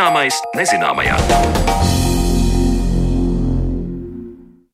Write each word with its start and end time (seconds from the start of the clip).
Zināmais 0.00 0.36
nezināmajā. 0.56 1.16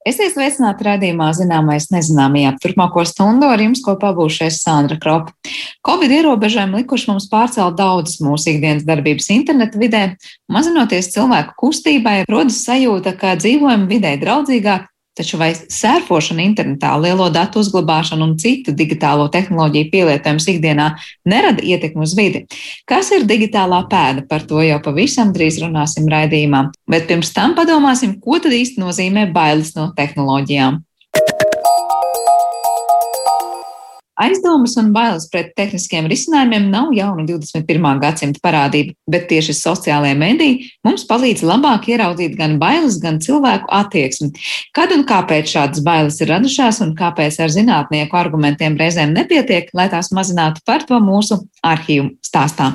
Esiet 0.07 0.37
sveicināti 0.37 0.87
raidījumā 0.87 1.33
Zināmais 1.35 1.89
nezināmajā. 1.91 2.53
Turpmāko 2.63 3.03
stundu 3.11 3.49
ar 3.51 3.59
jums 3.59 3.83
kopā 3.83 4.13
būšais 4.15 4.61
Sandra 4.63 4.95
Kropa. 5.03 5.35
Covid 5.83 6.15
ierobežojumi 6.21 6.85
likuši 6.85 7.11
mums 7.11 7.27
pārcelt 7.33 7.75
daudzas 7.75 8.21
mūsu 8.23 8.53
ikdienas 8.53 8.87
darbības 8.87 9.27
interneta 9.35 9.83
vidē. 9.83 10.05
Mazinoties 10.47 11.11
cilvēku 11.17 11.59
kustībai, 11.59 12.21
rodas 12.31 12.63
sajūta, 12.63 13.17
ka 13.19 13.35
dzīvojam 13.43 13.91
vidē 13.91 14.15
draudzīgāk, 14.23 14.87
Taču 15.17 15.39
vai 15.41 15.49
sērfošana 15.57 16.45
internetā, 16.45 16.91
lielo 17.01 17.31
datu 17.33 17.63
uzglabāšana 17.63 18.27
un 18.27 18.35
citu 18.41 18.75
digitālo 18.77 19.31
tehnoloģiju 19.33 19.89
pielietojums 19.95 20.49
ikdienā 20.53 20.91
nerada 21.25 21.65
ietekmi 21.65 22.05
uz 22.05 22.13
vidi? 22.19 22.45
Kas 22.85 23.09
ir 23.17 23.25
digitālā 23.25 23.81
pēda? 23.89 24.27
Par 24.29 24.45
to 24.45 24.61
jau 24.61 24.77
pavisam 24.85 25.33
drīz 25.33 25.63
runāsim 25.65 26.11
raidījumā. 26.13 26.67
Bet 26.91 27.09
pirms 27.09 27.33
tam 27.33 27.57
padomāsim, 27.57 28.19
ko 28.21 28.37
tad 28.45 28.53
īsti 28.53 28.83
nozīmē 28.85 29.31
bailes 29.33 29.73
no 29.79 29.89
tehnoloģijām. 29.97 30.83
Aizdomas 34.17 34.77
un 34.81 34.93
bailes 34.95 35.27
pret 35.29 35.51
tehniskiem 35.59 36.07
risinājumiem 36.09 36.71
nav 36.73 36.93
jauna 36.97 37.27
21. 37.29 37.99
gadsimta 38.01 38.41
parādība, 38.45 38.95
bet 39.13 39.27
tieši 39.29 39.53
sociālajie 39.59 40.17
mediji 40.17 40.71
mums 40.87 41.05
palīdz 41.11 41.45
labāk 41.45 41.91
ieraudzīt 41.93 42.39
gan 42.39 42.57
bailes, 42.63 42.97
gan 43.03 43.21
cilvēku 43.21 43.69
attieksmi. 43.77 44.33
Kad 44.77 44.97
un 44.97 45.05
kāpēc 45.09 45.53
šādas 45.53 45.85
bailes 45.85 46.17
ir 46.25 46.33
radušās 46.33 46.81
un 46.87 46.97
kāpēc 46.97 47.37
ar 47.45 47.53
zinātnieku 47.53 48.17
argumentiem 48.17 48.81
reizēm 48.81 49.13
nepietiek, 49.17 49.69
lai 49.77 49.91
tās 49.93 50.09
mazinātu 50.17 50.65
par 50.65 50.89
to 50.89 50.97
mūsu 51.03 51.43
arhīvu 51.61 52.15
stāstā. 52.25 52.73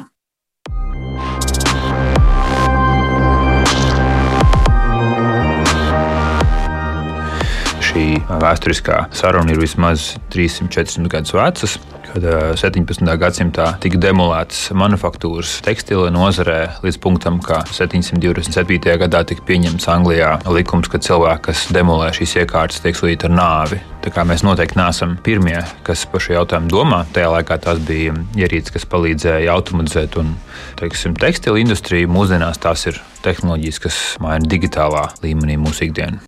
Šī 7.92 8.22
vēsturiskā 8.39 9.08
saruna 9.16 9.52
ir 9.52 9.59
vismaz 9.59 10.14
300-400 10.31 11.11
gadus 11.11 11.34
vecas. 11.36 11.73
Kad 12.11 12.25
17. 12.59 13.08
gadsimtā 13.20 13.67
tika 13.84 14.00
demolētas 14.02 14.66
manufaktūras 14.75 15.58
tekstila 15.64 16.09
nozarē 16.12 16.58
līdz 16.84 16.97
punktam, 17.03 17.39
ka 17.44 17.62
727. 17.72 18.97
gadā 19.03 19.23
tika 19.28 19.45
pieņemts 19.47 19.88
Anglijā 19.92 20.34
likums, 20.52 20.92
ka 20.92 21.00
cilvēki, 21.03 21.45
kas 21.50 21.67
demolē 21.72 22.12
šīs 22.16 22.36
iekārtas, 22.44 22.84
tiek 22.84 23.00
sodīti 23.00 23.28
ar 23.30 23.36
nāvi. 23.36 23.80
Mēs 24.02 24.42
noteikti 24.46 24.80
neesam 24.80 25.14
pirmie, 25.24 25.60
kas 25.86 26.08
par 26.10 26.24
šo 26.24 26.34
jautājumu 26.40 26.72
domā. 26.74 27.04
Tajā 27.14 27.30
laikā 27.36 27.58
tās 27.62 27.82
bija 27.86 28.16
ierīces, 28.40 28.74
kas 28.74 28.88
palīdzēja 28.90 29.54
automatizēt 29.54 30.18
un 30.22 30.34
tekstilu 30.82 31.62
industriju. 31.62 32.10
Mūsdienās 32.10 32.62
tās 32.62 32.88
ir 32.90 32.98
tehnoloģijas, 33.22 33.80
kas 33.82 33.98
maina 34.22 34.48
digitālā 34.50 35.04
līmenī 35.22 35.58
mūsu 35.62 35.86
ikdienu. 35.88 36.20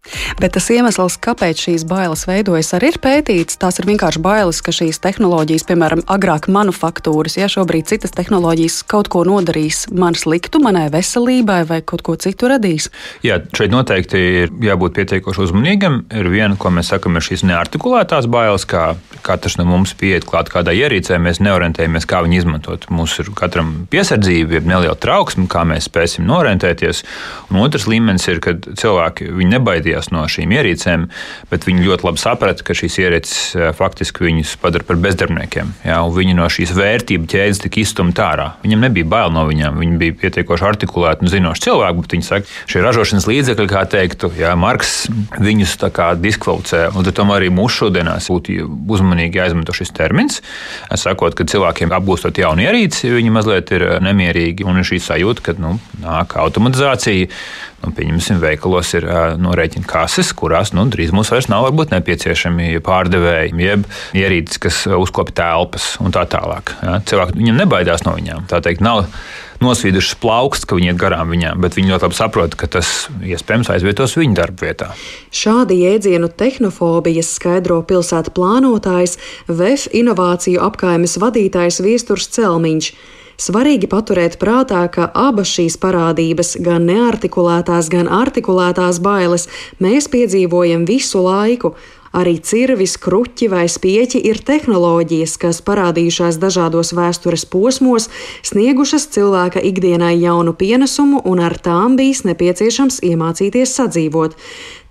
Bet 0.41 0.55
tas 0.57 0.69
iemesls, 0.73 1.17
kāpēc 1.23 1.65
šīs 1.65 1.85
bailes 1.89 2.25
veidojas, 2.29 2.73
arī 2.77 2.91
ir 2.93 2.99
pētīts. 3.03 3.57
Tās 3.61 3.79
ir 3.81 3.87
vienkārši 3.89 4.21
bailes, 4.23 4.61
ka 4.65 4.73
šīs 4.75 5.01
tehnoloģijas, 5.03 5.65
piemēram, 5.69 6.03
agrāk 6.13 6.49
manufaktūras, 6.53 7.37
ja 7.39 7.49
šobrīd 7.51 7.89
citas 7.89 8.13
tehnoloģijas 8.15 8.81
kaut 8.89 9.09
ko 9.13 9.23
nodarīs 9.27 9.85
man 9.89 10.17
sliktu, 10.17 10.61
manai 10.63 10.85
veselībai 10.93 11.63
vai 11.69 11.81
kaut 11.81 12.05
ko 12.05 12.17
citu 12.19 12.51
radīs. 12.51 12.89
Jā, 13.25 13.39
šeit 13.57 13.73
noteikti 13.73 14.23
ir 14.43 14.53
jābūt 14.63 14.97
pietiekoši 14.99 15.47
uzmanīgam. 15.47 16.03
Ir 16.13 16.29
viena, 16.33 16.57
ko 16.59 16.73
mēs 16.73 16.93
sakam, 16.93 17.17
ir 17.17 17.25
šīs 17.25 17.45
neartikulētās 17.63 18.27
bailes, 18.27 18.67
kā 18.67 18.93
katrs 19.23 19.55
no 19.55 19.63
mums 19.63 19.93
pieiet 19.95 20.25
klāt 20.27 20.51
kādai 20.51 20.75
ierīcei, 20.81 21.15
mēs 21.21 21.39
neorientējamies, 21.43 22.07
kā 22.09 22.19
viņu 22.25 22.41
izmantot. 22.41 22.89
Mums 22.91 23.15
ir 23.23 23.31
katram 23.37 23.85
piesardzība, 23.91 24.59
ir 24.59 24.67
neliela 24.67 24.97
trauksme, 24.99 25.47
kā 25.47 25.63
mēs 25.67 25.87
spēsim 25.87 26.27
darboties. 26.27 27.03
Un 27.49 27.61
otrs 27.63 27.87
līmenis 27.87 28.27
ir, 28.27 28.41
kad 28.43 28.65
cilvēki 28.79 29.29
nebaidījās 29.53 30.11
no 30.11 30.25
šīm 30.27 30.51
ierīcēm, 30.57 31.07
bet 31.51 31.67
viņi 31.67 31.85
ļoti 31.87 32.07
labi 32.07 32.21
saprata, 32.21 32.65
ka 32.65 32.75
šīs 32.75 32.99
ierīces 32.99 33.55
eh, 33.55 33.71
faktiski 33.77 34.27
viņus 34.27 34.57
padara 34.61 34.83
par 34.87 34.99
bezdarbniekiem. 35.03 35.71
Jā, 35.87 36.01
viņi 36.13 36.35
no 36.37 36.49
šīs 36.51 36.73
vērtību 36.75 37.29
ķēdes 37.31 37.63
tika 37.63 37.81
izstumti 37.83 38.23
ārā. 38.23 38.49
Viņam 38.63 38.83
nebija 38.87 39.07
bail 39.15 39.33
no 39.33 39.45
viņiem, 39.47 39.79
viņi 39.79 39.99
bija 40.01 40.17
pietiekoši 40.25 40.67
artikulēti 40.73 41.23
un 41.23 41.31
zinoši 41.31 41.65
cilvēki, 41.67 42.03
bet 42.03 42.17
viņi 42.17 42.27
saka, 42.27 42.59
šie 42.67 42.83
ražošanas 42.83 43.29
līdzekļi, 43.29 43.69
kā 43.71 43.85
teiktu, 43.93 44.33
jā, 44.39 44.53
Marks 44.59 45.05
viņus 45.39 45.77
diskvalificē. 46.23 46.85
Un 46.97 47.07
tomēr 47.13 47.43
arī 47.43 47.52
mūsu 47.55 47.83
šodienās 47.83 48.29
būtu 48.33 48.67
uzmanīgi 48.95 49.39
jāizmanto 49.41 49.75
šis 49.75 49.93
termins, 49.95 50.41
sakot, 50.99 51.35
ka 51.37 51.47
cilvēkiem 51.49 51.93
apgūstot 51.95 52.37
jaunu 52.41 52.65
ierīci, 52.65 53.11
viņi 53.13 53.33
mazliet 53.33 53.73
ir 53.75 53.87
nemierīgi 54.03 54.65
un 54.67 54.81
ir 54.81 54.87
šī 54.87 55.01
sajūta, 55.03 55.45
ka 55.45 55.57
nu, 55.61 55.77
nāk 56.03 56.37
automatizācija. 56.41 57.29
Nu, 57.83 57.91
pieņemsim, 57.91 58.37
veikalos 58.39 58.93
ir 58.95 59.03
uh, 59.09 59.33
norēķina 59.35 59.83
kases, 59.89 60.29
kurās 60.39 60.71
nu, 60.71 60.85
drīz 60.87 61.11
mums 61.11 61.33
vairs 61.33 61.49
nav 61.51 61.65
varbūt, 61.65 61.91
nepieciešami 61.91 62.79
pārdevēji, 62.85 63.57
jeb 63.59 63.83
ierīces, 64.15 64.61
kas 64.63 64.77
uzkopja 64.87 65.35
telpas 65.41 65.89
un 65.99 66.15
tā 66.15 66.23
tālāk. 66.31 66.71
Ja? 66.79 67.01
Cilvēki 67.03 67.41
viņam 67.41 67.59
nebaidās 67.59 68.05
no 68.07 68.15
viņām. 68.15 68.47
Tā 68.47 68.63
teikt, 68.63 68.85
nav 68.85 69.03
nosvīdušas 69.61 70.17
plauksts, 70.21 70.67
ka 70.69 70.77
viņi 70.77 70.93
iet 70.93 70.99
garām 71.01 71.33
viņām, 71.33 71.61
bet 71.63 71.77
viņi 71.77 71.93
ļoti 71.93 72.07
labi 72.07 72.17
saprot, 72.17 72.55
ka 72.59 72.69
tas 72.77 72.91
iespējams 73.21 73.71
aizvietos 73.73 74.15
viņu 74.19 74.37
darba 74.37 74.67
vietā. 74.67 74.91
Šādi 75.33 75.81
jēdzienu 75.83 76.31
tehnofobijas 76.39 77.33
skaidro 77.37 77.81
pilsētu 77.85 78.33
plānotājs, 78.33 79.17
VF 79.49 79.89
inovāciju 79.93 80.63
apkaimes 80.63 81.17
vadītājs 81.21 81.81
Viesturs 81.85 82.29
Celmiņš. 82.33 82.93
Svarīgi 83.43 83.89
paturēt 83.89 84.37
prātā, 84.41 84.83
ka 84.93 85.07
abas 85.17 85.49
šīs 85.55 85.79
parādības, 85.81 86.53
gan 86.63 86.85
neartikulētās, 86.85 87.89
gan 87.89 88.07
artikulētās 88.07 89.01
bailes, 89.03 89.49
mēs 89.81 90.07
piedzīvojam 90.13 90.85
visu 90.85 91.23
laiku. 91.25 91.73
Arī 92.13 92.35
cirvis, 92.45 92.93
kruķi 93.01 93.47
vai 93.49 93.63
spieķi 93.65 94.19
ir 94.29 94.37
tehnoloģijas, 94.45 95.33
kas 95.41 95.63
parādījušās 95.65 96.37
dažādos 96.37 96.93
vēstures 96.93 97.47
posmos, 97.49 98.05
sniegušas 98.45 99.07
cilvēka 99.15 99.63
ikdienai 99.65 100.13
jaunu 100.21 100.53
pienesumu, 100.53 101.23
un 101.25 101.41
ar 101.41 101.57
tām 101.57 101.97
bijis 101.97 102.21
nepieciešams 102.29 103.01
iemācīties 103.09 103.73
sadzīvot. 103.79 104.37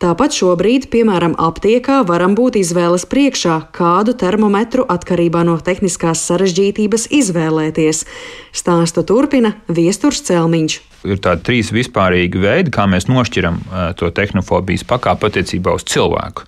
Tāpat 0.03 0.35
šobrīd, 0.35 0.89
piemēram, 0.91 1.37
aptiekā 1.39 2.01
varam 2.09 2.33
būt 2.35 2.57
izvēles 2.59 3.05
priekšā, 3.07 3.61
kādu 3.71 4.17
termometru 4.19 4.83
atkarībā 4.91 5.45
no 5.47 5.55
tehniskās 5.63 6.25
sarežģītības 6.27 7.07
izvēlēties. 7.23 8.03
Stāstu 8.51 9.07
turpina 9.07 9.55
Viesturs 9.71 10.25
Celmiņš 10.27 10.81
ir 11.09 11.21
tādi 11.23 11.45
trīs 11.47 11.71
vispārīgi 11.75 12.41
veidi, 12.43 12.73
kā 12.75 12.87
mēs 12.91 13.09
nošķiram 13.11 13.59
to 13.99 14.11
tehnofobijas 14.15 14.85
pakāpi 14.89 15.29
attiecībā 15.29 15.75
uz 15.77 15.85
cilvēku. 15.91 16.47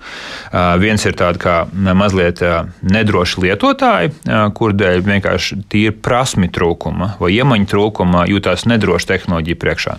Viens 0.82 1.04
ir 1.06 1.16
tāds 1.18 1.40
kā 1.42 1.56
mazliet 1.72 2.42
nedroši 2.86 3.44
lietotāji, 3.46 4.12
kur 4.56 4.74
dēļ 4.76 5.02
vienkārši 5.08 5.60
tīri 5.72 5.94
prasmi 5.94 6.50
trūkuma 6.54 7.14
vai 7.20 7.32
iemaņu 7.36 7.70
trūkuma 7.70 8.26
jūtas 8.30 8.66
nedroši 8.70 9.10
tehnoloģiju 9.14 9.60
priekšā. 9.64 9.96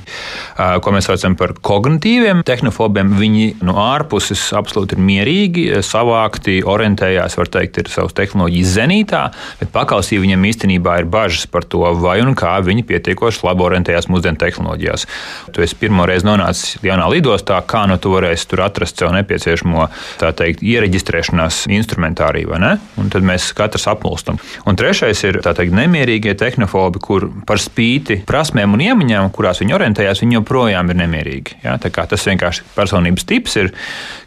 Ko 0.84 0.96
mēs 0.96 1.10
saucam 1.10 1.38
par 1.40 1.56
kognitīviem 1.60 2.44
tehnofobiem, 2.48 3.16
viņi 3.20 3.45
no 3.66 3.76
ārpuses 3.82 4.42
absolūti 4.58 4.98
ir 4.98 5.04
mierīgi, 5.06 5.66
savākti, 5.86 6.60
orientējās, 6.68 7.38
var 7.40 7.52
teikt, 7.52 7.80
ir 7.82 7.92
savas 7.92 8.16
tehnoloģijas 8.18 8.74
zenītā, 8.76 9.22
bet 9.62 9.72
pakausī 9.76 10.20
viņam 10.24 10.48
īstenībā 10.50 11.00
ir 11.02 11.10
bažas 11.12 11.48
par 11.52 11.68
to, 11.70 11.84
vai 12.02 12.18
un 12.24 12.36
kā 12.38 12.58
viņi 12.66 12.86
pietiekoši 12.90 13.44
labi 13.46 13.66
orientējās 13.68 14.10
mūsdienu 14.12 14.40
tehnoloģijās. 14.42 15.08
Tu 15.56 15.66
esi 15.66 15.80
pirmo 15.80 16.08
reizi 16.10 16.28
nonācis 16.28 16.80
jaunā 16.86 17.08
lidostā, 17.14 17.60
kā 17.68 17.86
nu 17.90 18.00
tu 18.02 18.14
varēsi 18.16 18.50
tur 18.52 18.66
atrast 18.66 19.02
sev 19.02 19.14
nepieciešamo 19.16 19.88
teikt, 20.36 20.64
iereģistrēšanās 20.66 21.66
instrumentāriju, 21.76 22.52
vai 22.54 22.62
ne? 22.64 22.74
Un 23.02 23.12
tad 23.14 23.26
mēs 23.28 23.52
katrs 23.58 23.88
apmulstam. 23.92 24.40
Un 24.66 24.78
trešais 24.80 25.22
ir 25.28 25.42
teikt, 25.46 25.76
nemierīgie 25.76 26.36
tehnofobi, 26.40 27.02
kur 27.04 27.28
par 27.48 27.62
spīti 27.62 28.22
prasmēm 28.28 28.76
un 28.76 28.84
iemaņām, 28.88 29.32
kurās 29.36 29.62
viņi 29.64 29.78
orientējās, 29.78 30.24
viņi 30.24 30.40
joprojām 30.40 30.92
ir 30.92 31.00
nemierīgi. 31.04 31.60
Ja? 31.66 31.78
Tas 31.80 32.28
vienkārši 32.28 32.66
personības 32.76 33.28
tips 33.36 33.60
ir, 33.62 33.72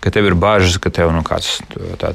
ka 0.04 0.12
tev 0.14 0.30
ir 0.30 0.38
bažas, 0.38 0.78
ka 0.82 0.92
tev 0.94 1.12
nu, 1.16 1.24
kāds 1.26 1.58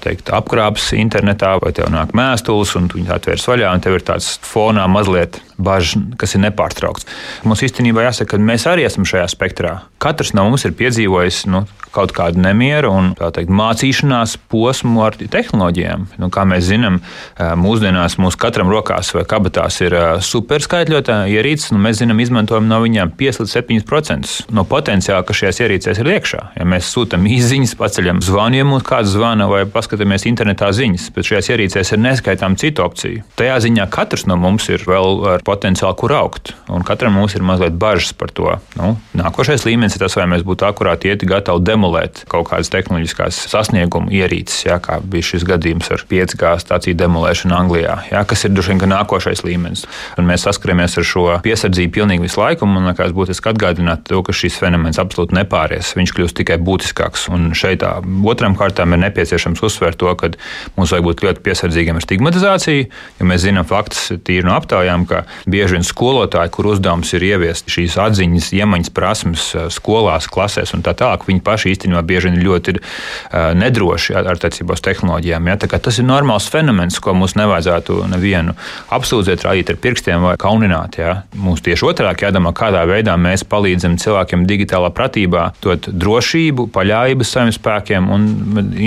teikt, 0.06 0.32
apkrāps 0.34 0.92
internetā, 0.98 1.56
vai 1.64 1.74
tev 1.76 1.92
nāk 1.94 2.16
mēstules, 2.18 2.76
un 2.80 2.90
viņi 2.94 3.12
atvērs 3.18 3.50
vaļā, 3.50 3.74
un 3.74 3.84
tev 3.84 4.00
ir 4.00 4.08
tāds 4.14 4.38
fonā 4.46 4.88
mazliet 4.92 5.42
bažas, 5.64 5.98
kas 6.20 6.36
ir 6.36 6.44
nepārtraukts. 6.46 7.08
Mums 7.48 7.64
īstenībā 7.66 8.06
jāsaka, 8.08 8.36
ka 8.36 8.44
mēs 8.52 8.68
arī 8.70 8.86
esam 8.88 9.08
šajā 9.08 9.26
spektrā. 9.32 9.78
Katrs 10.04 10.34
no 10.36 10.46
mums 10.50 10.66
ir 10.68 10.76
piedzīvojis 10.78 11.46
nu, 11.52 11.64
kaut 11.94 12.12
kādu 12.16 12.42
nemieru 12.42 12.90
un 12.92 13.12
teikt, 13.16 13.52
mācīšanās 13.54 14.36
posmu 14.52 15.04
ar 15.06 15.16
tehnoloģijām. 15.18 16.08
Nu, 16.20 16.30
kā 16.34 16.44
mēs 16.50 16.66
zinām, 16.66 17.00
mūsdienās 17.38 18.18
mūsu 18.20 18.40
katram 18.42 18.72
rokās 18.74 19.14
vai 19.14 19.24
kabatās 19.30 19.78
ir 19.86 19.96
superskaitļotāja 20.26 21.30
ierīces, 21.30 21.70
un 21.72 21.84
mēs 21.86 22.02
zinām, 22.02 22.20
izmantojam 22.24 22.66
no 22.68 22.80
viņiem 22.84 23.14
5 23.20 23.44
līdz 23.44 23.54
7% 23.60 24.50
no 24.58 24.66
potenciāla, 24.68 25.22
ka 25.28 25.36
šajās 25.38 25.62
ierīcēs 25.64 26.02
ir 26.02 26.10
iekšā. 26.16 26.42
Ja 26.58 26.68
mēs 26.68 26.90
sūtām 26.90 27.30
izziņas, 27.30 27.76
paceļam 27.80 28.24
zvanu, 28.26 28.60
ja 28.60 28.68
mums 28.68 28.88
kāds 28.90 29.14
zvana 29.14 29.48
vai 29.52 29.64
paskatāmies 29.70 30.26
internetā 30.30 30.72
ziņas, 30.74 31.12
bet 31.14 31.30
šajās 31.30 31.52
ierīcēs 31.54 31.94
ir 31.94 32.04
neskaitām 32.08 32.58
citu 32.60 32.88
opciju. 32.88 33.22
Tajā 33.38 33.60
ziņā 33.68 33.88
katrs 33.94 34.26
no 34.30 34.40
mums 34.42 34.66
ir 34.74 34.82
vēl 34.90 35.22
ar 35.36 35.46
potenciāli, 35.54 35.96
kur 36.00 36.14
augt. 36.18 36.54
Un 36.74 36.84
katram 36.86 37.16
mums 37.18 37.38
ir 37.38 37.46
mazliet 37.46 37.78
bažas 37.80 38.14
par 38.18 38.34
to. 38.34 38.58
Nu, 38.80 38.94
nākošais 39.18 39.66
līmenis 39.68 39.98
ir 39.98 40.04
tas, 40.04 40.18
vai 40.18 40.26
mēs 40.32 40.46
būtu 40.48 40.68
akurāti 40.68 41.12
ieti 41.12 41.30
gatavi 41.30 41.64
demolēt 41.70 42.24
kaut 42.32 42.50
kādas 42.50 42.72
tehnoloģiskās 42.74 43.44
sasniegumu 43.52 44.12
ierīces, 44.14 44.66
jā, 44.68 44.80
kā 44.84 45.00
bija 45.00 45.30
šis 45.34 45.46
gadījums 45.48 45.92
ar 45.94 46.04
5G 46.10 46.54
stāciju 46.64 46.98
demolēšanu 47.00 47.56
Anglijā, 47.58 47.98
jā, 48.12 48.24
kas 48.28 48.46
ir 48.48 48.54
droši 48.56 48.74
vien 48.74 48.94
nākošais 48.94 49.44
līmenis. 49.46 49.86
Un 50.18 50.28
mēs 50.30 50.46
saskaramies 50.48 50.98
ar 51.00 51.08
šo 51.08 51.26
piesardzību 51.46 51.94
pilnīgi 51.98 52.26
visu 52.26 52.42
laiku. 52.42 52.68
Man 52.70 52.90
liekas, 52.90 53.14
būtiski 53.16 53.52
atgādināt 53.54 54.06
to, 54.10 54.22
ka 54.26 54.36
šis 54.36 54.58
fenomens 54.62 55.00
absolūti 55.02 55.38
nepāries. 55.38 55.94
Viņš 55.98 56.14
kļūst 56.18 56.38
tikai 56.40 56.60
būtiskāks. 56.64 57.28
Un 57.34 57.52
šeit 57.58 57.84
tā, 57.84 57.96
otram 58.30 58.58
kārtām 58.60 58.96
ir 58.96 59.04
nepieciešams 59.06 59.64
uzsvērt 59.66 60.00
to, 60.02 60.12
ka 60.20 60.32
mums 60.78 60.94
vajag 60.94 61.08
būt 61.08 61.26
ļoti 61.28 61.44
piesardzīgiem 61.46 62.00
ar 62.00 62.06
stigmatizāciju, 62.06 62.88
jo 63.20 63.30
mēs 63.30 63.44
zinām 63.46 63.68
faktus 63.68 64.14
tīri 64.26 64.46
no 64.48 64.56
aptaujām, 64.58 65.06
ka 65.10 65.24
bieži 65.50 65.78
vien 65.78 65.88
skolotāji, 65.88 66.52
kur 66.54 66.72
uzdevums 66.74 67.14
ir 67.16 67.26
ieviest 67.28 67.72
šīs 67.72 67.98
atziņas, 68.02 68.52
iemaņas 68.60 68.94
prasmes 68.96 69.50
eh, 69.56 69.70
skolās, 69.74 70.28
klasēs 70.32 70.76
un 70.76 70.84
tā 70.86 70.96
tālāk, 70.98 71.28
viņi 71.30 71.44
paši 71.46 71.74
īstenībā 71.74 72.04
bieži 72.08 72.30
vien 72.30 72.42
ļoti 72.44 72.74
ir 72.74 72.80
uh, 72.80 73.52
nedroši 73.58 74.16
ar 74.18 74.30
attiecībā 74.34 74.76
uz 74.78 74.84
tehnoloģijām. 74.84 75.50
Ja? 75.50 75.58
Tas 75.60 76.00
ir 76.00 76.08
normāls 76.08 76.48
fenomens, 76.52 77.00
ko 77.04 77.16
mums 77.18 77.36
nevajadzētu 77.40 78.00
nevienu 78.14 78.56
apsūdzēt, 78.94 79.46
rādīt 79.48 79.74
ar 79.74 79.80
pirkstiem 79.84 80.26
vai 80.28 80.36
kaunināt. 80.42 81.00
Ja? 81.02 81.16
Mums 81.40 81.64
tieši 81.66 81.88
otrādi 81.90 82.28
jādomā, 82.28 82.54
kādā 82.58 82.84
veidā 82.90 83.16
mēs 83.20 83.46
palīdzam 83.50 83.98
cilvēkiem 84.02 84.48
digitālā 84.50 84.92
pratībā 84.96 85.50
dot 85.64 85.90
drošību, 85.90 86.70
paļāvības 86.76 87.34
saviem 87.38 87.56
spēkiem 87.56 88.12
un 88.14 88.30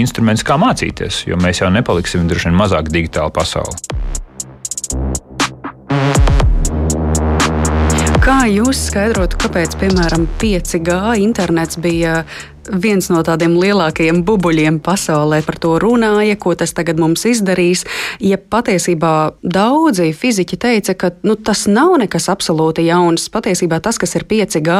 instrumentus, 0.02 0.46
kā 0.46 0.58
mācīties, 0.60 1.24
jo 1.30 1.40
mēs 1.40 1.62
jau 1.62 1.72
nepaliksim 1.74 2.28
droši 2.30 2.50
vien 2.50 2.60
mazāk 2.62 2.92
digitāla 2.92 3.32
pasaule. 3.34 3.76
Kā 8.26 8.40
jūs 8.50 8.80
skaidrotu, 8.88 9.38
kāpēc, 9.38 9.76
piemēram, 9.78 10.24
5G 10.40 10.94
internets 11.22 11.78
bija 11.78 12.24
viens 12.72 13.08
no 13.12 13.22
tādiem 13.26 13.56
lielākajiem 13.60 14.22
bubuļiem 14.26 14.80
pasaulē 14.84 15.42
par 15.46 15.58
to 15.62 15.76
runāja, 15.82 16.36
ko 16.40 16.54
tas 16.58 16.74
tagad 16.76 17.00
mums 17.00 17.24
izdarīs. 17.28 17.84
Ja 18.22 18.38
patiesībā 18.38 19.12
daudzi 19.42 20.10
fiziķi 20.16 20.58
teica, 20.60 20.94
ka 20.98 21.12
nu, 21.26 21.36
tas 21.36 21.66
nav 21.70 21.96
nekas 22.02 22.28
absolūti 22.32 22.86
jauns, 22.86 23.28
patiesībā 23.32 23.80
tas, 23.84 23.98
kas 24.02 24.16
ir 24.18 24.26
5G, 24.28 24.78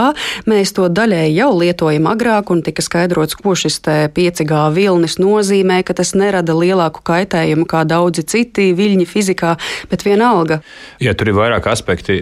mēs 0.51 0.75
to 0.77 0.89
daļēji 0.93 1.37
jau 1.37 1.51
lietojam 1.57 2.09
agrāk, 2.11 2.53
un 2.55 2.63
tika 2.67 2.85
skaidrots, 2.85 3.39
ko 3.39 3.57
šis 3.59 3.81
5G 3.87 4.63
vilnis 4.77 5.19
nozīmē, 5.23 5.83
ka 5.87 5.97
tas 5.97 6.15
nerada 6.19 6.57
lielāku 6.57 7.05
kaitējumu 7.07 7.67
kā 7.69 7.85
daudzi 7.89 8.27
citi 8.27 8.71
viļņi 8.77 9.07
fizikā, 9.09 9.57
bet 9.91 10.07
vienalga. 10.07 10.61
Jā, 11.03 11.15
tur 11.19 11.31
ir 11.33 11.39
vairāk 11.39 11.69
aspekti. 11.71 12.19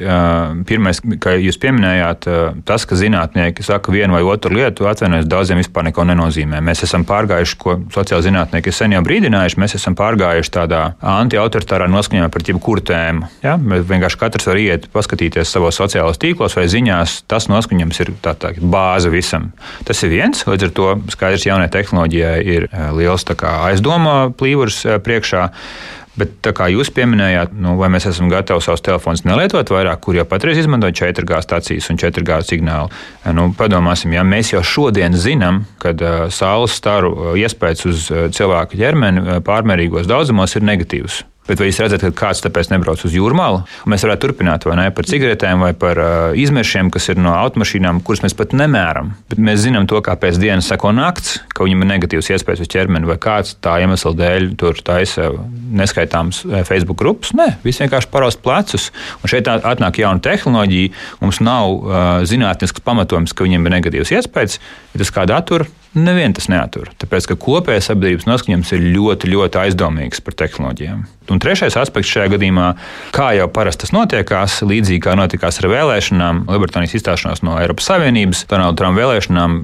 Pirmais, 0.69 1.00
kā 1.22 1.37
jūs 1.38 1.58
pieminējāt, 1.62 2.28
tas, 2.69 2.87
ka 2.88 2.99
zinātnieki 2.99 3.64
saka 3.64 3.93
vienu 3.94 4.17
vai 4.17 4.25
otru 4.26 4.55
lietu, 4.56 4.88
atvainojas 4.90 5.28
daudziem 5.31 5.53
daudziem 5.54 5.62
vispār 5.62 5.86
neko 5.88 6.04
nenozīmē. 6.08 6.60
Mēs 6.64 6.84
esam 6.84 7.04
pārgājuši, 7.06 7.56
ko 7.58 7.76
sociāli 7.92 8.26
zinātnieki 8.26 8.72
sen 8.72 8.94
jau 8.94 9.02
brīdinājuši, 9.04 9.58
mēs 9.60 9.76
esam 9.78 9.94
pārgājuši 9.94 10.52
tādā 10.54 10.82
anti-autoritārā 11.00 11.86
noskaņojumā 11.90 12.30
par 12.32 12.42
jebkuru 12.46 12.84
tēmu. 12.84 13.28
Ja? 13.44 13.56
Mēs 13.56 13.86
vienkārši 13.88 14.20
katrs 14.20 14.48
var 14.48 14.60
iet, 14.60 14.88
paskatīties 14.92 15.50
savos 15.50 15.78
sociālajos 15.78 16.20
tīklos 16.20 16.56
vai 16.58 16.66
ziņās. 16.68 17.22
Tas 17.30 17.48
noskaņojums 17.48 18.00
ir 18.04 18.12
tā, 18.24 18.34
tā 18.34 18.54
bāze 18.60 19.12
visam. 19.12 19.52
Tas 19.86 20.02
ir 20.02 20.14
viens, 20.14 20.44
līdz 20.46 20.68
ar 20.68 20.74
to 20.74 20.92
skaidrs, 21.14 21.46
jaunai 21.46 21.70
tehnoloģijai 21.72 22.38
ir 22.44 22.70
eh, 22.70 22.88
liels 22.98 23.24
aizdomā 23.24 24.32
plīvurs 24.38 24.84
eh, 24.86 24.98
priekšā. 25.02 25.50
Bet, 26.14 26.46
kā 26.55 26.69
jūs 26.70 26.93
pieminējāt, 26.94 27.56
nu, 27.58 27.75
vai 27.81 27.88
mēs 27.90 28.06
esam 28.06 28.28
gatavi 28.31 28.62
savus 28.62 28.84
telefonus 28.87 29.25
nelietot 29.26 29.72
vairāk, 29.75 29.99
kur 30.05 30.14
jau 30.14 30.26
patreiz 30.31 30.61
izmanto 30.62 30.87
4G 30.87 31.40
stācijas 31.43 31.90
un 31.90 31.99
4G 31.99 32.38
signālu? 32.46 32.93
Nu, 33.34 33.49
padomāsim, 33.58 34.14
ja 34.14 34.22
mēs 34.26 34.52
jau 34.55 34.62
šodien 34.62 35.19
zinām, 35.19 35.64
ka 35.82 35.90
uh, 35.96 36.25
saules 36.31 36.78
staru 36.78 37.34
iespējas 37.40 37.87
uz 37.90 38.08
cilvēka 38.38 38.78
ķermeni 38.78 39.40
pārmērīgos 39.46 40.06
daudzumos 40.11 40.55
ir 40.55 40.66
negatīvs. 40.70 41.25
Bet 41.44 41.61
vai 41.61 41.69
jūs 41.69 41.79
redzat, 41.82 42.00
ka 42.00 42.08
kāds 42.17 42.41
tāpēc 42.41 42.70
nebrauc 42.73 43.02
uz 43.05 43.12
jūrmālu? 43.12 43.61
Mēs 43.91 44.06
varētu 44.06 44.31
turpināt 44.31 44.64
ne 44.64 44.87
par 44.96 45.05
cigaretēm 45.05 45.61
vai 45.61 45.75
par 45.76 45.99
uh, 46.00 46.38
izmešiem, 46.41 46.88
kas 46.94 47.11
ir 47.12 47.20
no 47.20 47.35
automašīnām, 47.37 48.00
kuras 48.06 48.23
mēs 48.25 48.37
pat 48.38 48.55
nemēram. 48.56 49.12
Bet 49.29 49.43
mēs 49.44 49.61
zinām 49.67 49.85
to, 49.91 50.00
kā 50.05 50.17
pēc 50.20 50.41
dienas 50.41 50.70
sako 50.73 50.94
nakts, 50.96 51.37
ka 51.52 51.67
viņam 51.67 51.85
ir 51.85 51.91
negatīvs 51.91 52.32
iespējas 52.32 52.64
uz 52.64 52.73
ķermeni 52.73 53.11
vai 53.11 53.19
kāds 53.20 53.58
tā 53.61 53.76
iemesla 53.85 54.14
dēļ 54.17 54.49
tur 54.61 54.81
taisa 54.87 55.29
neskaitāms 55.76 56.46
Facebook 56.64 57.02
grupas. 57.02 57.35
Nē, 57.37 57.50
viss 57.67 57.85
vienkārši 57.85 58.12
paraust 58.14 58.41
plecus. 58.44 58.88
Un 59.20 59.35
šeit 59.35 59.52
atnāk 59.52 60.00
jauna 60.00 60.25
tehnoloģija. 60.25 60.96
Mums 61.20 61.44
nav 61.44 61.76
uh, 61.76 62.02
zinātnisks 62.25 62.85
pamatojums, 62.85 63.37
ka 63.37 63.44
viņiem 63.44 63.69
ir 63.69 63.79
negatīvs 63.79 64.17
iespējas. 64.17 64.62
Ja 64.94 65.05
tas 65.05 65.12
kādā 65.12 65.44
attur, 65.44 65.69
nevienu 65.94 66.37
tas 66.37 66.50
neatur. 66.52 66.91
Tāpēc, 67.00 67.31
ka 67.31 67.41
kopējais 67.41 67.91
sabiedrības 67.91 68.29
noskaņojums 68.29 68.73
ir 68.76 68.87
ļoti, 68.94 69.31
ļoti 69.35 69.61
aizdomīgs 69.64 70.25
par 70.25 70.38
tehnoloģijām. 70.44 71.05
Un 71.32 71.41
trešais 71.41 71.73
aspekts 71.81 72.11
šajā 72.12 72.35
gadījumā, 72.35 72.67
kā 73.14 73.31
jau 73.32 73.46
parasti 73.49 73.87
tas 73.87 73.94
notiekās, 73.96 74.58
līdzīgi 74.69 75.00
kā 75.06 75.14
notikās 75.17 75.56
ar 75.62 75.70
vēlēšanām, 75.73 76.43
Lielbritānijas 76.52 76.99
izstāšanos 76.99 77.41
no 77.46 77.55
Eiropas 77.62 77.88
Savienības, 77.88 78.43
Donalda 78.50 78.76
Trumpa 78.82 79.00
vēlēšanām, 79.00 79.55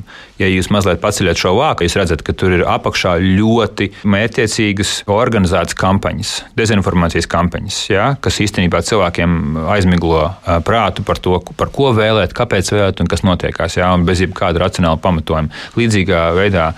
ja 0.40 0.48
jūs 0.48 0.70
mazliet 0.72 1.02
paceļat 1.02 1.42
šo 1.42 1.52
vāku, 1.58 1.84
jūs 1.84 1.98
redzat, 2.00 2.24
ka 2.24 2.32
tur 2.32 2.54
ir 2.56 2.64
apakšā 2.64 3.18
ļoti 3.20 3.90
mērķiecīgas 4.08 4.94
organizētas 5.12 5.76
kampaņas, 5.76 6.32
dezinformācijas 6.56 7.28
kampaņas, 7.28 7.82
ja, 7.92 8.08
kas 8.24 8.40
īstenībā 8.40 8.80
cilvēkiem 8.88 9.60
aizmiglo 9.76 10.30
prātu 10.64 11.04
par 11.04 11.20
to, 11.20 11.42
par 11.60 11.74
ko 11.76 11.92
vēlēt, 11.96 12.32
kāpēc 12.36 12.72
vēlēt 12.72 13.04
un 13.04 13.12
kas 13.12 13.26
notiekās, 13.26 13.76
ja, 13.76 13.92
un 13.92 14.08
bez 14.08 14.24
jebkāda 14.24 14.64
racionāla 14.64 14.96
pamatojuma. 15.04 15.52
Līdzīgā 15.76 16.19
veidā 16.36 16.70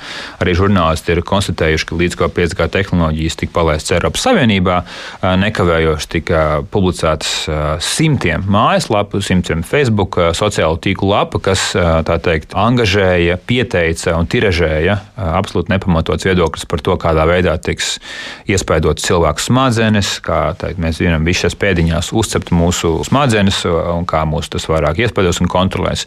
arī 0.43 0.55
žurnālisti 0.59 1.15
ir 1.15 1.23
konstatējuši, 1.27 1.89
ka 1.89 1.99
līdz 2.01 2.19
ko 2.19 2.29
5G 2.33 2.69
tehnoloģijas 2.77 3.39
tika 3.43 3.57
palaistas 3.57 3.97
Eiropas 3.97 4.25
Savienībā, 4.27 4.79
nekavējoši 5.43 6.11
tika 6.17 6.43
publicētas 6.73 7.33
simtiem 7.85 8.45
mājaslapu, 8.51 9.23
simtiem 9.25 9.65
Facebook 9.67 10.19
sociālo 10.39 10.79
tīklu 10.83 11.13
lapu, 11.13 11.41
kas 11.43 11.73
teikt, 12.25 12.57
angažēja, 12.59 13.39
pieteica 13.47 14.17
un 14.19 14.29
tiražēja 14.31 14.99
absolūti 15.33 15.73
nepamatots 15.73 16.27
viedoklis 16.29 16.67
par 16.71 16.83
to, 16.85 16.97
kādā 17.01 17.27
veidā 17.29 17.57
tiks 17.63 17.97
iespaidots 18.51 19.07
cilvēku 19.07 19.43
smadzenes, 19.43 20.17
kā 20.25 20.43
teikt, 20.59 20.81
mēs 20.83 21.01
zinām, 21.03 21.27
visas 21.29 21.57
pēdiņās 21.59 22.13
uzcept 22.17 22.53
mūsu 22.55 22.99
smadzenes 23.09 23.63
un 23.69 24.07
kā 24.09 24.25
mūs 24.29 24.51
tas 24.53 24.69
vairāk 24.71 25.03
iespaidos 25.05 25.43
un 25.43 25.51
kontrolēs. 25.53 26.07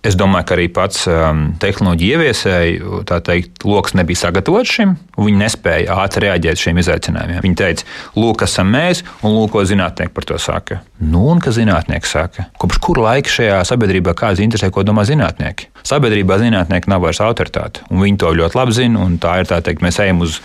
Es 0.00 0.14
domāju, 0.16 0.46
ka 0.48 0.54
arī 0.56 0.64
pats 0.72 1.02
um, 1.12 1.42
tehnoloģija 1.60 2.16
ieviesēji, 2.16 2.76
tā 3.08 3.18
teikt, 3.24 3.66
lokus 3.68 3.92
nebija 3.98 4.22
sagatavots 4.22 4.72
šim. 4.78 4.94
Viņi 5.20 5.40
nespēja 5.42 5.98
ātri 6.00 6.24
reaģēt 6.24 6.62
šiem 6.62 6.80
izaicinājumiem. 6.80 7.42
Viņi 7.44 7.58
teica, 7.60 7.84
lūk, 8.16 8.46
esam 8.46 8.72
mēs, 8.72 9.04
un 9.20 9.36
lūk, 9.36 9.52
ko 9.52 9.66
zinātnieki 9.68 10.14
par 10.16 10.28
to 10.30 10.40
saka. 10.40 10.80
Nu, 11.04 11.26
un 11.34 11.44
kas 11.44 11.58
zinātnieki 11.58 12.08
saka? 12.08 12.48
Kopš 12.62 12.80
kura 12.80 13.10
laika 13.10 13.34
šajā 13.34 13.60
sabiedrībā 13.68 14.16
kāds 14.16 14.40
interesē, 14.40 14.72
ko 14.72 14.86
domā 14.88 15.04
zinātnieki? 15.08 15.68
Sabiedrībā 15.84 16.40
zinātnieki 16.40 16.88
nav 16.92 17.04
vairs 17.04 17.20
autoritāte, 17.24 17.84
un 17.92 18.00
viņi 18.00 18.22
to 18.24 18.32
ļoti 18.40 18.56
labi 18.56 18.80
zina, 18.80 19.04
un 19.04 19.20
tā 19.20 19.42
ir 19.42 19.52
tā 19.52 19.60
teikt, 19.64 19.84
mēs 19.84 20.00
ejam 20.00 20.24
uz 20.24 20.40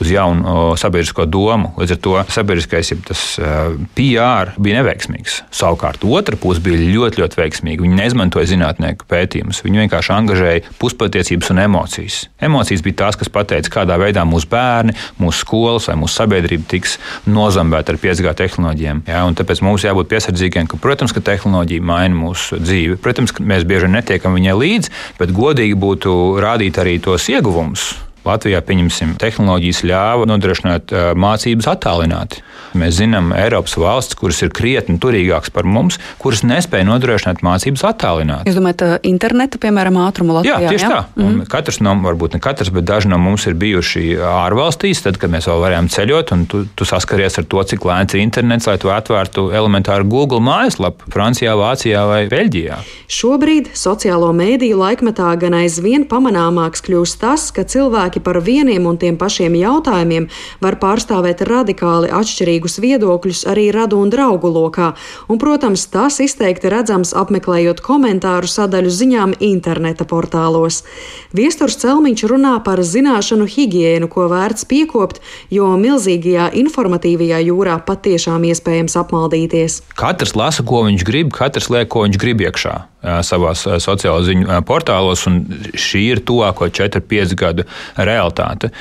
uz 0.00 0.10
jaunu 0.10 0.74
sabiedrisko 0.80 1.26
domu. 1.30 1.72
Līdz 1.78 1.96
ar 1.96 2.00
to 2.04 2.14
sabiedriskais 2.34 2.92
ja 2.92 2.98
tas, 3.06 3.22
uh, 3.40 3.74
PR 3.96 4.54
bija 4.58 4.80
neveiksmīgs. 4.80 5.42
Savukārt 5.54 6.04
otra 6.04 6.38
puse 6.40 6.62
bija 6.64 6.78
ļoti, 6.80 7.22
ļoti 7.22 7.40
veiksmīga. 7.40 7.84
Viņi 7.84 7.98
neizmantoja 7.98 8.50
zinātnieku 8.50 9.08
pētījumus, 9.10 9.62
viņi 9.64 9.84
vienkārši 9.84 10.14
angažēja 10.14 10.74
puspatiesības 10.80 11.52
un 11.54 11.62
emocijas. 11.64 12.20
Emocijas 12.44 12.84
bija 12.84 13.00
tās, 13.04 13.18
kas 13.20 13.32
pateica, 13.32 13.72
kādā 13.80 13.98
veidā 14.00 14.24
mūsu 14.28 14.50
bērni, 14.52 14.96
mūsu 15.20 15.44
skolas 15.44 15.88
vai 15.90 15.98
mūsu 16.00 16.18
sabiedrība 16.20 16.68
tiks 16.70 16.98
nozambēta 17.30 17.94
ar 17.94 18.00
5G 18.02 18.34
tehnoloģijām. 18.42 19.04
Ja? 19.10 19.24
Tāpēc 19.40 19.62
mums 19.64 19.86
jābūt 19.86 20.10
piesardzīgiem, 20.12 20.70
ka, 20.70 20.80
protams, 20.82 21.14
ka 21.14 21.24
tehnoloģija 21.24 21.84
maina 21.84 22.18
mūsu 22.18 22.60
dzīvi. 22.62 23.00
Protams, 23.04 23.34
ka 23.34 23.46
mēs 23.46 23.66
bieži 23.68 23.90
netiekam 23.92 24.36
viņai 24.38 24.56
līdzi, 24.60 24.96
bet 25.20 25.34
godīgi 25.34 25.78
būtu 25.78 26.16
rādīt 26.44 26.80
arī 26.82 26.98
tos 27.02 27.30
ieguvumus 27.32 27.92
Latvijā, 28.24 28.60
pieņemsim, 28.64 29.16
tehnoloģijas 29.20 29.82
ļāva 29.84 30.28
nodrošināt 30.30 30.94
mācības 31.20 31.68
attālināti. 31.74 32.42
Mēs 32.74 32.96
zinām, 32.98 33.30
Eiropas 33.36 33.76
valsts, 33.78 34.16
kuras 34.18 34.40
ir 34.42 34.50
krietni 34.54 34.96
turīgākas 34.98 35.52
par 35.54 35.66
mums, 35.68 36.00
kuras 36.18 36.42
nespēja 36.46 36.88
nodrošināt 36.88 37.44
mācības 37.46 37.84
attālināti. 37.86 38.50
Jūs 38.50 38.58
domājat, 38.58 39.04
interneta, 39.06 39.60
piemēram, 39.62 40.00
ātrumu 40.02 40.38
Latvijā? 40.38 40.56
Jā, 40.64 40.72
tieši 40.72 40.86
jā? 40.86 40.90
tā. 40.90 41.00
Mm. 41.14 41.28
-hmm. 41.28 41.50
Katrs 41.52 41.78
no, 41.84 41.94
varbūt 42.02 42.34
ne 42.34 42.40
katrs, 42.42 42.72
bet 42.74 42.84
daži 42.88 43.08
no 43.12 43.18
mums 43.18 43.46
ir 43.46 43.54
bijuši 43.54 44.16
ārvalstīs, 44.18 45.02
tad, 45.06 45.20
kad 45.22 45.30
mēs 45.30 45.46
vēl 45.46 45.62
varējām 45.62 45.90
ceļot, 45.94 46.32
un 46.34 46.46
tu, 46.50 46.64
tu 46.74 46.84
saskaries 46.84 47.38
ar 47.38 47.44
to, 47.44 47.62
cik 47.62 47.86
lēns 47.86 48.14
ir 48.14 48.24
internets, 48.24 48.66
lai 48.66 48.78
tu 48.78 48.90
atvērtu 48.90 49.50
elementāru 49.54 50.08
Google 50.08 50.42
mājaslapu 50.42 51.10
Francijā, 51.14 51.54
Vācijā 51.54 52.06
vai 52.10 52.26
Beļģijā. 52.32 52.80
Šobrīd 53.06 53.70
sociālo 53.78 54.32
mēdīju 54.34 54.80
laikmetā 54.80 55.30
gan 55.38 55.54
aizvien 55.54 56.08
pamanāmāks 56.10 56.82
kļūst 56.82 57.20
tas, 57.22 57.50
ka 57.54 57.62
cilvēki 57.62 58.13
cilvēki 58.14 58.22
par 58.22 58.40
vieniem 58.42 58.86
un 58.86 58.96
tiem 58.96 59.16
pašiem 59.16 59.54
jautājumiem 59.54 60.28
var 60.60 60.76
pārstāvēt 60.78 61.42
radikāli 61.42 62.10
atšķirīgus 62.10 62.80
viedokļus 62.80 63.46
arī 63.46 63.72
radu 63.72 63.98
un 63.98 64.10
draugu 64.10 64.48
lokā, 64.48 64.94
un, 65.28 65.38
protams, 65.38 65.86
tas 65.86 66.20
izteikti 66.20 66.70
redzams 66.70 67.14
apmeklējot 67.14 67.80
komentāru 67.80 68.46
sadaļu 68.46 68.90
ziņām 68.90 69.34
interneta 69.40 70.04
portālos. 70.04 70.84
Viesturs 71.32 71.76
Celmiņš 71.80 72.24
runā 72.30 72.62
par 72.64 72.82
zināšanu 72.82 73.46
higiēnu, 73.46 74.08
ko 74.08 74.28
vērts 74.28 74.64
piekopt, 74.64 75.20
jo 75.50 75.74
milzīgajā 75.76 76.52
informatīvajā 76.54 77.42
jūrā 77.48 77.78
patiešām 77.84 78.44
iespējams 78.50 78.96
apmaldīties. 78.96 79.82
Katrs 79.98 80.34
lasa, 80.36 80.62
ko 80.62 80.84
viņš 80.86 81.06
grib, 81.06 81.32
katrs 81.34 81.70
liek, 81.70 81.88
ko 81.90 82.06
viņš 82.06 82.20
grib 82.20 82.44
iekšā 82.44 82.93
savās 83.26 83.66
sociālo 83.84 84.24
ziņu 84.24 84.60
portālos, 84.68 85.26
un 85.30 85.40
šī 85.76 86.04
ir 86.14 86.24
tuvāko 86.26 86.70
4-5 86.72 87.36
gadu 87.38 87.68
realitāte. 87.96 88.72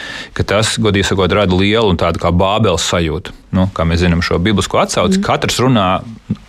Tas, 0.44 0.78
godīgi 0.82 1.12
sakot, 1.12 1.34
rada 1.36 1.56
lielu 1.58 1.92
un 1.92 2.00
tādu 2.00 2.22
kā 2.24 2.32
bābeles 2.34 2.88
sajūtu. 2.92 3.43
Nu, 3.54 3.68
kā 3.74 3.86
mēs 3.86 4.02
zinām, 4.02 4.24
šo 4.26 4.40
biblisko 4.42 4.82
atsauci, 4.82 5.20
mm. 5.20 5.26
katrs 5.28 5.60
runā 5.62 5.88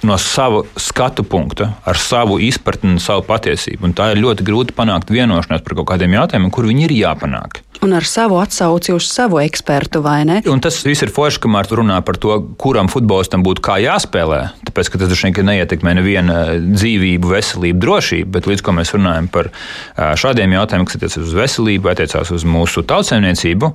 no 0.05 0.17
sava 0.21 0.63
skatu 0.81 1.25
punkta, 1.29 1.75
ar 1.85 2.01
savu 2.01 2.39
izpratni 2.41 2.95
un 2.95 3.03
savu 3.03 3.25
patiesību. 3.29 3.85
Un 3.89 3.95
tā 3.97 4.11
ir 4.13 4.23
ļoti 4.25 4.47
grūti 4.47 4.77
panākt 4.77 5.13
vienošanos 5.13 5.65
par 5.65 5.77
kaut 5.77 5.91
kādiem 5.93 6.17
jautājumiem, 6.17 6.53
kur 6.55 6.69
viņi 6.69 6.87
ir 6.89 6.97
jāpanāk. 7.03 7.61
Un 7.85 7.93
ar 7.93 8.07
savu 8.09 8.39
atsauci 8.41 8.95
uz 8.95 9.05
savu 9.11 9.43
ekspertu, 9.43 10.01
vai 10.05 10.23
ne? 10.25 10.39
Un 10.49 10.63
tas 10.65 10.79
viss 10.87 11.05
ir 11.05 11.13
forši, 11.13 11.43
kamēr 11.45 11.69
tu 11.69 11.77
runā 11.83 11.99
par 12.07 12.17
to, 12.21 12.39
kuram 12.61 12.89
futbolistam 12.89 13.45
būtu 13.45 13.65
kā 13.65 13.77
jāspēlē. 13.83 14.41
Tāpēc, 14.65 14.89
ka 14.89 15.01
tas 15.03 15.13
droši 15.13 15.35
vien 15.37 15.51
neietekmē 15.51 15.97
nevienu 15.99 16.39
dzīvību, 16.71 17.33
veselību, 17.35 17.81
drošību, 17.85 18.31
bet 18.37 18.49
līdz 18.49 18.65
ko 18.65 18.77
mēs 18.79 18.95
runājam 18.97 19.29
par 19.35 19.53
šādiem 19.97 20.57
jautājumiem, 20.57 20.89
kas 20.89 21.01
attiecas 21.01 21.21
uz 21.27 21.37
veselību, 21.37 21.93
attiecās 21.93 22.33
uz 22.33 22.49
mūsu 22.49 22.87
tautsēmniecību, 22.89 23.75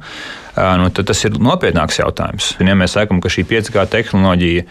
nu, 0.79 0.89
tad 0.93 1.09
tas 1.09 1.21
ir 1.25 1.37
nopietnāks 1.39 1.99
jautājums. 2.01 2.53
Un, 2.59 2.69
ja 2.71 2.75
mēs 2.77 2.95
sakām, 2.97 3.21
ka 3.23 3.31
šī 3.31 3.45
5G 3.49 3.85
tehnoloģija 3.93 4.65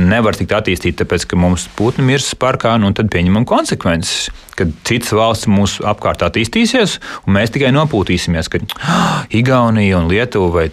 nevar 0.00 0.38
tikt 0.38 0.54
attīstīta 0.56 1.04
tāpēc, 1.04 1.26
ka 1.30 1.38
mums 1.40 1.66
putni 1.78 2.06
mirs 2.06 2.32
parkā, 2.38 2.76
nu, 2.80 2.92
tad 2.96 3.10
pieņemam 3.12 3.46
konsekvences. 3.48 4.30
Kad 4.56 4.72
citas 4.88 5.12
valsts 5.16 5.50
mūsu 5.52 5.84
apkārt 5.88 6.24
attīstīsies, 6.24 6.96
un 7.26 7.36
mēs 7.36 7.52
tikai 7.52 7.74
nopūtīsimies, 7.76 8.48
ka 8.52 8.62
oh, 8.64 9.20
Igaunija 9.36 10.00
un 10.00 10.08
Lietuva 10.12 10.62
vai 10.62 10.68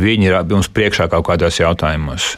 viņi 0.00 0.30
ir 0.30 0.40
mums 0.48 0.72
priekšā 0.72 1.10
kaut 1.12 1.28
kādos 1.28 1.60
jautājumos 1.60 2.36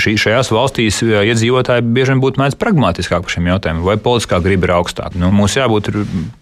šī, 0.00 0.14
šajās 0.20 0.50
valstīs 0.54 1.00
iedzīvotāji 1.02 1.84
bieži 1.84 2.14
vien 2.14 2.22
būtu 2.22 2.40
mēdz 2.40 2.56
pragmatiskāk 2.60 3.24
par 3.24 3.32
šiem 3.32 3.48
jautājumiem, 3.50 3.84
vai 3.86 3.96
politiskā 4.00 4.40
griba 4.44 4.68
ir 4.68 4.74
augstāka. 4.76 5.18
Nu, 5.20 5.30
mums 5.34 5.56
jābūt, 5.58 5.90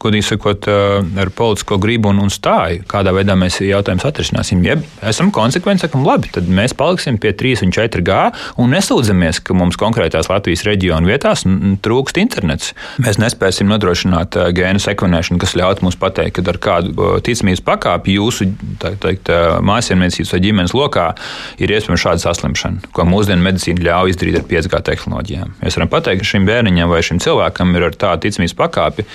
godīgi 0.02 0.26
sakot, 0.28 0.68
ar 0.68 1.32
politisko 1.34 1.78
gribu 1.82 2.10
un, 2.12 2.22
un 2.24 2.32
stāju, 2.32 2.84
kādā 2.90 3.14
veidā 3.16 3.36
mēs 3.38 3.60
jautājumus 3.64 4.06
atrisināsim. 4.08 4.62
Ja 4.66 4.76
esam 5.06 5.32
konsekventi, 5.34 5.86
sakam, 5.86 6.04
labi, 6.06 6.30
tad 6.34 6.48
mēs 6.48 6.76
paliksim 6.78 7.18
pie 7.22 7.34
3 7.36 7.64
un 7.66 7.74
4 7.74 8.04
G 8.04 8.20
un 8.62 8.74
nesūdzamies, 8.74 9.40
ka 9.44 9.56
mums 9.56 9.78
konkrētās 9.80 10.30
Latvijas 10.32 10.64
reģionu 10.68 11.10
vietās 11.10 11.44
trūkst 11.84 12.20
internets. 12.22 12.74
Mēs 13.02 13.20
nespēsim 13.22 13.70
nodrošināt 13.70 14.38
gēnu 14.56 14.82
sekvenēšanu, 14.82 15.40
kas 15.42 15.56
ļautu 15.58 15.86
mums 15.86 15.98
pateikt, 16.00 16.38
ka 16.38 16.54
ar 16.54 16.60
kādu 16.62 17.10
ticamības 17.24 17.64
pakāpi 17.64 18.18
jūsu 18.18 18.48
mājasemniecības 19.64 20.34
vai 20.34 20.42
ģimenes 20.44 20.74
lokā 20.76 21.10
ir 21.62 21.72
iespējams 21.74 22.04
šāda 22.04 22.24
saslimšana, 22.26 22.92
mūsdienu 23.14 23.46
medicīna 23.46 23.86
ļauj 23.88 24.14
izdarīt 24.14 24.40
ar 24.40 24.46
5G 24.50 24.82
tehnoloģijām. 24.90 25.56
Mēs 25.62 25.78
varam 25.78 25.92
pateikt, 25.94 26.22
ka 26.22 26.30
šim 26.34 26.46
bērniņam 26.50 26.92
vai 26.92 27.02
šim 27.06 27.22
cilvēkam 27.24 27.74
ir 27.78 27.88
ar 27.88 27.98
tādu 28.04 28.26
ticamības 28.26 28.58
pakāpi 28.58 29.06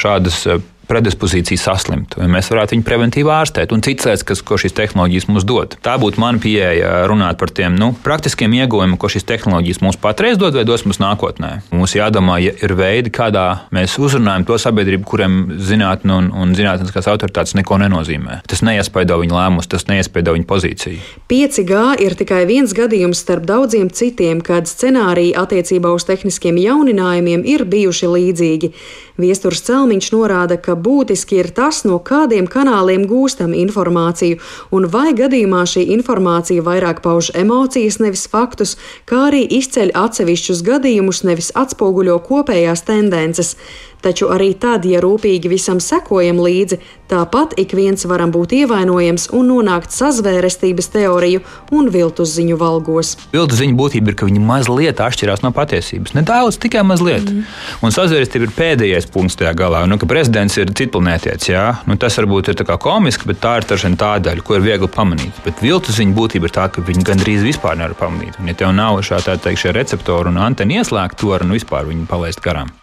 šādas 0.00 0.44
predispozīcija 0.90 1.60
saslimt, 1.60 2.16
vai 2.18 2.28
mēs 2.30 2.50
varētu 2.50 2.76
viņu 2.76 2.86
preventīvi 2.86 3.30
ārstēt, 3.32 3.74
un 3.74 3.84
citas 3.86 4.08
lietas, 4.10 4.26
kas, 4.26 4.42
ko 4.46 4.58
šīs 4.60 4.74
tehnoloģijas 4.76 5.28
mums 5.30 5.46
dod. 5.48 5.76
Tā 5.84 5.96
būtu 6.00 6.20
mana 6.22 6.42
pieeja 6.42 7.04
runāt 7.10 7.38
par 7.40 7.52
tiem 7.54 7.76
nu, 7.78 7.92
praktiskiem 8.04 8.54
ieguvumiem, 8.58 8.98
ko 9.00 9.10
šīs 9.12 9.26
tehnoloģijas 9.28 9.82
mums 9.84 10.00
patreiz 10.00 10.40
dod 10.40 10.56
vai 10.58 10.66
dos 10.68 10.84
mums 10.86 11.00
nākotnē. 11.02 11.52
Mums 11.74 11.94
jādomā, 11.96 12.40
ja 12.42 12.54
ir 12.54 12.74
veidi, 12.78 13.12
kādā 13.14 13.46
mēs 13.74 13.96
uzrunājam 14.02 14.46
to 14.48 14.58
sabiedrību, 14.60 15.06
kuriem 15.08 15.38
zinātnē 15.62 16.16
un, 16.16 16.30
un 16.34 16.54
zinātniskās 16.58 17.08
autoritātes 17.10 17.56
neko 17.58 17.78
nenozīmē. 17.84 18.40
Tas 18.50 18.64
neiespaido 18.66 19.20
viņu 19.22 19.36
lēmumus, 19.36 19.70
tas 19.70 19.86
neiespaido 19.90 20.34
viņu 20.36 20.48
pozīciju. 20.50 21.00
5G 21.30 21.84
ir 22.04 22.16
tikai 22.18 22.42
viens 22.50 22.74
gadījums 22.76 23.22
starp 23.22 23.46
daudziem 23.48 23.90
citiem, 23.94 24.42
kad 24.44 24.68
scenāriji 24.70 25.36
attiecībā 25.38 25.92
uz 25.94 26.06
tehniskiem 26.08 26.58
jauninājumiem 26.60 27.46
ir 27.46 27.66
bijuši 27.68 28.10
līdzīgi. 28.10 28.72
Viesturs 29.20 29.60
Celmiņš 29.66 30.10
norāda, 30.14 30.56
ka 30.56 30.78
būtiski 30.84 31.40
ir 31.42 31.50
tas, 31.56 31.82
no 31.88 31.98
kādiem 32.10 32.48
kanāliem 32.50 33.06
gūstam 33.10 33.54
informāciju, 33.56 34.40
un 34.74 34.88
vai 34.92 35.10
gadījumā 35.16 35.62
šī 35.72 35.86
informācija 35.96 36.64
vairāk 36.66 37.02
pauž 37.04 37.30
emocijas, 37.38 38.00
nevis 38.02 38.26
faktus, 38.30 38.76
kā 39.08 39.26
arī 39.28 39.44
izceļ 39.60 39.94
atsevišķus 40.04 40.64
gadījumus, 40.66 41.24
nevis 41.28 41.52
atspoguļo 41.62 42.18
kopējās 42.26 42.86
tendences. 42.88 43.56
Taču 44.00 44.30
arī 44.32 44.54
tad, 44.56 44.86
ja 44.88 45.02
rūpīgi 45.04 45.50
visam 45.52 45.80
sekojam 45.82 46.40
līdzi, 46.40 46.78
tāpat 47.10 47.56
ik 47.60 47.74
viens 47.76 48.06
varam 48.08 48.32
būt 48.32 48.54
ievainojams 48.62 49.28
un 49.36 49.50
nonākt 49.50 49.92
sazvērestības 49.92 50.88
teoriju 50.94 51.42
un 51.76 51.90
viltus 51.92 52.32
ziņu 52.36 52.56
valgos. 52.60 53.16
Viltus 53.34 53.60
ziņu 53.60 53.76
būtība 53.76 54.12
ir, 54.12 54.16
ka 54.16 54.28
viņi 54.28 54.40
mazliet 54.44 55.02
atšķirās 55.04 55.44
no 55.44 55.52
patiesības. 55.56 56.14
Nedaudz, 56.16 56.56
tikai 56.62 56.84
mazliet. 56.86 57.28
Mm. 57.28 57.44
Un 57.84 57.94
sazvērestība 57.94 58.48
ir 58.48 58.56
pēdējais 58.56 59.10
punkts 59.12 59.36
tajā 59.40 59.52
galā. 59.58 59.84
Nu, 59.90 60.00
ka 60.00 60.08
prezidents 60.10 60.56
ir 60.60 60.72
citplanētietis, 60.80 61.52
nu, 61.90 61.98
tas 62.00 62.16
varbūt 62.20 62.54
ir 62.54 62.64
komiski, 62.80 63.28
bet 63.28 63.42
tā 63.44 63.58
ir 63.60 63.68
tā 64.00 64.12
daļa, 64.22 64.46
ko 64.46 64.56
ir 64.56 64.64
viegli 64.64 64.88
pamanīt. 64.88 65.44
Bet 65.44 65.60
viltus 65.64 66.00
ziņu 66.00 66.16
būtība 66.16 66.48
ir 66.48 66.56
tā, 66.56 66.68
ka 66.72 66.84
viņi 66.86 67.04
gandrīz 67.12 67.44
vispār 67.44 67.76
nevar 67.76 67.98
pamanīt. 68.00 68.40
Un, 68.40 68.48
ja 68.48 68.56
tev 68.56 68.72
nav 68.76 69.02
šāda 69.04 69.36
receptora 69.76 70.30
un 70.30 70.40
antena 70.40 70.80
ieslēgta, 70.80 71.20
to 71.20 71.34
var 71.34 71.44
nu 71.44 71.58
vispār 71.58 71.90
palaist 72.08 72.40
garām. 72.40 72.79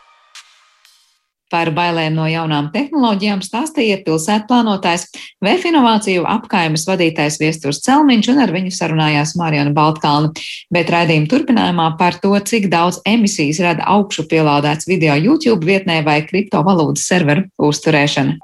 Par 1.48 1.72
bailēm 1.72 2.18
no 2.18 2.25
jaunām 2.27 2.66
tehnoloģijām 2.74 3.39
stāstīja 3.46 4.01
pilsētplānotājs, 4.04 5.06
VF 5.44 5.70
inovāciju 5.70 6.25
apkaimes 6.27 6.84
vadītājs 6.89 7.39
Viesturs 7.39 7.80
Celmiņš 7.86 8.32
un 8.34 8.42
ar 8.44 8.51
viņu 8.51 8.74
sarunājās 8.75 9.36
Marijana 9.39 9.72
Baltkalna. 9.77 10.34
Bet 10.74 10.92
raidījuma 10.92 11.32
turpinājumā 11.32 11.88
par 12.01 12.20
to, 12.20 12.34
cik 12.51 12.68
daudz 12.74 13.00
emisijas 13.08 13.63
rada 13.63 13.88
augšu 13.96 14.27
pielādēts 14.27 14.92
video 14.92 15.16
YouTube 15.16 15.63
vietnē 15.68 16.01
vai 16.08 16.20
kriptovalūtas 16.27 17.08
serveru 17.08 17.48
uzturēšana. 17.70 18.36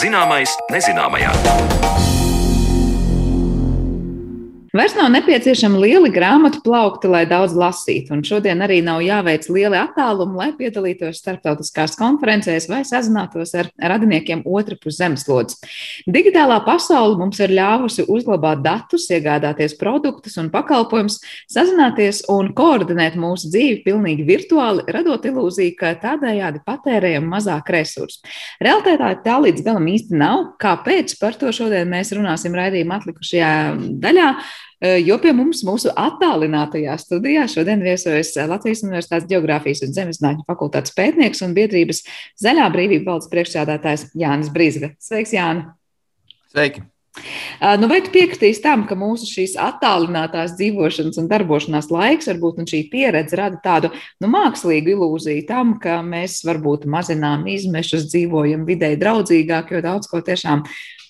Zināmais 0.00 0.48
nezināmajā. 0.72 2.09
Vairs 4.70 4.92
nav 4.94 5.08
nepieciešami 5.10 5.80
lieli 5.82 6.12
grāmatu 6.14 6.60
plaukti, 6.62 7.08
lai 7.10 7.24
daudz 7.26 7.56
lasītu, 7.58 8.12
un 8.14 8.20
šodien 8.22 8.60
arī 8.62 8.76
nav 8.86 9.00
jāveic 9.02 9.48
lieli 9.50 9.74
attālumi, 9.74 10.36
lai 10.38 10.46
piedalītos 10.54 11.18
starptautiskās 11.18 11.96
konferencēs 11.98 12.68
vai 12.70 12.84
sazinātos 12.86 13.50
ar 13.58 13.72
radiniekiem 13.82 14.44
otrpus 14.46 15.00
zemeslodes. 15.00 15.58
Digitālā 16.06 16.60
pasaule 16.62 17.18
mums 17.18 17.42
ir 17.42 17.50
ļāvusi 17.58 18.06
uzglabāt 18.14 18.62
datus, 18.62 19.08
iegādāties 19.10 19.74
produktus 19.80 20.38
un 20.38 20.52
pakalpojumus, 20.54 21.18
sazināties 21.50 22.22
un 22.30 22.52
koordinēt 22.54 23.18
mūsu 23.18 23.50
dzīvi 23.50 23.82
pilnīgi 23.88 24.28
virtuāli, 24.30 24.86
radot 24.86 25.26
ilūziju, 25.32 25.74
ka 25.82 25.96
tādējādi 25.98 26.62
patērējam 26.62 27.26
mazāk 27.26 27.74
resursu. 27.74 28.22
Realtātā 28.62 29.16
tā 29.26 29.42
līdz 29.42 29.66
galam 29.66 29.90
īsti 29.90 30.14
nav. 30.14 30.52
Kāpēc 30.62 31.18
par 31.18 31.34
to 31.42 31.50
šodien 31.50 31.90
mēs 31.90 32.14
runāsim 32.14 32.54
raidījuma 32.54 33.02
atlikušajā 33.02 33.54
daļā? 34.06 34.32
Eh, 34.80 34.96
jo 35.04 35.18
pie 35.20 35.34
mums 35.36 35.60
mūsu 35.68 35.90
attālinātajā 35.92 36.94
studijā 37.02 37.44
šodien 37.52 37.82
viesojas 37.84 38.32
Latvijas 38.48 38.80
Universitātes 38.86 39.28
Geogrāfijas 39.28 39.82
un 39.84 39.92
Zemeszinātņu 39.96 40.46
fakultātes 40.48 40.94
pētnieks 40.96 41.44
un 41.44 41.52
biedrības 41.56 42.00
Zaļā 42.40 42.70
brīvība 42.72 43.12
valdes 43.12 43.28
priekšsādātājs 43.34 44.08
Jānis 44.16 44.48
Brīsga. 44.54 44.94
Sveiks, 45.04 45.34
Jāni! 45.36 45.68
Sveiki! 46.54 46.86
Eh, 47.60 47.74
nu, 47.76 47.90
vai 47.90 47.98
tu 48.00 48.12
piekritīs 48.14 48.62
tam, 48.64 48.86
ka 48.88 48.96
mūsu 48.96 49.26
šīs 49.28 49.56
attālinātās 49.60 50.54
dzīvošanas 50.56 51.18
un 51.20 51.28
darbošanās 51.28 51.90
laiks, 51.92 52.30
varbūt 52.30 52.62
šī 52.70 52.80
pieredze 52.92 53.36
rada 53.36 53.60
tādu 53.60 53.90
nu, 53.92 54.30
mākslīgu 54.32 54.94
ilūziju 54.94 55.44
tam, 55.48 55.74
ka 55.82 55.98
mēs 56.06 56.38
varbūt 56.46 56.86
mazinām 56.88 57.44
izmešus, 57.50 58.08
dzīvojam 58.14 58.64
vidē 58.68 58.94
draudzīgāk, 59.00 59.74
jo 59.74 59.84
daudz 59.84 60.08
ko 60.08 60.22
tiešām 60.24 60.64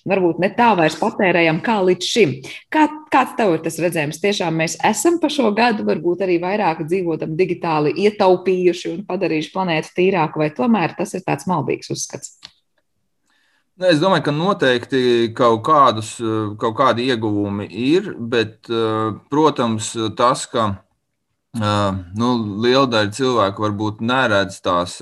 varbūt 0.07 0.39
ne 0.41 0.49
tā 0.55 0.71
vairs 0.77 0.97
patērējam 0.99 1.59
kā 1.65 1.77
līdz 1.87 2.07
šim. 2.13 2.33
Kā, 2.73 2.87
kāds 3.13 3.35
tev 3.39 3.55
ir 3.55 3.65
tas 3.65 3.79
redzējums? 3.81 4.21
Tiešām 4.23 4.57
mēs 4.61 4.77
esam 4.87 5.19
pa 5.21 5.29
šo 5.33 5.51
gadu 5.57 5.85
varbūt 5.87 6.23
arī 6.25 6.39
vairāk 6.41 6.85
dzīvotam 6.87 7.35
digitāli 7.39 7.93
ietaupījuši 8.07 8.93
un 8.93 9.03
padarījuši 9.09 9.53
planētu 9.53 9.93
tīrāku, 9.99 10.41
vai 10.41 10.49
tomēr 10.55 10.95
tas 10.97 11.13
ir 11.17 11.25
tāds 11.27 11.47
maldīgs 11.49 11.93
uzskats? 11.93 12.37
Nu, 13.81 13.87
es 13.89 14.01
domāju, 14.01 14.27
ka 14.27 14.33
noteikti 14.35 15.31
kaut, 15.33 15.63
kādus, 15.65 16.13
kaut 16.61 16.75
kādi 16.77 17.07
ieguvumi 17.09 17.65
ir, 17.65 18.11
bet, 18.19 18.67
protams, 19.31 19.93
tas, 20.19 20.43
ka 20.51 20.67
nu, 21.57 22.29
liela 22.61 22.85
daļa 22.91 23.15
cilvēku 23.15 23.65
varbūt 23.65 24.03
neredz 24.05 24.59
tās, 24.61 24.99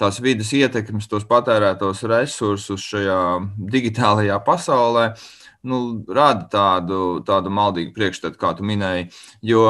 tās 0.00 0.20
vidas 0.22 0.52
ietekmes, 0.56 1.08
tos 1.10 1.26
patērētos 1.30 2.04
resursus 2.10 2.84
šajā 2.90 3.22
digitālajā 3.70 4.38
pasaulē, 4.46 5.08
nu, 5.70 5.80
rada 6.08 6.48
tādu, 6.50 7.00
tādu 7.26 7.52
maldīgu 7.54 7.94
priekšstatu, 7.96 8.40
kā 8.40 8.54
tu 8.58 8.66
minēji. 8.66 9.10
Jo, 9.42 9.66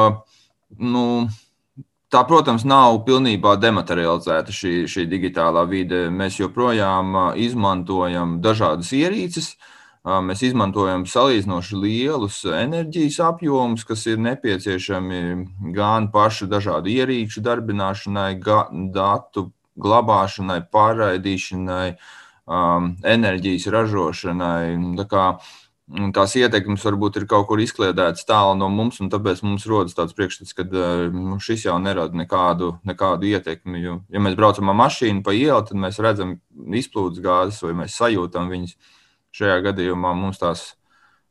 nu, 0.81 1.05
Tā, 2.15 2.21
protams, 2.23 2.63
nav 2.63 3.01
pilnībā 3.03 3.55
dematerializēta 3.59 4.53
šī, 4.53 4.85
šī 4.87 5.03
digitālā 5.11 5.65
vide. 5.67 6.05
Mēs 6.13 6.37
joprojām 6.37 7.17
izmantojam 7.41 8.37
dažādas 8.45 8.93
ierīces, 8.95 9.49
mēs 10.05 10.43
izmantojam 10.45 11.03
salīdzinoši 11.09 11.79
lielus 11.81 12.37
enerģijas 12.45 13.17
apjomus, 13.25 13.83
kas 13.89 14.05
ir 14.07 14.21
nepieciešami 14.21 15.19
gan 15.75 16.07
pašu 16.13 16.47
dažādu 16.47 16.93
ierīču 16.93 17.43
darbināšanai, 17.43 18.29
gan 18.39 18.91
datu 18.95 19.49
glabāšanai, 19.81 20.61
pārraidīšanai, 20.71 21.89
enerģijas 23.15 23.67
ražošanai. 23.73 24.75
Tā 24.99 25.05
kā 25.09 25.25
tās 26.15 26.33
ietekmes 26.39 26.85
varbūt 26.85 27.19
ir 27.19 27.27
kaut 27.29 27.47
kur 27.49 27.61
izkliedētas 27.61 28.25
tālu 28.25 28.55
no 28.57 28.69
mums, 28.73 28.99
un 29.03 29.11
tāpēc 29.13 29.43
mums 29.45 29.67
rodas 29.69 29.97
tāds 29.97 30.15
priekšstats, 30.17 30.55
ka 30.57 30.65
nu, 31.13 31.37
šis 31.41 31.67
jau 31.67 31.77
nerada 31.81 32.17
nekādu, 32.17 32.75
nekādu 32.87 33.29
ietekmi. 33.33 33.81
Jo, 33.83 33.99
ja 34.09 34.21
mēs 34.23 34.37
braucam 34.37 34.71
ar 34.73 34.79
mašīnu 34.85 35.25
pa 35.25 35.35
ielu, 35.37 35.61
tad 35.67 35.81
mēs 35.81 36.01
redzam 36.01 36.39
izplūdes 36.81 37.21
gāzes, 37.25 37.61
vai 37.65 37.75
mēs 37.83 37.97
sajūtam 38.01 38.49
viņas. 38.53 38.77
Šajā 39.35 39.59
gadījumā 39.65 40.13
mums 40.15 40.39
tās 40.39 40.69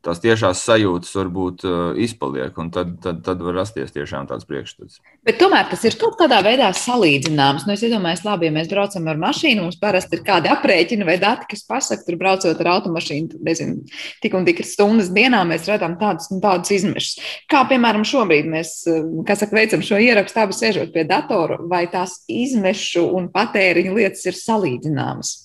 tās 0.04 0.20
tiešās 0.22 0.62
sajūtas 0.66 1.12
varbūt 1.16 1.64
uh, 1.66 1.98
izpaliek, 2.00 2.54
un 2.60 2.70
tad, 2.74 2.94
tad, 3.04 3.22
tad 3.26 3.42
var 3.44 3.56
rasties 3.60 3.92
tiešām 3.94 4.28
tāds 4.30 4.46
priekšstats. 4.48 5.00
Bet 5.26 5.38
tomēr 5.40 5.68
tas 5.70 5.84
ir 5.86 5.96
kaut 6.00 6.18
kādā 6.20 6.40
veidā 6.44 6.70
salīdzināms. 6.76 7.66
Nu, 7.68 7.74
es 7.76 7.84
iedomājos, 7.86 8.24
labi, 8.26 8.48
ja 8.48 8.54
mēs 8.54 8.70
braucam 8.70 9.08
ar 9.10 9.20
mašīnu, 9.20 9.64
mums 9.64 9.78
parasti 9.80 10.18
ir 10.18 10.24
kādi 10.26 10.50
aprēķini 10.52 11.08
vai 11.08 11.16
dati, 11.22 11.48
kas 11.50 11.64
pasaka, 11.68 12.06
tur 12.06 12.18
braucot 12.20 12.60
ar 12.64 12.72
automašīnu, 12.76 13.40
nezinu, 13.44 13.84
tik 14.24 14.36
un 14.36 14.48
tik 14.48 14.64
stundas 14.68 15.12
dienā 15.14 15.44
mēs 15.48 15.68
redzam 15.70 15.96
tādus 16.00 16.30
un 16.34 16.42
tādus 16.44 16.74
izmešus. 16.78 17.22
Kā 17.50 17.64
piemēram 17.70 18.06
šobrīd 18.08 18.50
mēs, 18.50 18.76
uh, 18.90 19.06
kā 19.28 19.38
saka, 19.38 19.56
veicam 19.60 19.84
šo 19.84 20.00
ierakstu, 20.02 20.44
abi 20.44 20.58
sēžot 20.58 20.92
pie 20.94 21.06
datora, 21.08 21.60
vai 21.70 21.86
tās 21.92 22.22
izmešu 22.30 23.08
un 23.16 23.30
patēriņu 23.34 23.96
lietas 24.00 24.28
ir 24.28 24.38
salīdzināmas? 24.38 25.43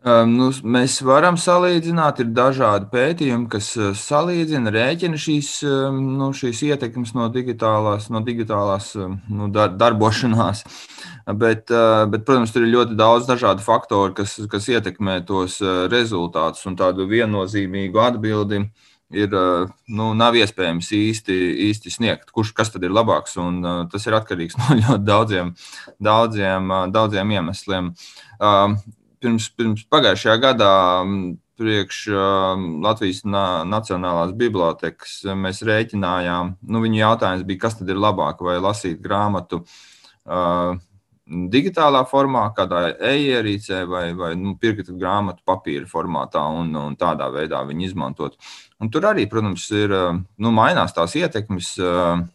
Um, 0.00 0.30
nu, 0.32 0.46
mēs 0.64 0.94
varam 1.04 1.36
salīdzināt, 1.36 2.22
ir 2.22 2.30
dažādi 2.32 2.86
pētījumi, 2.88 3.44
kas 3.52 3.66
uh, 3.76 3.90
salīdzina, 3.92 4.70
rēķina 4.72 5.18
šīs, 5.20 5.48
um, 5.68 5.98
nu, 6.16 6.30
šīs 6.32 6.62
ietekmes 6.70 7.10
no 7.12 7.26
digitālās, 7.28 8.06
no 8.08 8.22
digitālās 8.24 8.94
um, 8.96 9.18
nu, 9.28 9.50
dar, 9.52 9.74
darbošanās. 9.76 10.64
Bet, 11.40 11.68
uh, 11.70 12.08
bet, 12.10 12.24
protams, 12.26 12.50
tur 12.50 12.64
ir 12.64 12.72
ļoti 12.72 12.96
daudz 12.98 13.28
dažādu 13.28 13.62
faktoru, 13.62 14.14
kas, 14.16 14.32
kas 14.50 14.64
ietekmē 14.72 15.20
tos 15.28 15.60
uh, 15.62 15.84
rezultātus 15.92 16.64
un 16.66 16.74
tādu 16.80 17.04
viennozīmīgu 17.06 18.00
atbildi. 18.02 18.64
Ir, 19.14 19.34
nu, 19.90 20.08
nav 20.14 20.36
iespējams 20.38 20.88
īsti, 20.96 21.36
īsti 21.68 21.92
sniegt, 21.92 22.32
kurš 22.34 22.50
kas 22.56 22.72
tad 22.74 22.86
ir 22.86 22.94
labāks. 22.94 23.36
Un, 23.42 23.60
tas 23.92 24.06
ir 24.08 24.16
atkarīgs 24.18 24.58
no 24.62 24.78
ļoti 24.80 25.06
daudziem, 25.06 25.52
daudziem, 26.02 26.72
daudziem 26.94 27.36
iemesliem. 27.36 27.92
Pirms, 29.20 29.50
pirms 29.52 29.84
pagājušajā 29.92 30.36
gadā 30.40 30.74
priekš 31.60 32.04
Latvijas 32.80 33.20
Nacionālās 33.68 34.32
bibliotekas 34.36 35.18
mēs 35.36 35.60
rēķinājām, 35.68 36.54
nu, 36.72 36.80
viņu 36.84 37.02
jautājums 37.02 37.44
bija, 37.48 37.66
kas 37.66 37.76
tad 37.80 37.90
ir 37.92 38.00
labāk, 38.00 38.40
vai 38.46 38.56
lasīt 38.64 39.02
grāmatu 39.04 39.60
uh, 39.60 40.78
digitālā 41.52 42.00
formā, 42.08 42.46
kādā 42.56 42.86
e-ierīcē, 42.96 43.82
vai, 43.90 44.04
vai 44.16 44.32
nu, 44.40 44.56
pirkt 44.60 44.88
grāmatu 44.98 45.44
papīra 45.46 45.84
formātā 45.90 46.42
un, 46.62 46.72
un 46.80 46.96
tādā 46.98 47.28
veidā 47.34 47.60
viņu 47.68 47.86
izmantot. 47.86 48.38
Un 48.80 48.90
tur 48.90 49.10
arī, 49.12 49.26
protams, 49.30 49.68
ir 49.76 49.92
nu, 49.92 50.52
mainās 50.54 50.96
tās 50.96 51.16
ietekmes. 51.20 51.74
Uh, 51.80 52.28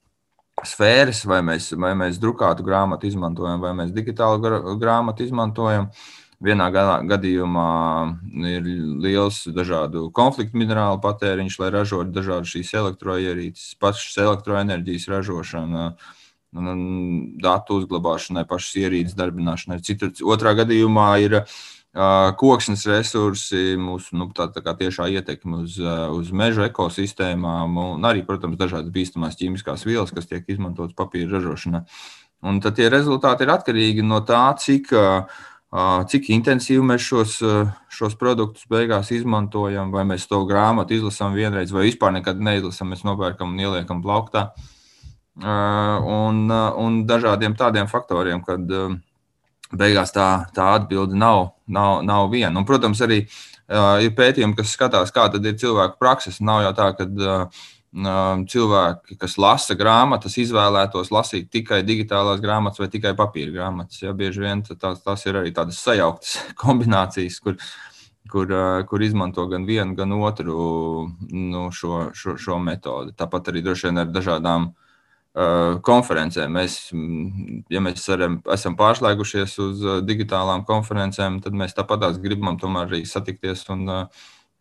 Sfēras, 0.66 1.26
vai 1.28 1.42
mēs, 1.44 1.66
vai 1.76 1.90
mēs 2.00 2.16
drukātu 2.16 2.64
grāmatu 2.64 3.10
izmantojam, 3.10 3.60
vai 3.60 3.74
mēs 3.76 3.90
digitālu 3.92 4.40
grāmatu 4.80 5.26
izmantojam. 5.26 5.90
Uh, 5.90 6.25
Vienā 6.44 6.68
gadījumā 7.08 7.70
ir 8.50 8.66
liels 9.04 9.46
dažādu 9.56 10.10
konfliktu 10.16 10.60
minerālu 10.60 11.00
patēriņš, 11.04 11.60
lai 11.62 11.70
ražotu 11.72 12.12
dažādas 12.16 12.52
šīs 12.52 12.74
elektroierīces, 12.82 13.78
pašas 13.80 14.18
elektroenerģijas 14.26 15.08
ražošana, 15.14 15.86
datu 17.44 17.80
uzglabāšanai, 17.80 18.44
pašas 18.50 18.76
ierīces 18.84 19.16
darbināšanai. 19.16 19.80
Citur, 19.86 20.12
otrā 20.28 20.56
gadījumā 20.60 21.08
ir 21.24 21.40
koksnes 22.36 22.84
resursi, 22.92 23.78
mūsu 23.80 24.20
nu, 24.20 24.28
tā, 24.36 24.50
tā 24.52 24.76
tiešā 24.76 25.08
ietekme 25.16 25.64
uz, 25.64 25.80
uz 25.80 26.32
meža 26.36 26.68
ekosistēmām, 26.68 27.80
un 27.96 28.08
arī, 28.08 28.26
protams, 28.28 28.60
dažādas 28.60 28.92
bīstamās 28.92 29.40
ķīmiskās 29.40 29.88
vielas, 29.88 30.12
kas 30.12 30.28
tiek 30.28 30.44
izmantotas 30.52 30.98
papīra 31.00 31.38
ražošanā. 31.38 31.86
Un 32.46 32.60
tad 32.62 32.76
tie 32.78 32.92
rezultāti 32.92 33.48
ir 33.48 33.54
atkarīgi 33.56 34.04
no 34.06 34.20
tā, 34.28 34.44
cik 34.60 34.92
uh, 34.94 35.32
cik 36.12 36.30
intensīvi 36.32 36.84
mēs 36.86 37.04
šos, 37.04 37.40
šos 37.92 38.16
produktus 38.20 38.68
beigās 38.72 39.12
izmantojam, 39.16 39.92
vai 39.92 40.06
mēs 40.08 40.28
to 40.30 40.44
grāmatu 40.48 40.96
izlasām 40.96 41.36
vienreiz, 41.36 41.74
vai 41.76 41.88
vispār 41.90 42.14
nekad 42.16 42.40
neizlasām, 42.40 42.94
mēs 42.94 43.04
nopērkam 43.08 43.52
un 43.52 43.60
ieliekam 43.60 44.04
plauktā. 44.06 44.50
Un, 45.36 46.46
un 46.48 47.02
dažādiem 47.10 47.58
tādiem 47.60 47.90
faktoriem, 47.92 48.44
kad 48.46 48.64
beigās 49.76 50.14
tā, 50.16 50.46
tā 50.56 50.70
atbilde 50.78 51.18
nav, 51.18 51.50
nav, 51.68 52.00
nav 52.06 52.30
viena. 52.32 52.54
Un, 52.56 52.68
protams, 52.68 53.02
arī 53.04 53.26
ir 54.06 54.14
pētījumi, 54.16 54.56
kas 54.56 54.76
skatās, 54.78 55.12
kāda 55.12 55.42
ir 55.44 55.58
cilvēku 55.60 56.00
prakses. 56.00 56.40
Nav 56.40 56.64
jau 56.68 56.74
tā, 56.78 56.92
ka 56.96 57.10
cilvēki, 57.96 59.16
kas 59.16 59.38
lasa 59.40 59.76
grāmatas, 59.80 60.36
izvēlētos 60.38 61.12
lasīt 61.16 61.50
tikai 61.52 61.82
digitālās 61.88 62.42
grāmatas 62.44 62.80
vai 62.80 62.90
tikai 62.92 63.16
papīra 63.16 63.52
grāmatas. 63.52 64.02
Ja, 64.02 64.12
bieži 64.14 64.42
vien 64.44 64.64
tās, 64.64 65.02
tās 65.02 65.26
ir 65.26 65.36
arī 65.40 65.54
tādas 65.56 65.80
sajauktas 65.80 66.38
kombinācijas, 66.62 67.40
kur, 67.40 67.56
kur, 68.32 68.52
kur 68.90 69.02
izmanto 69.02 69.48
gan 69.48 69.66
vienu, 69.66 69.96
gan 69.96 70.12
otru 70.12 71.08
nu, 71.32 71.70
šo, 71.72 72.10
šo, 72.14 72.36
šo 72.36 72.60
metodi. 72.60 73.16
Tāpat 73.16 73.54
arī 73.54 73.64
droši 73.64 73.88
vien 73.88 74.02
ar 74.04 74.12
dažādām 74.12 74.68
uh, 74.74 75.80
konferencēm. 75.80 76.52
Mēs, 76.52 76.80
ja 77.72 77.80
mēs 77.80 78.10
aram, 78.12 78.42
esam 78.52 78.76
pārslēgušies 78.76 79.56
uz 79.64 79.86
digitālām 80.04 80.66
konferencēm, 80.68 81.40
tad 81.46 81.56
mēs 81.56 81.78
tāpat 81.78 82.20
gribam 82.20 82.60
tomēr 82.60 82.92
arī 82.92 83.06
satikties 83.08 83.64
un, 83.72 83.88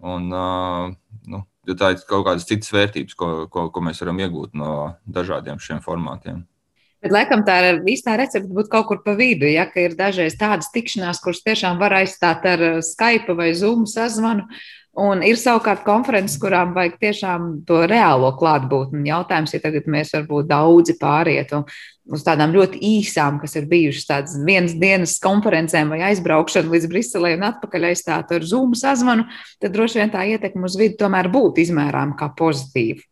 un 0.05 0.31
uh, 0.31 0.95
nu, 1.27 1.43
jo 1.67 1.77
tā 1.79 1.95
ir 1.95 2.03
kaut 2.09 2.27
kādas 2.29 2.47
citas 2.49 2.73
vērtības, 2.75 3.17
ko, 3.19 3.31
ko, 3.53 3.69
ko 3.75 3.85
mēs 3.85 4.03
varam 4.05 4.21
iegūt 4.25 4.59
no 4.59 4.75
dažādiem 5.07 5.61
šiem 5.63 5.83
formātiem. 5.85 6.45
Bet, 7.05 7.13
laikam, 7.13 7.43
tā 7.45 7.59
ir 7.61 7.83
īstā 7.93 8.15
recepte 8.17 8.49
būt 8.49 8.71
kaut 8.73 8.87
kur 8.89 9.03
pa 9.05 9.13
vidu. 9.19 9.45
Ja 9.45 9.67
ir 9.77 9.93
dažreiz 9.99 10.39
tādas 10.41 10.71
tikšanās, 10.73 11.21
kuras 11.21 11.43
tiešām 11.45 11.77
var 11.83 11.99
aizstāt 11.99 12.47
ar 12.49 12.63
Skype 12.81 13.37
vai 13.37 13.51
Zoom 13.53 13.85
sazvanu, 13.85 14.47
Un 14.95 15.25
ir 15.27 15.35
savukārt 15.35 15.83
konferences, 15.83 16.37
kurām 16.39 16.71
vajag 16.77 17.01
tiešām 17.03 17.47
to 17.67 17.81
reālo 17.91 18.29
klātbūtni. 18.39 19.09
Jautājums, 19.09 19.51
ja 19.57 19.59
tagad 19.65 19.89
mēs 19.91 20.13
varbūt 20.15 20.47
daudzi 20.53 20.95
pārietu 21.01 21.65
uz 22.15 22.23
tādām 22.23 22.53
ļoti 22.55 22.79
īsām, 22.85 23.41
kas 23.43 23.57
ir 23.59 23.67
bijušas 23.67 24.07
tādas 24.07 24.37
vienas 24.47 24.77
dienas 24.79 25.17
konferencēm 25.25 25.91
vai 25.91 25.99
aizbraukšana 26.13 26.71
līdz 26.71 26.87
Briselē 26.93 27.33
un 27.35 27.49
atpakaļ 27.49 27.89
aizstāt 27.91 28.31
ar 28.37 28.47
Zoom 28.47 28.77
sazvanu, 28.79 29.27
tad 29.59 29.75
droši 29.75 29.99
vien 30.03 30.15
tā 30.15 30.23
ietekme 30.31 30.69
uz 30.69 30.79
vidi 30.79 30.95
tomēr 31.01 31.31
būtu 31.33 31.65
izmērām 31.65 32.15
kā 32.21 32.31
pozitīva. 32.39 33.03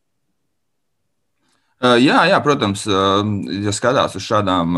Jā, 1.82 2.20
jā, 2.30 2.38
protams, 2.44 2.84
ja 2.86 3.72
skatās 3.74 4.14
uz 4.14 4.22
šādām 4.22 4.76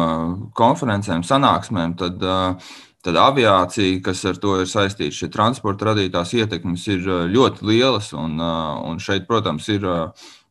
konferencēm, 0.57 1.21
sanāksmēm, 1.29 1.99
tad 2.01 2.23
uh, 2.25 2.71
Tad 3.05 3.19
aviācija, 3.21 4.01
kas 4.05 4.23
ar 4.25 4.39
to 4.41 4.55
ir 4.63 4.69
saistīta, 4.71 5.13
šie 5.13 5.29
transporta 5.33 5.91
radītās 5.91 6.31
ietekmes 6.39 6.87
ir 6.89 7.05
ļoti 7.35 7.67
lielas. 7.69 8.15
Un, 8.17 8.39
un 8.41 9.01
šeit, 9.03 9.27
protams, 9.29 9.69
ir, 9.75 9.85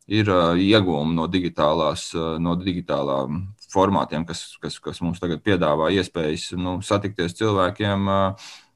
ir 0.06 0.30
iegūmi 0.62 1.16
no, 1.18 1.26
no 1.26 2.56
digitālām 2.60 3.40
formātiem, 3.74 4.26
kas, 4.28 4.44
kas, 4.62 4.78
kas 4.78 5.02
mums 5.02 5.18
tagad 5.22 5.42
piedāvā 5.42 5.90
iespējas 5.98 6.52
nu, 6.60 6.78
satikties 6.84 7.34
cilvēkiem. 7.40 8.06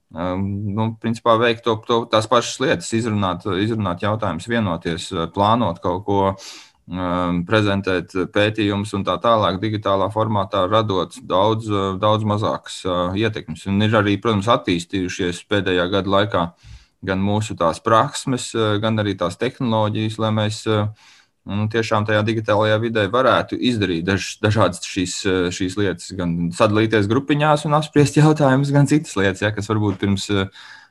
Nu, 0.08 0.88
principā 0.98 1.36
veikt 1.38 1.66
to, 1.66 1.76
to, 1.86 2.00
tās 2.10 2.26
pašas 2.30 2.58
lietas, 2.64 2.90
izrunāt, 2.96 3.44
izrunāt 3.60 4.02
jautājumus, 4.02 4.48
vienoties, 4.48 5.10
plānot 5.34 5.82
kaut 5.84 6.06
ko 6.06 6.20
prezentēt 7.48 8.14
pētījumus 8.32 8.94
un 8.96 9.04
tā 9.04 9.18
tālāk, 9.20 9.58
digitālā 9.60 10.08
formātā, 10.12 10.64
radot 10.70 11.18
daudz, 11.20 11.68
daudz 12.00 12.24
mazākas 12.24 12.80
ietekmes. 13.18 13.66
Un 13.68 13.84
ir 13.84 13.96
arī, 13.98 14.16
protams, 14.22 14.48
attīstījušies 14.48 15.44
pēdējā 15.50 15.84
gada 15.92 16.14
laikā 16.16 16.46
gan 17.04 17.20
mūsu 17.22 17.54
tās 17.58 17.78
prasmes, 17.84 18.50
gan 18.82 18.98
arī 18.98 19.14
tās 19.18 19.36
tehnoloģijas, 19.38 20.18
lai 20.18 20.32
mēs 20.34 20.64
un 21.48 21.68
tiešām 21.72 22.04
tajā 22.08 22.22
digitālajā 22.26 22.80
vidē 22.82 23.04
varētu 23.12 23.56
izdarīt 23.70 24.04
daž, 24.08 24.34
dažādas 24.42 24.82
šīs, 24.84 25.20
šīs 25.54 25.76
lietas, 25.80 26.10
gan 26.16 26.50
sadalīties 26.56 27.08
grupiņās 27.08 27.64
un 27.68 27.76
apspriest 27.78 28.18
jautājumus, 28.20 28.72
gan 28.74 28.88
citas 28.90 29.16
lietas, 29.16 29.44
ja, 29.44 29.52
kas 29.54 29.70
varbūt 29.70 30.00
pirms, 30.00 30.28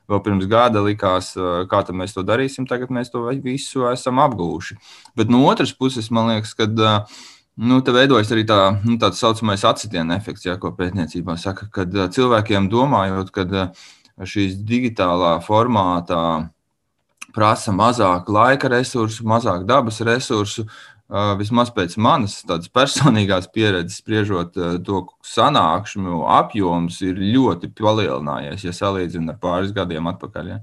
vēl 0.08 0.22
pirms 0.24 0.46
gada 0.50 0.82
likās, 0.84 1.32
kā 1.70 1.82
mēs 1.96 2.14
to 2.16 2.24
darīsim. 2.26 2.68
Tagad 2.68 2.92
mēs 2.94 3.12
to 3.12 3.24
visu 3.44 3.86
esam 3.92 4.20
apgūši. 4.24 4.78
Bet 5.18 5.32
no 5.32 5.44
otras 5.48 5.72
puses, 5.72 6.10
man 6.10 6.34
liekas, 6.34 6.54
ka. 6.58 7.04
Nu, 7.58 7.80
te 7.82 7.90
veidojas 7.90 8.28
arī 8.30 8.44
tā, 8.46 8.56
nu, 8.86 9.00
tāds 9.02 9.18
saucamais 9.18 9.64
atsitiena 9.66 10.14
efekts, 10.14 10.44
ja, 10.46 10.52
ko 10.62 10.70
pētniecībā 10.78 11.34
saka, 11.42 11.66
kad 11.74 11.90
cilvēkiem 12.14 12.68
domājot, 12.70 13.32
ka 13.34 13.64
šīs 14.22 14.60
digitālā 14.62 15.32
formātā 15.42 16.20
prasa 17.34 17.74
mazāk 17.74 18.30
laika 18.30 18.70
resursu, 18.70 19.26
mazāk 19.26 19.66
dabas 19.66 20.00
resursu. 20.06 20.68
Vismaz 21.08 21.70
pēc 21.72 21.94
manas 22.04 22.42
personīgās 22.68 23.48
pieredzes, 23.48 24.02
spriežot 24.02 24.58
to 24.84 24.98
sanākšanu, 25.24 26.20
apjoms 26.36 27.00
ir 27.06 27.16
ļoti 27.16 27.70
palielinājies, 27.78 28.66
ja 28.66 28.74
salīdzinām 28.76 29.32
ar 29.32 29.38
pāris 29.40 29.72
gadiem 29.72 30.10
atpakaļ. 30.12 30.50
Ja. 30.52 30.58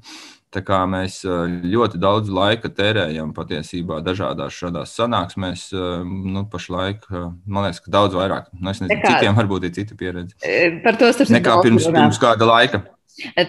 Tā 0.54 0.62
kā 0.64 0.84
mēs 0.88 1.18
ļoti 1.26 1.98
daudz 2.00 2.30
laika 2.32 2.70
tērējam 2.72 3.34
patiesībā 3.36 3.98
dažādās 4.06 4.56
šādās 4.56 4.94
sanāksmēs, 4.96 5.66
nu, 6.06 6.46
pašlaik, 6.54 7.10
man 7.12 7.66
liekas, 7.66 7.82
ka 7.84 7.92
daudz 7.98 8.16
vairāk. 8.16 8.54
Nu, 8.54 8.70
es 8.70 8.80
nezinu, 8.80 9.02
Nekā, 9.02 9.18
citiem 9.18 9.36
varbūt 9.42 9.66
ir 9.68 9.74
cita 9.76 9.98
pieredze. 10.00 10.38
Par 10.86 11.02
to 11.02 11.10
starp 11.10 11.28
citu. 11.28 11.40
Nekā 11.42 11.58
pirms, 11.66 11.90
pirms 11.90 12.22
kāda 12.22 12.48
laika. 12.54 12.86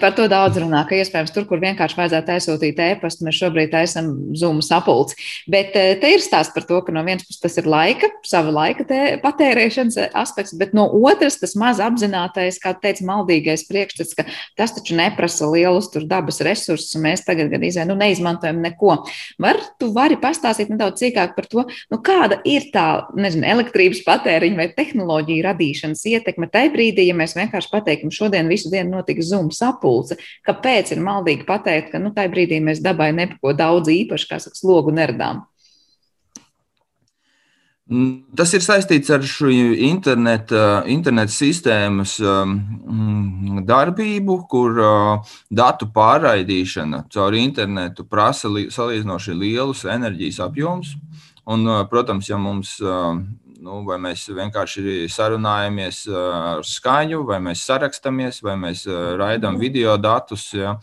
Par 0.01 0.13
to 0.15 0.29
daudz 0.31 0.61
runā, 0.63 0.85
ka 0.87 0.95
iespējams 0.95 1.33
tur, 1.35 1.47
kur 1.49 1.59
vienkārši 1.59 1.99
vajadzētu 1.99 2.33
aizsūtīt 2.37 2.81
e-pastu, 2.85 3.25
mēs 3.27 3.39
šobrīd 3.41 3.73
esam 3.75 4.11
Zoom 4.39 4.61
sapulci. 4.63 5.17
Bet 5.51 5.75
eh, 5.75 5.97
te 5.99 6.13
ir 6.15 6.23
stāsts 6.23 6.55
par 6.55 6.63
to, 6.69 6.79
ka 6.87 6.95
no 6.95 7.03
vienas 7.07 7.27
puses 7.27 7.43
tas 7.43 7.59
ir 7.59 7.67
laika, 7.71 8.11
sava 8.27 8.53
laika 8.55 8.87
patērēšanas 9.25 10.15
aspekts, 10.15 10.55
bet 10.59 10.75
no 10.77 10.87
otras 11.01 11.41
tas 11.41 11.57
maz 11.59 11.81
apzinātais, 11.83 12.61
kā 12.63 12.77
teica, 12.79 13.03
maldīgais 13.09 13.67
priekšstats, 13.67 14.15
ka 14.15 14.27
tas 14.59 14.77
taču 14.77 14.95
neprasa 14.99 15.49
lielus 15.51 15.91
tur 15.91 16.07
dabas 16.07 16.39
resursus, 16.47 16.95
un 16.95 17.07
mēs 17.09 17.27
tagad 17.27 17.51
gan 17.51 17.67
izē, 17.67 17.89
nu, 17.91 17.99
neizmantojam 17.99 18.63
neko. 18.63 19.01
Var 19.43 19.61
tu 19.83 19.91
vari 19.97 20.21
pastāstīt 20.23 20.71
nedaudz 20.71 21.03
cīkāk 21.03 21.35
par 21.35 21.51
to, 21.51 21.67
nu, 21.91 22.01
kāda 22.07 22.39
ir 22.47 22.71
tā, 22.75 22.87
nezinu, 23.19 23.43
elektrības 23.57 24.05
patēriņa 24.07 24.63
vai 24.63 24.71
tehnoloģija 24.79 25.49
radīšanas 25.51 26.07
ietekme 26.15 26.51
tajā 26.55 26.71
brīdī, 26.79 27.11
ja 27.11 27.19
mēs 27.19 27.35
vienkārši 27.35 27.75
pateikam, 27.75 28.15
šodien 28.15 28.47
visu 28.53 28.71
dienu 28.71 28.95
notiks 29.01 29.27
Zoom 29.33 29.51
sapulce. 29.57 30.19
Kāpēc 30.47 30.95
ir 30.95 31.03
maldīgi 31.05 31.47
pateikt, 31.49 31.93
ka 31.95 32.01
nu, 32.03 32.13
tajā 32.17 32.33
brīdī 32.33 32.63
mēs 32.65 32.83
dabai 32.85 33.13
nepako 33.17 33.57
daudz 33.57 33.93
īpaši, 33.93 34.31
kā 34.31 34.41
saka, 34.43 34.59
slogu 34.59 34.95
neradām? 34.95 35.45
Mm, 37.87 38.33
tas 38.35 38.51
ir 38.57 38.65
saistīts 38.67 39.13
ar 39.15 39.23
šo 39.23 39.47
interneta, 39.47 40.81
interneta 40.91 41.31
sistēmas 41.31 42.17
um, 42.19 42.57
darbību, 43.63 44.41
kur 44.51 44.81
datu 45.55 45.87
pārraidīšana 45.95 47.05
caur 47.15 47.37
internetu 47.39 48.03
prasa 48.11 48.51
salīdzinoši 48.51 49.39
lielus 49.39 49.85
enerģijas 49.87 50.43
apjomus. 50.49 50.97
Un, 51.47 51.63
protams, 51.87 52.27
ja 52.27 52.41
mums 52.43 52.75
nu, 53.63 53.81
vai 53.87 53.99
mēs 54.03 54.27
vienkārši 54.35 55.07
sarunājamies 55.13 56.05
ar 56.13 56.65
skaņu, 56.67 57.23
vai 57.29 57.41
mēs 57.45 57.65
sarakstamies, 57.67 58.41
vai 58.45 58.57
mēs 58.61 58.87
raidām 59.21 59.61
video 59.61 59.97
datus. 60.01 60.49
Ja. 60.57 60.77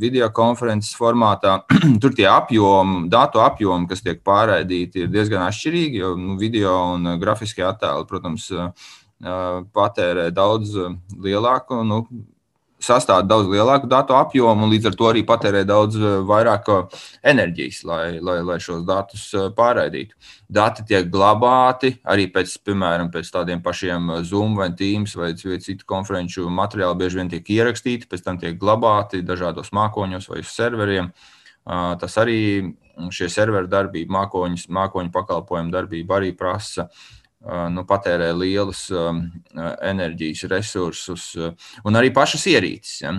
Video 0.00 0.28
konferences 0.36 0.92
formātā 0.98 1.54
tur 2.02 2.12
tie 2.16 2.26
apjomi, 2.28 3.06
datu 3.12 3.40
apjomi, 3.40 3.88
kas 3.88 4.04
tiek 4.04 4.20
pārraidīti, 4.26 5.06
ir 5.06 5.12
diezgan 5.12 5.46
atšķirīgi. 5.46 6.02
Jo 6.02 6.12
nu, 6.20 6.36
video 6.40 6.74
un 6.94 7.14
grafiskie 7.22 7.64
attēli, 7.64 8.08
protams, 8.10 8.50
patērē 9.72 10.28
daudz 10.36 10.74
lielāku 11.16 11.80
nu, 11.88 12.02
sastāv 12.82 13.24
daudz 13.26 13.48
lielāku 13.48 13.88
datu 13.88 14.14
apjomu 14.16 14.66
un 14.66 14.72
līdz 14.72 14.90
ar 14.90 14.96
to 14.98 15.08
arī 15.08 15.22
patērē 15.26 15.62
daudz 15.68 15.96
eh, 15.96 16.16
vairāk 16.28 16.68
eh, 16.72 16.98
enerģijas, 17.32 17.82
lai, 17.88 18.02
lai, 18.20 18.38
lai 18.44 18.58
šos 18.62 18.84
datus 18.88 19.26
eh, 19.34 19.48
pārraidītu. 19.56 20.16
Dati 20.52 20.84
tiek 20.88 21.08
glabāti 21.12 21.94
arī 22.04 22.28
pēc, 22.32 22.58
piemēram, 22.66 23.10
pēc 23.14 23.32
tādiem 23.34 23.62
pašiem 23.64 24.12
Zoom 24.28 24.56
vai 24.60 24.70
Teams 24.76 25.16
vai 25.18 25.32
citu 25.36 25.82
konferenču 25.88 26.50
materiāli 26.52 27.00
bieži 27.02 27.22
vien 27.22 27.32
tiek 27.32 27.50
ierakstīti, 27.56 28.08
pēc 28.10 28.24
tam 28.26 28.40
tiek 28.42 28.58
glabāti 28.60 29.24
dažādos 29.26 29.72
mākoņos 29.74 30.30
vai 30.30 30.44
uz 30.44 30.52
serveriem. 30.52 31.10
Tas 31.66 32.14
arī 32.22 32.38
šie 33.10 33.26
serveru 33.28 33.66
darbība, 33.66 34.20
mākoņu, 34.20 34.68
mākoņu 34.70 35.10
pakalpojumu 35.12 35.72
darbība 35.74 36.20
arī 36.20 36.30
prasa 36.38 36.84
uh, 36.86 37.00
nu, 37.72 37.86
patērē 37.86 38.32
lielus 38.36 38.88
enerģijas 38.90 40.44
resursus 40.50 41.30
un 41.38 41.98
arī 41.98 42.12
pašas 42.14 42.46
ierīces. 42.50 43.00
Ja. 43.04 43.14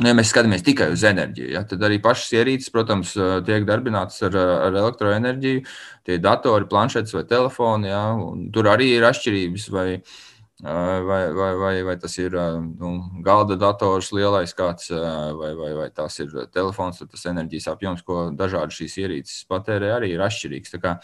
Nu, 0.00 0.08
ja 0.08 0.16
mēs 0.16 0.30
skatāmies 0.32 0.64
tikai 0.64 0.86
uz 0.94 1.02
enerģiju, 1.04 1.50
ja, 1.52 1.60
tad 1.68 1.82
arī 1.84 1.98
pašas 2.00 2.30
ierīces, 2.38 2.70
protams, 2.72 3.12
tiek 3.44 3.66
darbinātas 3.68 4.22
ar, 4.24 4.38
ar 4.40 4.76
elektroenerģiju. 4.80 5.64
Tie 6.08 6.16
datori, 6.22 6.68
planšetes 6.70 7.12
vai 7.12 7.26
telefoni. 7.28 7.90
Ja, 7.90 8.06
tur 8.54 8.70
arī 8.72 8.94
ir 8.94 9.04
atšķirības. 9.04 9.66
Vai, 9.74 9.86
vai, 10.62 11.20
vai, 11.36 11.50
vai, 11.60 11.74
vai 11.90 11.96
tas 12.00 12.16
ir 12.22 12.38
nu, 12.80 12.94
galda 13.26 13.58
dators, 13.60 14.08
lielais 14.16 14.56
kāds, 14.56 14.88
vai, 15.36 15.52
vai, 15.60 15.72
vai 15.82 15.90
tas 15.92 16.16
ir 16.24 16.32
telefons, 16.54 17.02
tad 17.02 17.12
tas 17.12 17.28
enerģijas 17.28 17.68
apjoms, 17.74 18.04
ko 18.06 18.30
dažādi 18.38 18.80
šīs 18.80 18.96
ierīces 19.04 19.44
patērē, 19.50 19.92
arī 19.98 20.14
ir 20.14 20.24
atšķirīgs. 20.24 20.72
Tā 20.72 20.80
kā, 20.80 20.96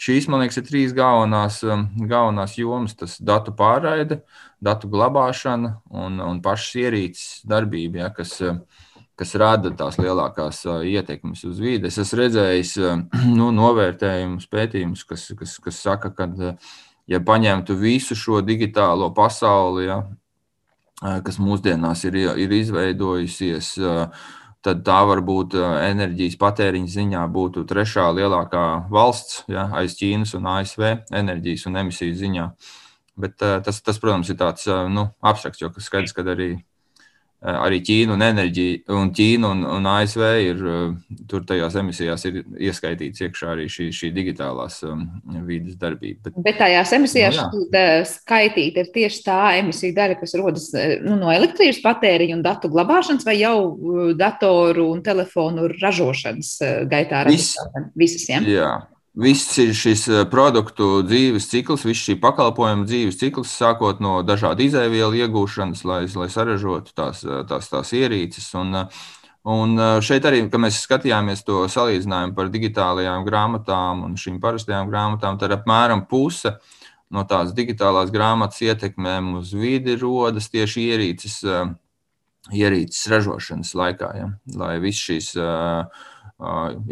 Šīs, 0.00 0.26
man 0.26 0.42
liekas, 0.42 0.58
ir 0.58 0.66
trīs 0.66 0.94
galvenās, 0.94 1.60
um, 1.66 1.84
galvenās 2.10 2.56
jomas. 2.58 2.96
Tas 2.98 3.14
datu 3.22 3.54
pārraide, 3.54 4.22
datu 4.62 4.90
glabāšana 4.90 5.76
un, 5.94 6.18
un 6.24 6.40
pašas 6.42 6.80
ierīces 6.82 7.44
darbība, 7.48 8.02
ja, 8.02 8.08
kas, 8.14 8.34
um, 8.42 8.64
kas 9.18 9.36
rada 9.38 9.70
tās 9.78 10.00
lielākās 10.02 10.64
uh, 10.66 10.82
ietekmes 10.82 11.44
uz 11.46 11.62
vidi. 11.62 11.86
Es 11.90 12.00
esmu 12.02 12.24
redzējis 12.24 12.74
um, 12.82 13.06
nu, 13.38 13.52
novērtējumus, 13.54 14.50
pētījumus, 14.50 15.06
kas, 15.06 15.28
kas, 15.38 15.56
kas 15.62 15.80
saka, 15.86 16.10
ka, 16.16 16.28
uh, 16.50 16.76
ja 17.06 17.22
paņemtu 17.22 17.78
visu 17.78 18.18
šo 18.18 18.42
digitālo 18.42 19.12
pasauli, 19.14 19.86
ja, 19.92 20.02
uh, 20.02 21.20
kas 21.22 21.38
mūsdienās 21.38 22.02
ir, 22.10 22.18
ir 22.34 22.58
izveidojusies, 22.58 23.76
tad 24.64 24.82
tā 24.86 24.98
varbūt 25.08 25.56
enerģijas 25.60 26.38
patēriņa 26.40 26.92
ziņā 26.96 27.24
būtu 27.34 27.66
trešā 27.68 28.08
lielākā 28.16 28.64
valsts 28.92 29.44
ja, 29.52 29.68
aiz 29.76 29.96
Ķīnas 29.98 30.34
un 30.38 30.48
ASV 30.56 30.86
enerģijas 31.12 31.68
un 31.70 31.82
emisiju 31.84 32.20
ziņā. 32.24 32.50
Bet 33.20 33.38
tas, 33.38 33.82
tas 33.84 34.00
protams, 34.02 34.32
ir 34.32 34.40
tāds 34.40 34.66
nu, 34.90 35.06
abstrakts, 35.22 35.62
jo 35.62 35.70
skaidrs, 35.78 36.16
ka 36.16 36.24
arī 36.32 36.54
Eh, 36.56 36.73
arī 37.44 37.80
Ķīna 37.84 38.14
un, 38.14 38.24
enerģija, 38.24 38.78
un, 38.96 39.10
Ķīna 39.14 39.50
un, 39.52 39.64
un 39.76 39.88
ASV 39.88 40.22
ir 40.44 40.62
eh, 40.70 41.18
tur 41.28 41.44
tajās 41.48 41.76
emisijās 41.80 42.24
ir 42.28 42.40
ieskaitīts 42.68 43.24
iekšā 43.26 43.50
arī 43.52 43.66
šī, 43.72 43.90
šī 43.94 44.10
digitālās 44.16 44.80
um, 44.88 45.04
vidas 45.44 45.76
darbība. 45.80 46.30
Bet, 46.30 46.38
Bet 46.46 46.60
tajās 46.62 46.94
emisijās 46.96 47.40
nu, 47.52 47.66
skaitīta 48.08 48.84
ir 48.84 48.90
tieši 48.94 49.22
tā 49.26 49.40
emisija 49.60 49.96
daļa, 49.98 50.18
kas 50.22 50.36
rodas 50.40 50.70
nu, 51.04 51.18
no 51.20 51.32
elektrības 51.34 51.82
patēriņa 51.84 52.38
un 52.38 52.46
datu 52.46 52.72
glabāšanas 52.72 53.28
vai 53.28 53.36
jau 53.40 53.56
datoru 54.18 54.88
un 54.94 55.04
telefonu 55.04 55.68
ražošanas 55.74 56.56
gaitā. 56.90 57.26
Vis, 57.28 57.54
visas, 57.98 58.28
ja? 58.30 58.40
Jā, 58.48 58.72
Viss 59.14 59.58
ir 59.62 59.70
šis 59.78 60.08
eh, 60.10 60.20
produktu 60.26 61.04
dzīves 61.06 61.46
cikls, 61.46 61.84
viss 61.86 62.02
šī 62.02 62.16
pakalpojuma 62.18 62.82
dzīves 62.82 63.20
cikls, 63.20 63.52
sākot 63.54 64.00
no 64.02 64.16
dažādu 64.26 64.64
izēvielu 64.66 65.20
iegūšanas, 65.22 65.84
lai, 65.86 66.00
lai 66.18 66.26
saražotu 66.34 66.90
tās, 66.98 67.20
eh, 67.22 67.44
tās, 67.46 67.68
tās 67.70 67.92
ierīces. 67.94 68.48
Un, 68.58 68.74
eh, 68.74 69.04
un 69.54 69.78
šeit 70.02 70.26
arī, 70.26 70.40
kad 70.50 70.58
mēs 70.64 70.80
skatījāmies 70.82 71.44
to 71.46 71.60
salīdzinājumu 71.70 72.34
par 72.34 72.50
digitālajām 72.50 73.22
grāmatām 73.28 74.02
un 74.08 74.16
šīm 74.18 74.40
parastajām 74.42 74.90
grāmatām, 74.90 75.38
tad 75.38 75.54
apmēram 75.60 76.08
puse 76.10 76.56
no 77.14 77.22
tās 77.22 77.52
digitālās 77.54 78.10
grāmatas 78.10 78.58
ietekmēm 78.66 79.36
uz 79.38 79.52
vidi 79.54 79.94
rodas 80.00 80.50
tieši 80.50 80.88
ierīces, 80.88 81.36
ierīces 82.50 83.06
ražošanas 83.14 83.76
laikā. 83.78 84.10
Ja? 84.18 84.32
Lai 84.58 84.80
viss 84.82 85.06
šīs 85.06 85.30
uh, 85.38 85.86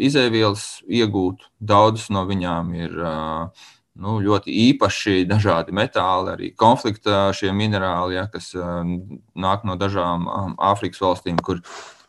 izēvielas 0.01 0.83
iegūt. 0.87 1.47
Daudzas 1.59 2.09
no 2.13 2.25
viņām 2.29 2.73
ir 2.77 2.93
nu, 2.97 4.19
ļoti 4.25 4.53
īpaši 4.69 5.23
dažādi 5.29 5.75
metāli, 5.75 6.31
arī 6.33 6.51
konflikta 6.57 7.31
minerāli, 7.53 8.17
ja, 8.17 8.27
kas 8.31 8.53
nāk 8.53 9.67
no 9.67 9.75
dažām 9.77 10.25
Āfrikas 10.57 11.03
valstīm, 11.03 11.37
kur 11.43 11.61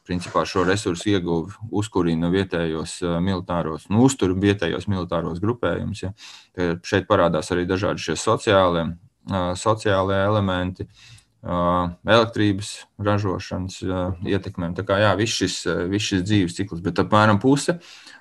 principā 0.05 0.43
šo 0.45 0.67
resursu 0.69 1.15
ieguvi 1.15 1.55
uzkurina 1.73 2.29
vietējos 2.33 2.99
militāros, 3.25 3.87
nu, 3.89 4.03
uztur 4.05 4.35
vietējos 4.37 4.85
militāros 4.91 5.41
grupējumus. 5.41 6.03
Ja. 6.05 6.13
Šeit 6.85 7.09
parādās 7.09 7.49
arī 7.55 7.65
dažādi 7.69 8.05
šie 8.05 8.17
sociālie, 8.21 8.91
sociālie 9.57 10.19
elementi. 10.27 10.85
Elektrības 11.45 12.71
ražošanas 13.05 13.83
ietekmēm. 14.25 14.73
Tā 14.79 14.85
kā 14.89 14.97
jā, 15.03 15.13
viss 15.19 15.43
šis, 15.43 15.59
viss 15.93 16.09
šis 16.13 16.25
dzīves 16.25 16.57
cikls, 16.57 16.81
bet 16.85 17.03
apmēram 17.03 17.41
puse 17.43 17.77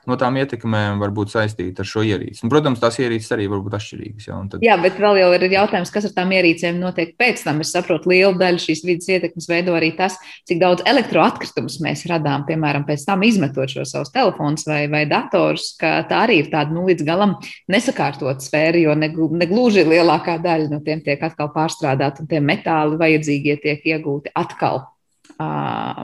no 0.09 0.17
tām 0.19 0.37
ietekmēm 0.41 0.99
var 1.01 1.13
būt 1.15 1.31
saistīta 1.33 1.83
ar 1.83 1.87
šo 1.87 2.03
ierīci. 2.05 2.43
Un, 2.43 2.51
protams, 2.51 2.81
tās 2.81 2.97
ierīces 2.99 3.31
arī 3.35 3.47
var 3.51 3.61
būt 3.63 3.77
atšķirīgas. 3.77 4.27
Ja, 4.27 4.39
tad... 4.51 4.65
Jā, 4.65 4.75
bet 4.81 4.99
vēl 4.99 5.21
ir 5.37 5.45
jautājums, 5.53 5.91
kas 5.93 6.07
ar 6.09 6.15
tām 6.17 6.33
ierīcēm 6.35 6.79
notiek 6.81 7.13
pēc 7.19 7.45
tam. 7.45 7.61
Es 7.63 7.71
saprotu, 7.75 8.11
liela 8.11 8.33
daļa 8.39 8.61
šīs 8.63 8.83
vidas 8.87 9.09
ietekmes 9.13 9.47
veido 9.49 9.75
arī 9.77 9.93
tas, 9.97 10.17
cik 10.49 10.59
daudz 10.63 10.83
elektroatkritumus 10.89 11.79
mēs 11.85 12.05
radām, 12.11 12.45
piemēram, 12.49 12.85
pēc 12.87 13.07
tam 13.07 13.23
izmetot 13.27 13.71
šo 13.71 13.87
savus 13.87 14.11
telefonus 14.13 14.67
vai, 14.67 14.83
vai 14.91 15.05
datorus, 15.09 15.71
ka 15.79 15.95
tā 16.09 16.23
arī 16.27 16.41
ir 16.43 16.51
tāda 16.53 16.75
nu, 16.75 16.85
līdz 16.89 17.07
galam 17.07 17.37
nesakārtot 17.71 18.43
sfēra, 18.43 18.83
jo 18.83 18.97
negluži 18.99 19.87
lielākā 19.87 20.39
daļa 20.43 20.71
no 20.73 20.83
tiem 20.83 21.03
tiek 21.05 21.23
atkal 21.23 21.53
pārstrādāta 21.55 22.23
un 22.23 22.31
tie 22.31 22.43
metāli 22.43 22.99
vajadzīgie 22.99 23.59
tiek 23.63 23.93
iegūti 23.95 24.35
atkal. 24.35 24.89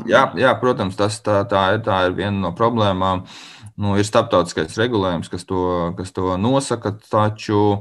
Jā, 0.09 0.23
jā, 0.39 0.51
protams, 0.59 0.95
tas 0.97 1.19
tā, 1.23 1.43
tā, 1.47 1.62
ir, 1.75 1.81
tā 1.85 1.99
ir 2.07 2.15
viena 2.17 2.47
no 2.47 2.49
problēmām. 2.55 3.21
Uh, 3.21 3.59
Nu, 3.80 3.96
ir 3.96 4.08
starptautiskais 4.08 4.76
regulējums, 4.80 5.30
kas 5.32 5.46
to, 5.48 5.63
kas 5.96 6.12
to 6.15 6.34
nosaka, 6.42 6.92
taču 7.12 7.80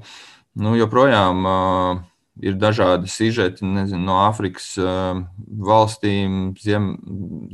nu, 0.58 0.74
joprojām 0.78 1.48
uh, 1.48 2.02
ir 2.38 2.54
dažādi 2.58 3.10
sižeti 3.10 3.66
nezinu, 3.66 4.04
no 4.06 4.20
Āfrikas 4.28 4.70
uh, 4.78 5.24
valstīm, 5.70 6.52
Ziem, 6.62 6.92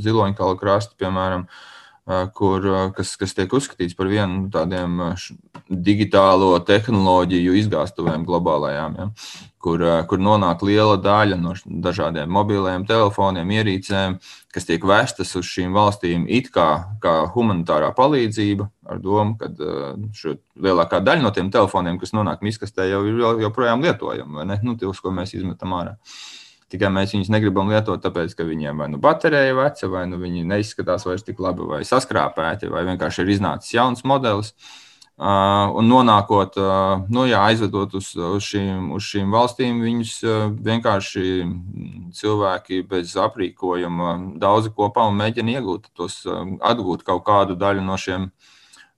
Ziloņkalu 0.04 0.58
krasta, 0.60 0.98
piemēram, 1.00 1.46
uh, 1.48 1.73
kur, 2.36 2.68
uh, 2.68 2.84
kas, 2.96 3.14
kas 3.20 3.32
tiek 3.36 3.52
uzskatīts 3.56 3.96
par 3.96 4.10
vienu 4.12 4.44
no 4.44 4.52
tādiem 4.52 5.00
digitālo 5.68 6.52
tehnoloģiju 6.68 7.58
izgāstuvēm 7.62 8.26
globālajām. 8.28 9.00
Ja 9.00 9.10
kur, 9.64 9.82
kur 10.08 10.20
nonāk 10.20 10.62
liela 10.66 10.96
daļa 11.00 11.38
no 11.40 11.54
dažādiem 11.64 12.30
mobiliem 12.30 12.84
telefoniem, 12.88 13.52
ierīcēm, 13.58 14.18
kas 14.52 14.68
tiek 14.68 14.84
vestas 14.86 15.32
uz 15.38 15.48
šīm 15.48 15.74
valstīm 15.76 16.26
it 16.28 16.50
kā, 16.54 16.68
kā 17.02 17.14
humanitārā 17.34 17.90
palīdzība, 17.96 18.68
ar 18.92 19.00
domu, 19.02 19.38
ka 19.40 19.50
lielākā 20.66 21.00
daļa 21.04 21.24
no 21.24 21.32
tiem 21.34 21.50
telefoniem, 21.54 21.98
kas 22.02 22.12
nonāk 22.16 22.44
miskastē, 22.44 22.90
jau 22.90 23.02
ir 23.08 23.24
joprojām 23.46 23.84
lietojami, 23.84 24.44
ne? 24.52 24.60
Nu, 24.66 24.76
tos, 24.80 25.00
ko 25.00 25.14
mēs 25.14 25.36
izmetam 25.38 25.76
ārā. 25.78 25.96
Tikai 26.74 26.90
mēs 26.90 27.14
viņus 27.14 27.30
negribam 27.30 27.70
lietot, 27.70 28.02
tāpēc, 28.02 28.34
ka 28.34 28.46
viņiem 28.48 28.82
vai 28.82 28.88
nu 28.90 28.98
baterija 29.02 29.52
ir 29.52 29.60
veca, 29.60 29.90
vai 29.92 30.08
nu 30.10 30.18
viņi 30.18 30.46
neizskatās 30.50 31.06
vairs 31.06 31.22
tik 31.26 31.42
labi, 31.42 31.66
vai 31.70 31.84
saskrāpēti, 31.86 32.72
vai 32.72 32.82
vienkārši 32.88 33.22
ir 33.22 33.36
iznācis 33.36 33.76
jauns 33.76 34.02
modelis. 34.08 34.50
Uh, 34.54 34.80
Uh, 35.14 35.70
un 35.78 35.86
nonākot, 35.86 36.56
uh, 36.58 37.04
nu, 37.06 37.22
jā, 37.30 37.38
aizvedot 37.46 37.92
uz, 37.94 38.08
uz, 38.18 38.46
šīm, 38.48 38.88
uz 38.96 39.04
šīm 39.06 39.30
valstīm, 39.30 39.76
viņus 39.78 40.14
uh, 40.26 40.48
vienkārši 40.58 41.22
cilvēki 42.18 42.80
bez 42.90 43.12
aprīkojuma 43.22 44.16
daudzi 44.42 44.72
kopā 44.74 45.04
un 45.06 45.14
mēģina 45.20 45.54
iegūt 45.54 45.86
tos, 45.94 46.16
atgūt 46.26 47.06
kaut 47.06 47.22
kādu 47.28 47.54
daļu 47.54 47.86
no 47.86 47.94
šiem 47.94 48.26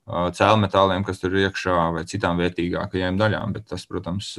cēlmetāliem, 0.07 1.05
kas 1.05 1.21
tur 1.21 1.37
iekšā, 1.37 1.77
vai 1.99 2.07
citām 2.09 2.41
vērtīgākajām 2.41 3.21
daļām. 3.21 3.53
Bet 3.59 3.69
tas, 3.75 3.85
protams, 3.85 4.33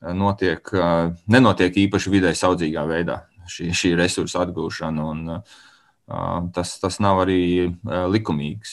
notiek, 0.00 0.72
nenotiek 1.28 1.76
īpaši 1.86 2.12
vidē 2.12 2.32
saudzīgā 2.36 2.84
veidā, 2.88 3.20
šī, 3.50 3.70
šī 3.76 3.94
resursa 3.98 4.44
atgūšana. 4.46 5.08
Un, 5.12 5.26
uh, 5.36 5.58
Tas, 6.54 6.72
tas 6.82 6.96
nav 7.02 7.20
arī 7.22 7.70
likumīgs. 8.10 8.72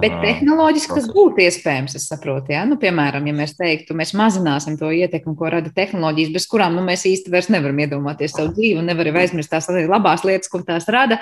Bet 0.00 0.14
tehnoloģiski 0.22 0.96
tas 0.96 1.08
būtu 1.12 1.42
iespējams, 1.44 1.96
es 1.98 2.06
saprotu. 2.08 2.54
Ja? 2.54 2.62
Nu, 2.68 2.78
piemēram, 2.80 3.26
ja 3.28 3.34
mēs 3.36 3.52
teiktu, 3.58 3.96
mēs 3.98 4.14
mazināsim 4.16 4.78
to 4.80 4.88
ietekmi, 4.94 5.34
ko 5.36 5.50
rada 5.52 5.72
tehnoloģijas, 5.74 6.32
bez 6.32 6.48
kurām 6.48 6.78
nu, 6.78 6.86
mēs 6.86 7.04
īsti 7.10 7.34
vairs 7.34 7.50
nevaram 7.52 7.84
iedomāties 7.84 8.32
savu 8.32 8.54
dzīvi 8.56 8.80
un 8.80 8.88
nevaram 8.88 9.20
aizmirst 9.20 9.52
tās 9.52 9.68
labās 9.68 10.24
lietas, 10.24 10.48
ko 10.48 10.62
tās 10.64 10.88
rada. 10.88 11.20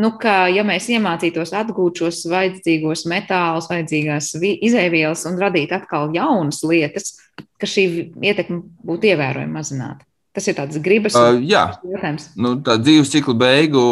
Nu, 0.00 0.14
ka, 0.18 0.48
ja 0.50 0.66
mēs 0.66 0.90
iemācītos 0.90 1.54
atgūt 1.60 2.02
šos 2.02 2.24
vajadzīgos 2.32 3.06
metālus, 3.10 3.70
vajadzīgās 3.70 4.34
izēvielas 4.42 5.26
un 5.30 5.38
radīt 5.38 5.74
atkal 5.76 6.10
jaunas 6.16 6.64
lietas, 6.66 7.14
ka 7.60 7.70
šī 7.70 7.86
ietekme 8.26 8.64
būtu 8.86 9.14
ievērojami 9.14 9.54
mazināta. 9.54 10.09
Tas 10.30 10.46
ir 10.46 10.54
tāds 10.54 10.78
gribas 10.78 11.16
uh, 11.18 11.34
jautājums. 11.42 12.28
Nu, 12.38 12.52
tā 12.62 12.76
dzīves 12.78 13.10
cikla 13.10 13.34
beigu, 13.40 13.82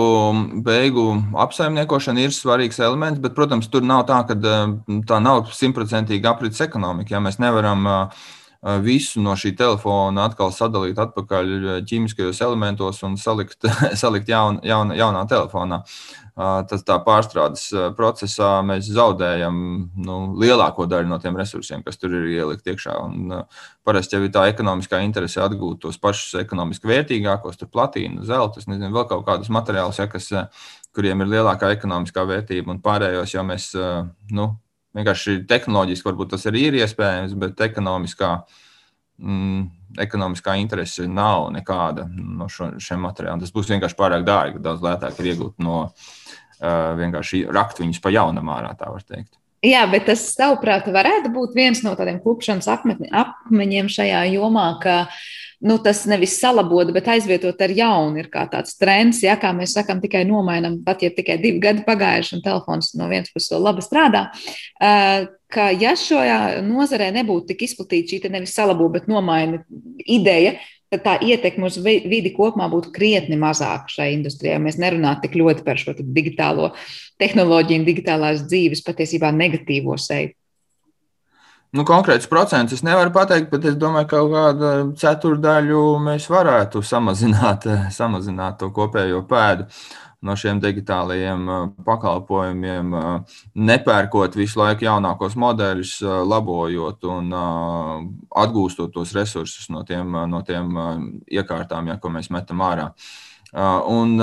beigu 0.63 1.09
apsaimniekošana 1.45 2.23
ir 2.23 2.35
svarīgs 2.35 2.79
elements, 2.79 3.19
bet, 3.23 3.35
protams, 3.35 3.67
tur 3.73 3.83
nav 3.83 4.05
tā, 4.07 4.21
ka 4.29 4.37
tā 4.39 5.19
nav 5.25 5.49
simtprocentīgi 5.51 6.31
aprits 6.31 6.63
ekonomika. 6.63 7.17
Ja 7.17 7.23
mēs 7.25 7.41
nevaram 7.43 7.83
uh, 7.91 8.29
visu 8.87 9.23
no 9.23 9.35
šī 9.39 9.57
telefona 9.59 10.29
atkal 10.31 10.55
sadalīt 10.55 10.99
atpakaļ 11.03 11.83
ķīmiskajos 11.91 12.43
elementos 12.47 13.03
un 13.07 13.19
salikt, 13.19 13.67
salikt 14.03 14.31
jaun, 14.31 14.63
jaun, 14.63 14.95
jaunā 14.95 15.27
telefonā. 15.31 15.83
Tas 16.39 16.85
tā 16.87 16.95
pārstrādes 17.03 17.65
procesā 17.99 18.61
mēs 18.63 18.87
zaudējam 18.95 19.57
nu, 19.99 20.19
lielāko 20.39 20.85
daļu 20.87 21.11
no 21.11 21.17
tiem 21.19 21.35
resursiem, 21.35 21.83
kas 21.83 21.99
tur 21.99 22.15
ir 22.15 22.29
ielikt 22.31 22.69
iekšā. 22.71 22.95
Un, 23.03 23.33
parasti 23.83 24.15
jau 24.15 24.23
ir 24.23 24.31
tā 24.35 24.45
ekonomiskā 24.53 25.01
interese 25.03 25.43
atgūt 25.43 25.81
tos 25.83 25.99
pašus 25.99 26.39
ekonomiski 26.39 26.87
vērtīgākos, 26.93 27.59
tur 27.59 27.73
platīnu, 27.75 28.23
zelta, 28.29 28.63
nezinu, 28.71 28.93
vēl 28.95 29.09
kaut 29.11 29.27
kādus 29.27 29.51
materiālus, 29.51 29.99
ja, 29.99 30.07
kas, 30.13 30.31
kuriem 30.95 31.27
ir 31.27 31.33
lielākā 31.35 31.73
ekonomiskā 31.75 32.23
vērtība, 32.31 32.71
un 32.71 32.83
pārējos 32.87 33.35
jau 33.35 33.43
mēs 33.49 33.73
nu, 34.39 34.49
vienkārši 34.95 35.41
tehnoloģiski 35.51 36.07
varbūt 36.07 36.37
tas 36.37 36.47
arī 36.51 36.69
ir 36.69 36.79
iespējams, 36.85 37.35
bet 37.43 37.67
ekonomiskā. 37.67 38.37
Mm, 39.19 39.65
ekonomiskā 39.99 40.55
interese 40.61 41.09
nav 41.11 41.49
nekāda 41.51 42.05
no 42.13 42.47
šo, 42.53 42.71
šiem 42.83 43.03
materiāliem. 43.03 43.43
Tas 43.43 43.55
būs 43.55 43.71
vienkārši 43.73 43.99
pārāk 43.99 44.27
dārgi. 44.27 44.63
Daudz 44.63 44.85
lētāk 44.85 45.19
ir 45.19 45.33
iegūt 45.33 45.59
no 45.65 45.81
uh, 45.89 46.93
vienkārši 47.01 47.43
rakt 47.55 47.83
viņus 47.83 47.99
pa 48.05 48.13
jaunam 48.15 48.53
ārā, 48.55 48.71
tā 48.79 48.93
var 48.93 49.03
teikt. 49.03 49.33
Jā, 49.67 49.83
bet 49.91 50.07
tas, 50.07 50.23
tavuprāt, 50.39 50.87
varētu 50.95 51.33
būt 51.35 51.57
viens 51.59 51.83
no 51.83 51.97
tādiem 51.99 52.21
klupšanas 52.23 52.71
akmeņiem 52.71 53.91
šajā 53.91 54.21
jomā, 54.37 54.69
ka 54.85 55.01
uh, 55.09 55.23
nu, 55.61 55.79
tas 55.83 56.05
nevis 56.07 56.39
salabot, 56.41 56.91
bet 56.95 57.09
aizvietot 57.11 57.61
ar 57.63 57.73
jaunu 57.75 58.21
ir 58.21 58.29
kā 58.31 58.45
tāds 58.51 58.77
trends, 58.79 59.23
ja 59.25 59.35
kā 59.41 59.51
mēs 59.57 59.75
sakām, 59.75 60.03
tikai 60.03 60.23
nomainam, 60.29 60.79
pat 60.87 61.03
ja 61.03 61.11
tikai 61.15 61.39
divi 61.43 61.59
gadi 61.63 61.83
pagājuši 61.87 62.39
un 62.39 62.45
telefons 62.45 62.93
no 62.99 63.09
vienas 63.11 63.33
puses 63.35 63.51
vēl 63.55 63.67
labi 63.67 63.85
strādā. 63.85 64.29
Ka, 65.49 65.71
ja 65.73 65.95
šajā 65.97 66.61
nozarē 66.67 67.09
nebūtu 67.15 67.53
tik 67.53 67.63
izplatīta 67.65 68.17
šī 68.17 68.33
nevis 68.33 68.53
salabo, 68.57 68.91
bet 68.93 69.07
nomaina 69.09 69.63
ideja, 70.05 70.59
tad 70.93 71.05
tā 71.05 71.15
ietekme 71.25 71.69
uz 71.69 71.79
vidi 71.85 72.33
kopumā 72.37 72.69
būtu 72.73 72.93
krietni 72.93 73.39
mazāka 73.41 73.93
šai 73.93 74.11
industrijai. 74.17 74.61
Mēs 74.61 74.77
nerunātu 74.81 75.27
tik 75.27 75.39
ļoti 75.41 75.65
par 75.65 75.81
šo 75.81 75.95
digitālo 76.01 76.73
tehnoloģiju 77.21 77.81
un 77.81 77.89
digitālās 77.89 78.45
dzīves 78.49 78.85
patiesībā 78.85 79.33
negatīvo 79.37 79.97
seju. 80.01 80.35
Nu, 81.77 81.85
konkrēts 81.85 82.29
procents 82.31 82.73
es 82.73 82.81
nevaru 82.81 83.13
pateikt, 83.13 83.51
bet 83.53 83.67
es 83.69 83.75
domāju, 83.77 84.09
ka 84.09 84.17
kaut 84.17 84.31
kādu 84.33 84.69
ceturdaļu 84.97 85.83
mēs 86.01 86.29
varētu 86.33 86.81
samazināt, 86.81 87.67
samazināt 87.99 88.57
to 88.63 88.71
kopējo 88.73 89.21
pēdu 89.29 89.69
no 90.27 90.35
šiem 90.39 90.61
digitālajiem 90.63 91.49
uh, 91.49 91.65
pakalpojumiem, 91.87 92.95
uh, 92.95 93.41
nepērkot 93.55 94.37
visu 94.39 94.61
laiku 94.61 94.89
jaunākos 94.89 95.37
modeļus, 95.39 95.95
uh, 96.05 96.21
labojot 96.27 97.09
un 97.13 97.35
atgūstot 98.45 98.93
tos 98.95 99.15
resursus 99.17 99.69
no 99.75 99.85
tiem, 99.89 100.17
no 100.31 100.43
tiem 100.47 100.71
iekārtām, 101.31 101.93
ja, 101.93 101.99
ko 102.03 102.13
mēs 102.15 102.31
metam 102.35 102.63
ārā. 102.65 102.91
Un, 103.89 104.19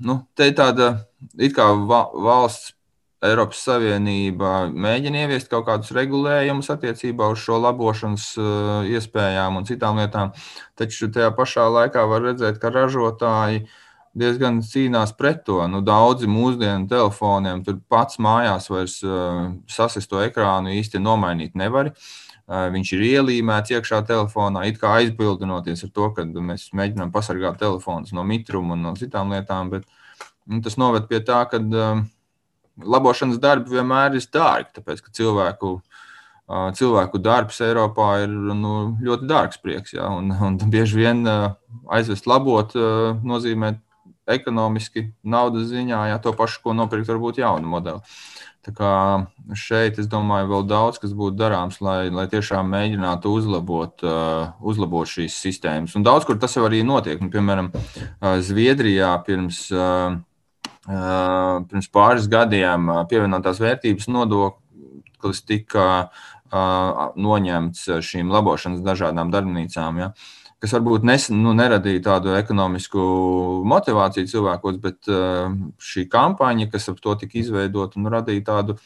nu, 0.00 0.14
te 0.34 0.48
ir 0.48 0.54
tāda 0.56 0.92
it 1.36 1.52
kā 1.56 1.66
valsts 1.76 2.72
Eiropas 3.20 3.60
Savienība 3.66 4.70
mēģina 4.72 5.26
ieviest 5.26 5.50
kaut 5.52 5.66
kādus 5.66 5.90
regulējumus 5.92 6.70
attiecībā 6.72 7.26
uz 7.28 7.42
šo 7.44 7.58
labošanas 7.60 8.30
uh, 8.40 8.86
iespējām 8.88 9.58
un 9.60 9.66
citām 9.68 10.00
lietām, 10.00 10.32
taču 10.80 11.10
tajā 11.12 11.28
pašā 11.36 11.66
laikā 11.68 12.06
var 12.08 12.24
redzēt, 12.30 12.56
ka 12.62 12.72
ražotāji 12.72 13.66
diezgan 14.16 14.60
cīnās 14.66 15.12
pret 15.16 15.44
to. 15.46 15.60
Nu, 15.70 15.82
daudzi 15.86 16.28
mūsdienu 16.30 16.88
telefoniem 16.90 17.62
tur 17.66 17.78
pats 17.90 18.18
mājās 18.22 18.68
vairs 18.70 18.98
uh, 19.06 19.50
sasisto 19.70 20.22
ekrānu 20.24 20.74
īsti 20.78 21.02
nomainīt 21.02 21.54
nevar. 21.58 21.92
Uh, 22.50 22.66
viņš 22.74 22.94
ir 22.96 23.04
ielīmēts 23.06 23.70
iekšā 23.76 24.02
telefonā, 24.08 24.64
it 24.66 24.80
kā 24.80 24.96
aizbildinoties 24.98 25.84
ar 25.86 25.92
to, 25.94 26.08
ka 26.16 26.26
mēs 26.26 26.70
mēģinām 26.74 27.12
pasargāt 27.14 27.60
telefonus 27.60 28.14
no 28.16 28.24
mitruma 28.26 28.74
un 28.74 28.88
no 28.88 28.96
citām 28.98 29.30
lietām, 29.30 29.70
bet 29.70 29.86
nu, 30.50 30.58
tas 30.64 30.74
noved 30.80 31.06
pie 31.10 31.20
tā, 31.22 31.44
ka 31.52 31.60
uh, 31.62 32.00
labošanas 32.82 33.38
darbi 33.38 33.76
vienmēr 33.76 34.18
ir 34.18 34.26
dārgi, 34.34 34.72
tāpēc 34.80 35.04
ka 35.04 35.14
cilvēku, 35.14 35.76
cilvēku 36.74 37.20
darbs 37.22 37.60
Eiropā 37.62 38.08
ir 38.24 38.32
nu, 38.32 38.72
ļoti 39.04 39.28
dārgs 39.30 39.60
prieks. 39.62 39.94
Ja, 39.94 40.08
un, 40.10 40.32
un 40.34 40.56
bieži 40.72 40.98
vien 40.98 41.22
aizvest 41.28 42.26
labot 42.26 42.74
nozīmē 42.74 43.76
ekonomiski, 44.34 45.10
naudas 45.22 45.68
ziņā, 45.70 46.04
ja 46.12 46.20
to 46.22 46.32
pašu, 46.36 46.62
ko 46.64 46.74
nopirkt, 46.76 47.08
varbūt 47.10 47.40
jaunu 47.42 47.70
modeli. 47.70 48.02
Tā 48.60 48.74
kā 48.76 48.94
šeit, 49.56 49.96
es 50.02 50.08
domāju, 50.10 50.50
vēl 50.50 50.66
daudz 50.68 50.98
kas 51.00 51.14
būtu 51.16 51.38
darāms, 51.38 51.78
lai, 51.80 52.10
lai 52.12 52.26
tiešām 52.28 52.68
mēģinātu 52.68 53.32
uzlabot, 53.32 54.04
uh, 54.04 54.50
uzlabot 54.60 55.08
šīs 55.08 55.38
sistēmas. 55.46 55.94
Un 55.96 56.04
daudz 56.04 56.26
kur 56.28 56.36
tas 56.40 56.58
jau 56.58 56.66
arī 56.68 56.82
notiek. 56.84 57.22
Nu, 57.24 57.30
piemēram, 57.32 57.70
uh, 57.72 58.34
Zviedrijā 58.44 59.14
pirms, 59.24 59.62
uh, 59.72 60.18
pirms 60.84 61.88
pāris 61.92 62.28
gadiem 62.28 62.92
pievienotās 63.08 63.62
vērtības 63.62 64.08
nodoklis 64.10 65.42
tika 65.46 65.86
noņemts 66.50 67.84
šīm 68.02 68.32
labošanas 68.32 68.80
dažādām 68.82 69.30
darbnīcām. 69.30 70.00
Ja. 70.02 70.08
Uh, 70.10 70.39
kas 70.60 70.74
varbūt 70.76 71.04
nes, 71.08 71.28
nu, 71.32 71.54
neradīja 71.56 72.04
tādu 72.10 72.34
ekonomisku 72.36 73.02
motivāciju 73.68 74.28
cilvēkos, 74.30 74.80
bet 74.82 75.08
uh, 75.12 75.52
šī 75.80 76.06
kampaņa, 76.12 76.68
kas 76.72 76.90
ap 76.92 77.00
to 77.00 77.16
tika 77.22 77.40
izveidota, 77.40 78.00
nu, 78.00 78.12
radīja 78.12 78.44
tādu 78.50 78.76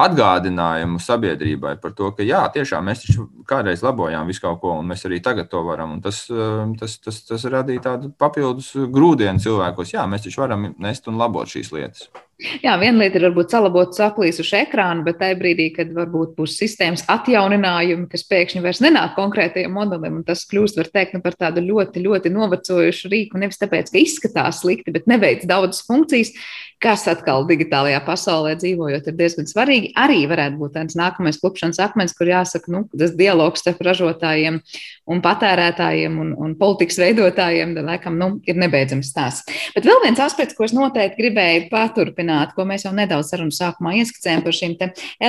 atgādinājumu 0.00 1.00
sabiedrībai 1.02 1.74
par 1.82 1.92
to, 1.98 2.12
ka 2.16 2.24
jā, 2.24 2.44
tiešām 2.54 2.86
mēs 2.86 3.04
taču 3.04 3.26
kādreiz 3.48 3.82
labojām 3.84 4.30
visu 4.30 4.44
kaut 4.46 4.60
ko, 4.62 4.76
un 4.80 4.88
mēs 4.88 5.04
arī 5.08 5.18
tagad 5.24 5.50
to 5.52 5.64
varam. 5.66 5.98
Un 5.98 6.02
tas, 6.04 6.22
uh, 6.32 6.64
tas, 6.80 6.96
tas, 7.04 7.20
tas 7.28 7.46
radīja 7.52 7.84
tādu 7.90 8.14
papildus 8.16 8.72
grūdienu 8.88 9.42
cilvēkos. 9.42 9.94
Jā, 9.98 10.08
mēs 10.08 10.24
taču 10.28 10.46
varam 10.46 10.70
nest 10.78 11.10
un 11.10 11.20
labot 11.20 11.50
šīs 11.50 11.74
lietas. 11.76 12.08
Jā, 12.40 12.74
viena 12.80 13.02
lieta 13.02 13.18
ir 13.18 13.26
varbūt 13.26 13.52
salabot 13.52 13.92
saplīsušu 13.96 14.56
ekrānu, 14.62 15.04
bet 15.04 15.18
tajā 15.20 15.36
brīdī, 15.40 15.66
kad 15.76 15.90
varbūt 15.92 16.32
būs 16.38 16.54
sistēmas 16.56 17.04
atjauninājumi, 17.12 18.08
kas 18.08 18.24
pēkšņi 18.30 18.62
vairs 18.64 18.80
nenāk 18.84 19.12
konkrētajiem 19.18 19.74
modelim, 19.76 20.20
un 20.20 20.24
tas 20.24 20.46
kļūst, 20.48 20.78
var 20.80 20.88
teikt, 20.94 21.16
nu, 21.16 21.22
par 21.24 21.36
tādu 21.40 21.64
ļoti, 21.66 22.00
ļoti 22.06 22.32
novecojušu 22.32 23.12
rīku. 23.12 23.40
Nevis 23.40 23.60
tāpēc, 23.60 23.92
ka 23.92 24.00
izskatās 24.00 24.62
slikti, 24.64 24.94
bet 24.94 25.10
neveic 25.10 25.44
daudzas 25.50 25.84
funkcijas, 25.88 26.32
kas 26.80 27.04
atkal 27.12 27.44
digitālajā 27.48 28.00
pasaulē 28.06 28.54
dzīvojot, 28.60 29.10
ir 29.10 29.18
diezgan 29.18 29.48
svarīgi. 29.50 29.92
Arī 30.00 30.22
varētu 30.30 30.56
būt 30.62 30.78
tāds 30.78 30.96
nākamais 30.96 31.40
klupšanas 31.42 31.80
akmens, 31.84 32.16
kur 32.16 32.30
jāsaka, 32.30 32.72
nu, 32.72 32.86
tas 32.96 33.12
dialogs 33.18 33.60
starp 33.60 33.82
ražotājiem 33.84 34.62
un 35.10 35.22
patērētājiem 35.24 36.18
un, 36.22 36.32
un 36.38 36.54
politikas 36.58 37.00
veidotājiem, 37.02 37.74
laikam, 37.86 38.16
nu, 38.20 38.30
ir 38.48 38.58
nebeidzams 38.60 39.10
stāsts. 39.10 39.46
Bet 39.74 39.86
vēl 39.88 40.02
viens 40.04 40.20
aspekts, 40.22 40.56
ko 40.56 40.66
es 40.66 40.74
noteikti 40.76 41.18
gribēju 41.24 41.66
paturpināt 41.72 42.54
ko 42.54 42.66
mēs 42.68 42.86
jau 42.86 42.92
nedaudz 42.96 43.32
sarunu 43.32 43.54
sākumā 43.54 43.96
ieskicējām 44.00 44.44
par 44.46 44.56
šīm 44.56 44.76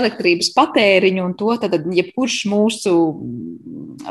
elektrības 0.02 0.52
patēriņu 0.56 1.26
un 1.26 1.34
to, 1.40 1.50
tad 1.62 1.76
jebkurš 1.96 2.38
mūsu, 2.52 2.94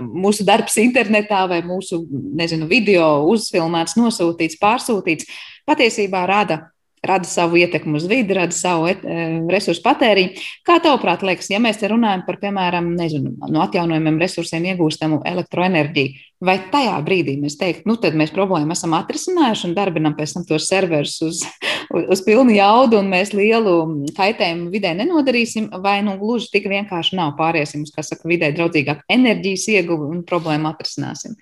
mūsu 0.01 0.47
darbs 0.49 0.79
internetā 0.83 1.45
vai 1.51 1.63
mūsu, 1.67 2.03
nezinu, 2.11 2.69
video 2.71 3.07
uzfilmēts, 3.31 3.97
nosūtīts, 4.01 4.59
pārsūtīts, 4.61 5.31
patiesībā 5.69 6.27
rada 6.29 6.65
rada 7.07 7.25
savu 7.25 7.57
ietekmi 7.57 7.97
uz 7.97 8.07
vidi, 8.09 8.35
rada 8.37 8.53
savu 8.53 8.89
et, 8.91 9.05
e, 9.05 9.29
resursu 9.51 9.83
patēriņu. 9.85 10.43
Kā 10.67 10.77
tavuprāt, 10.85 11.25
liekas, 11.25 11.49
ja 11.53 11.61
mēs 11.63 11.81
te 11.81 11.89
runājam 11.89 12.27
par, 12.27 12.37
piemēram, 12.43 12.91
nezinu, 12.99 13.37
no 13.49 13.63
atjaunojumiem 13.65 14.19
resursiem 14.21 14.67
iegūstamu 14.73 15.23
elektroenerģiju, 15.31 16.27
vai 16.45 16.57
tajā 16.73 16.99
brīdī 17.05 17.37
mēs 17.41 17.57
teiktu, 17.61 17.89
nu 17.89 17.97
tad 18.01 18.17
mēs 18.17 18.33
problēmu 18.37 18.77
esam 18.77 18.97
atrisinājuši 18.97 19.69
un 19.69 19.75
darbinam 19.77 20.17
pēc 20.19 20.37
tam 20.37 20.45
tos 20.49 20.69
serverus 20.69 21.17
uz, 21.25 21.43
uz, 21.89 22.05
uz 22.17 22.25
pilnu 22.27 22.55
jaudu 22.57 23.01
un 23.01 23.09
mēs 23.13 23.33
lielu 23.37 23.75
kaitējumu 24.17 24.69
vidē 24.73 24.93
nenodarīsim, 25.01 25.71
vai 25.85 26.01
nu 26.05 26.19
gluži 26.21 26.53
tik 26.53 26.69
vienkārši 26.73 27.17
nav 27.21 27.35
pāriesim 27.41 27.85
uz, 27.87 27.95
kā 27.97 28.05
saka, 28.05 28.29
vidē 28.29 28.53
draudzīgāku 28.57 29.09
enerģijas 29.09 29.69
ieguvu 29.77 30.13
un 30.13 30.25
problēmu 30.29 30.69
atrisināsim. 30.73 31.37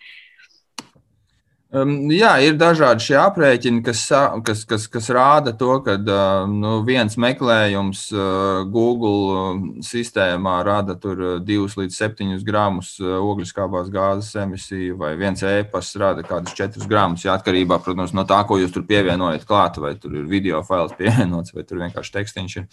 Um, 1.69 2.07
jā, 2.09 2.31
ir 2.41 2.55
dažādi 2.57 3.05
šie 3.05 3.17
aprēķini, 3.21 3.83
kas, 3.85 4.07
kas, 4.41 4.63
kas, 4.65 4.87
kas 4.89 5.09
rāda 5.13 5.53
to, 5.53 5.75
ka 5.85 5.99
uh, 6.01 6.47
nu, 6.49 6.79
viens 6.87 7.19
meklējums 7.21 8.07
uh, 8.15 8.63
Google 8.73 9.35
uh, 9.35 9.59
sistēmā 9.85 10.55
rada 10.65 10.97
2 10.97 11.43
līdz 11.77 11.99
7 11.99 12.39
gramus 12.47 12.95
uh, 13.03 13.19
ogliskābās 13.21 13.91
gāzes 13.93 14.33
emisiju, 14.41 14.97
vai 15.03 15.11
viens 15.21 15.45
e-pasts 15.45 15.99
rada 16.01 16.25
kādus 16.25 16.57
4 16.57 16.89
gramus. 16.89 17.27
Jā, 17.29 17.37
atkarībā 17.37 17.77
protams, 17.85 18.17
no 18.17 18.25
tā, 18.25 18.41
ko 18.49 18.57
jūs 18.63 18.73
tur 18.73 18.89
pievienojat 18.89 19.45
klāt, 19.45 19.77
vai 19.77 19.93
tur 20.01 20.17
ir 20.17 20.25
video 20.25 20.63
fails 20.65 20.97
pievienots, 21.03 21.53
vai 21.53 21.67
tur 21.69 21.85
vienkārši 21.85 22.17
tekstiņš 22.17 22.57
ir. 22.63 22.67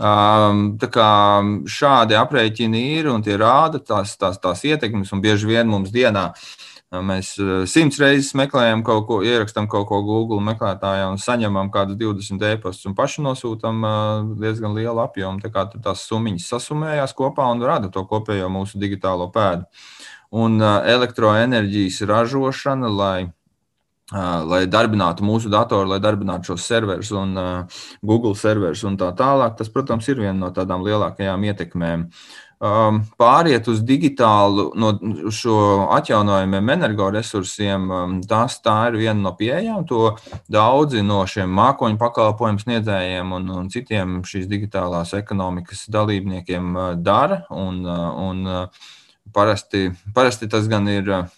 Um, 0.00 0.64
tā 0.80 0.88
kā 0.88 1.10
šādi 1.68 2.16
aprēķini 2.16 2.82
ir 2.96 3.12
un 3.12 3.20
tie 3.20 3.36
rāda 3.36 3.84
tās, 3.84 4.16
tās, 4.16 4.40
tās 4.40 4.64
ietekmes, 4.64 5.12
un 5.12 5.20
bieži 5.28 5.52
vien 5.52 5.68
mums 5.68 5.92
dienā. 5.92 6.30
Mēs 6.90 7.36
eh, 7.38 7.50
simts 7.70 8.00
reizes 8.02 8.32
meklējam 8.34 8.80
kaut 8.82 9.04
ko, 9.06 9.20
ierakstām 9.22 9.68
kaut 9.70 9.86
ko 9.86 10.00
Google 10.02 10.42
meklētājā 10.42 11.04
un 11.06 11.20
saņemam 11.22 11.70
kādus 11.70 11.94
20 12.00 12.42
e-pastus 12.48 12.88
un 12.90 12.96
paši 12.98 13.22
nosūtām 13.22 13.86
eh, 13.86 14.32
diezgan 14.42 14.74
lielu 14.74 14.98
apjomu. 14.98 15.38
Tā 15.38 15.52
kā 15.54 15.68
tās 15.76 16.02
summas 16.08 16.48
sasumējās 16.50 17.14
kopā 17.14 17.46
un 17.54 17.62
rada 17.62 17.92
to 17.94 18.02
kopējo 18.10 18.50
mūsu 18.50 18.82
digitālo 18.82 19.30
pēdu. 19.30 19.68
Un 20.34 20.58
eh, 20.58 20.90
elektroenerģijas 20.96 22.02
ražošana, 22.10 22.90
lai 22.90 23.18
lai 24.10 24.64
darbinātu 24.66 25.22
mūsu 25.22 25.46
datoru, 25.46 25.92
lai 25.92 26.00
darbinātu 26.02 26.48
šos 26.48 26.64
serverus 26.66 27.12
un 27.14 27.36
Google 28.02 28.34
serverus 28.34 28.80
un 28.82 28.96
tā 28.98 29.12
tālāk. 29.14 29.54
Tas, 29.54 29.70
protams, 29.70 30.08
ir 30.10 30.18
viena 30.18 30.34
no 30.34 30.48
tādām 30.50 30.82
lielākajām 30.82 31.44
ietekmēm. 31.46 32.02
Uh, 32.08 32.49
um, 32.60 33.00
pāriet 33.20 33.68
uz 33.72 33.80
digitālu, 33.86 34.70
no 34.78 34.92
šo 35.34 35.56
atjaunojumiem 35.96 36.72
energoresursiem, 36.76 37.88
um, 37.90 38.14
tas 38.28 38.60
tā 38.64 38.76
ir 38.90 39.00
viena 39.00 39.18
no 39.24 39.34
pieejām. 39.38 39.86
To 39.90 40.14
daudzi 40.52 41.04
no 41.06 41.22
šiem 41.28 41.50
mākoņu 41.56 42.00
pakalpojumu 42.00 42.64
sniedzējiem 42.64 43.34
un, 43.36 43.50
un 43.62 43.68
citiem 43.72 44.20
šīs 44.28 44.48
digitālās 44.50 45.14
ekonomikas 45.18 45.86
dalībniekiem 45.92 46.72
uh, 46.76 46.88
dara. 47.00 47.44
Un, 47.50 47.82
uh, 47.88 48.08
un, 48.28 48.46
uh, 48.46 48.88
parasti, 49.34 49.88
parasti 50.14 50.50
tas 50.50 50.68
gan 50.70 50.88
ir. 50.92 51.08
Uh, 51.08 51.36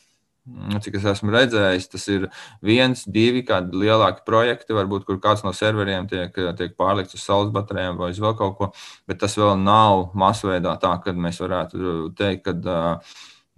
cik 0.82 0.96
es 0.98 1.04
esmu 1.06 1.30
redzējis, 1.30 1.88
tas 1.92 2.06
ir 2.10 2.26
viens, 2.66 3.04
divi 3.06 3.44
kādi 3.46 3.78
lielāki 3.84 4.24
projekti, 4.26 4.74
varbūt 4.74 5.06
kur 5.06 5.20
kāds 5.22 5.44
no 5.46 5.52
serveriem 5.54 6.08
tiek, 6.10 6.34
tiek 6.58 6.78
pārlikts 6.78 7.14
uz 7.14 7.22
saules 7.22 7.52
baterijām 7.54 8.00
vai 8.00 8.10
uz 8.10 8.22
vēl 8.22 8.34
kaut 8.38 8.56
ko, 8.58 8.72
bet 9.06 9.20
tas 9.22 9.36
vēl 9.38 9.54
nav 9.62 10.08
masveidā 10.18 10.74
tā, 10.82 10.96
ka 11.04 11.14
mēs 11.14 11.38
varētu 11.44 12.10
teikt, 12.18 12.48
ka 12.48 12.96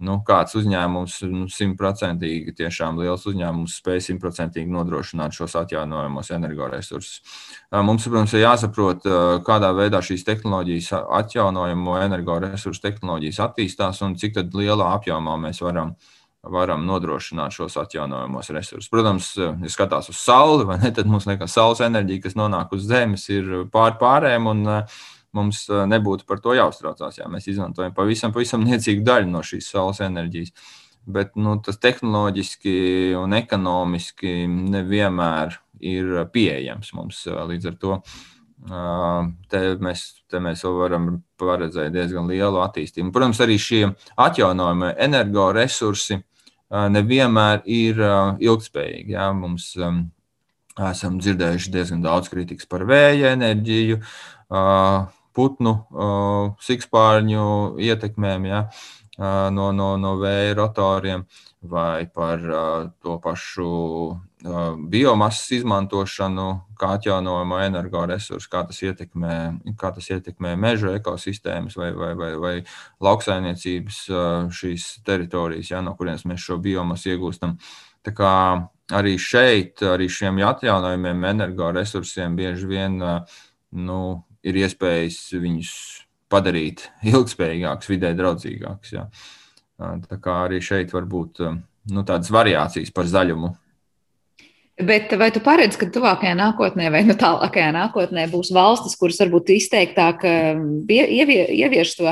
nu, 0.05 0.17
kāds 0.27 0.53
uzņēmums 0.59 1.15
nu, 1.31 1.47
simtprocentīgi, 1.49 2.51
nu, 2.51 2.55
tiešām 2.59 2.99
liels 3.01 3.23
uzņēmums 3.31 3.77
spēj 3.79 4.03
simtprocentīgi 4.09 4.69
nodrošināt 4.69 5.33
šos 5.33 5.55
atjaunojamos 5.63 6.29
energoresursus. 6.35 7.39
Mums, 7.71 8.05
protams, 8.05 8.35
ir 8.35 8.43
jāsaprot, 8.43 9.07
kādā 9.47 9.71
veidā 9.73 10.03
šīs 10.05 10.27
tehnoloģijas, 10.27 10.91
atjaunojamo 11.21 11.97
energoresursu 12.03 12.83
tehnoloģijas 12.83 13.41
attīstās 13.47 14.03
un 14.05 14.19
cik 14.19 14.43
lielā 14.53 14.91
apjomā 14.99 15.39
mēs 15.47 15.63
varam 15.63 15.95
uh, 15.95 16.11
varam 16.51 16.85
nodrošināt 16.85 17.55
šos 17.55 17.77
atjaunojamos 17.81 18.49
resursus. 18.53 18.89
Protams, 18.91 19.31
ja 19.37 19.71
skatās 19.71 20.09
uz 20.11 20.19
sauli, 20.21 20.67
ne, 20.81 20.91
tad 20.95 21.09
mums 21.09 21.27
liekas, 21.29 21.49
ka 21.49 21.51
saules 21.51 21.83
enerģija, 21.85 22.25
kas 22.25 22.37
nonāk 22.37 22.73
uz 22.75 22.85
Zemes, 22.89 23.27
ir 23.33 23.65
pār 23.73 23.97
pārējiem, 24.01 24.49
un 24.51 24.63
eh, 24.77 24.99
mums 25.35 25.65
eh, 25.69 25.85
nebūtu 25.89 26.27
par 26.29 26.41
to 26.43 26.55
jāuztraucās. 26.57 27.19
Jā. 27.21 27.29
Mēs 27.31 27.49
izmantojam 27.51 27.95
pavisam, 27.97 28.33
pavisam 28.35 28.65
niecīgu 28.67 29.05
daļu 29.07 29.31
no 29.31 29.43
šīs 29.45 29.71
saules 29.73 30.01
enerģijas. 30.05 30.53
Bet 31.05 31.35
nu, 31.37 31.57
tas 31.61 31.77
tehnoloģiski 31.77 32.77
un 33.19 33.35
ekonomiski 33.37 34.47
nevienmēr 34.49 35.59
ir 35.85 36.15
pieejams 36.33 36.95
mums 36.97 37.25
eh, 37.29 37.43
līdz 37.53 37.73
ar 37.73 37.81
to. 37.81 37.99
Te 38.65 39.59
mēs, 39.83 40.01
te 40.31 40.39
mēs 40.41 40.61
varam 40.63 41.09
paredzēt 41.37 41.91
diezgan 41.93 42.25
lielu 42.31 42.61
attīstību. 42.63 43.11
Protams, 43.13 43.41
arī 43.43 43.59
šie 43.61 43.81
atjaunojami 44.23 44.93
energoresursi 45.05 46.17
nevienmēr 46.71 47.63
ir 47.69 48.01
ilgspējīgi. 48.41 49.15
Jā. 49.15 49.29
Mums 49.37 49.71
esam 50.75 51.19
dzirdējuši 51.21 51.71
diezgan 51.71 52.03
daudz 52.03 52.29
kritikas 52.31 52.67
par 52.67 52.85
vēja 52.87 53.33
enerģiju, 53.35 54.01
putnu 55.35 55.73
sikspārņu 56.63 57.47
ietekmēm 57.83 58.47
jā, 58.49 58.61
no, 59.55 59.71
no, 59.75 59.95
no 59.99 60.15
vēja 60.19 60.55
rotoriem 60.59 61.25
vai 61.65 62.05
par 62.11 62.43
to 63.01 63.17
pašu 63.23 63.69
biomasas 64.91 65.49
izmantošanu, 65.57 66.45
kā 66.77 66.91
atjaunojumu 66.99 67.57
energoresursu, 67.63 68.49
kā 68.51 68.61
tas 68.67 68.81
ietekmē, 68.83 69.37
kā 69.79 69.91
tas 69.95 70.09
ietekmē 70.13 70.53
meža 70.59 70.93
ekosistēmas 70.99 71.77
vai, 71.79 71.89
vai, 71.97 72.11
vai, 72.19 72.31
vai 72.41 72.53
lauksaimniecības 73.05 73.99
šīs 74.53 74.87
teritorijas, 75.07 75.71
ja, 75.73 75.81
no 75.85 75.95
kurienes 75.97 76.27
mēs 76.29 76.45
šo 76.45 76.59
biomasu 76.61 77.15
iegūstam. 77.15 77.57
Tā 78.05 78.13
kā 78.13 78.35
arī 78.93 79.15
šeit, 79.21 79.81
arī 79.81 80.09
šiem 80.11 80.43
atjaunojumiem 80.45 81.25
energoresursiem 81.31 82.37
bieži 82.37 82.69
vien 82.69 82.99
nu, 83.01 83.99
ir 84.45 84.61
iespējas 84.61 85.19
viņus 85.41 85.75
padarīt 86.29 86.89
ilgspējīgākus, 87.13 87.89
vidē 87.89 88.13
draudzīgākus. 88.17 88.93
Ja. 88.93 89.09
Tā 89.79 90.21
kā 90.21 90.41
arī 90.45 90.61
šeit 90.63 90.93
var 90.93 91.09
būt 91.09 91.41
nu, 91.45 92.03
tādas 92.05 92.29
variācijas 92.33 92.93
par 92.93 93.09
zaļumu 93.09 93.55
Bet 94.75 95.13
vai 95.15 95.29
tu 95.31 95.39
paredzi, 95.39 95.77
ka 95.79 95.87
tuvākajā 95.87 96.33
nākotnē 96.35 96.89
vai 96.91 97.05
nu 97.07 97.13
tālākajā 97.15 97.69
nākotnē 97.71 98.25
būs 98.27 98.49
valstis, 98.51 98.97
kuras 98.99 99.21
varbūt 99.21 99.53
izteiktāk 99.55 100.25
um, 100.27 100.65
ievieš 100.91 101.93
to 101.95 102.11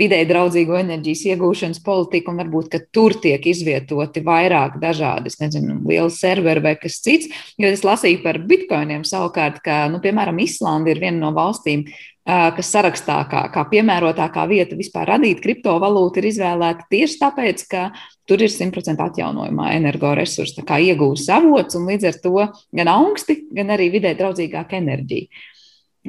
vidēji 0.00 0.26
draudzīgo 0.26 0.80
enerģijas 0.80 1.22
iegūšanas 1.30 1.78
politiku, 1.86 2.32
un 2.32 2.42
varbūt 2.42 2.74
tur 2.90 3.14
tiek 3.22 3.46
izvietoti 3.46 4.24
vairāk 4.26 4.80
dažādi, 4.82 5.30
nezinu, 5.44 5.78
lieli 5.86 6.10
serveri 6.10 6.64
vai 6.64 6.74
kas 6.80 6.98
cits? 7.04 7.30
Jo 7.54 7.70
es 7.70 7.84
lasīju 7.86 8.24
par 8.24 8.40
bitkoiniem 8.50 9.06
savukārt, 9.06 9.62
ka, 9.62 9.84
nu, 9.92 10.02
piemēram, 10.02 10.42
Islanda 10.42 10.90
ir 10.90 11.02
viena 11.04 11.20
no 11.22 11.30
valstīm, 11.36 11.86
kas 12.26 12.70
sarakstā 12.70 13.20
kā, 13.30 13.44
kā 13.54 13.64
piemērotākā 13.70 14.44
vieta 14.50 14.78
vispār 14.78 15.08
radīt 15.14 15.42
kriptovalūtu, 15.42 16.18
ir 16.18 16.28
izvēlēta 16.30 16.86
tieši 16.90 17.18
tāpēc, 17.22 17.64
ka 17.70 17.86
tur 18.28 18.42
ir 18.42 18.52
100% 18.52 19.02
atjaunojumā 19.06 19.72
energoresursi, 19.78 20.58
tā 20.60 20.66
kā 20.68 20.80
iegūst 20.82 21.30
avots 21.32 21.78
un 21.78 21.88
līdz 21.90 22.10
ar 22.10 22.20
to 22.24 22.34
gan 22.78 22.90
augsti, 22.92 23.42
gan 23.54 23.74
arī 23.74 23.90
vidē 23.94 24.14
draudzīgāka 24.18 24.78
enerģija. 24.78 25.48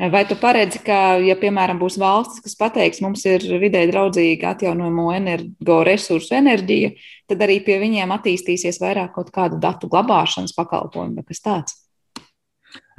Vai 0.10 0.24
tu 0.26 0.34
paredzi, 0.42 0.80
ka, 0.82 1.20
ja, 1.22 1.36
piemēram, 1.38 1.78
būs 1.78 2.00
valstis, 2.02 2.42
kas 2.42 2.56
pateiks, 2.58 3.02
mums 3.06 3.22
ir 3.30 3.44
vidē 3.62 3.84
draudzīga 3.92 4.56
atjaunojamo 4.56 5.12
energoresursu 5.14 6.34
enerģija, 6.40 6.96
tad 7.30 7.44
arī 7.46 7.60
pie 7.62 7.78
viņiem 7.84 8.16
attīstīsies 8.16 8.82
vairāk 8.82 9.14
kaut 9.14 9.30
kādu 9.36 9.62
datu 9.62 9.92
glabāšanas 9.94 10.58
pakalpojumu 10.58 11.22
vai 11.22 11.28
kas 11.30 11.46
tāds? 11.46 11.83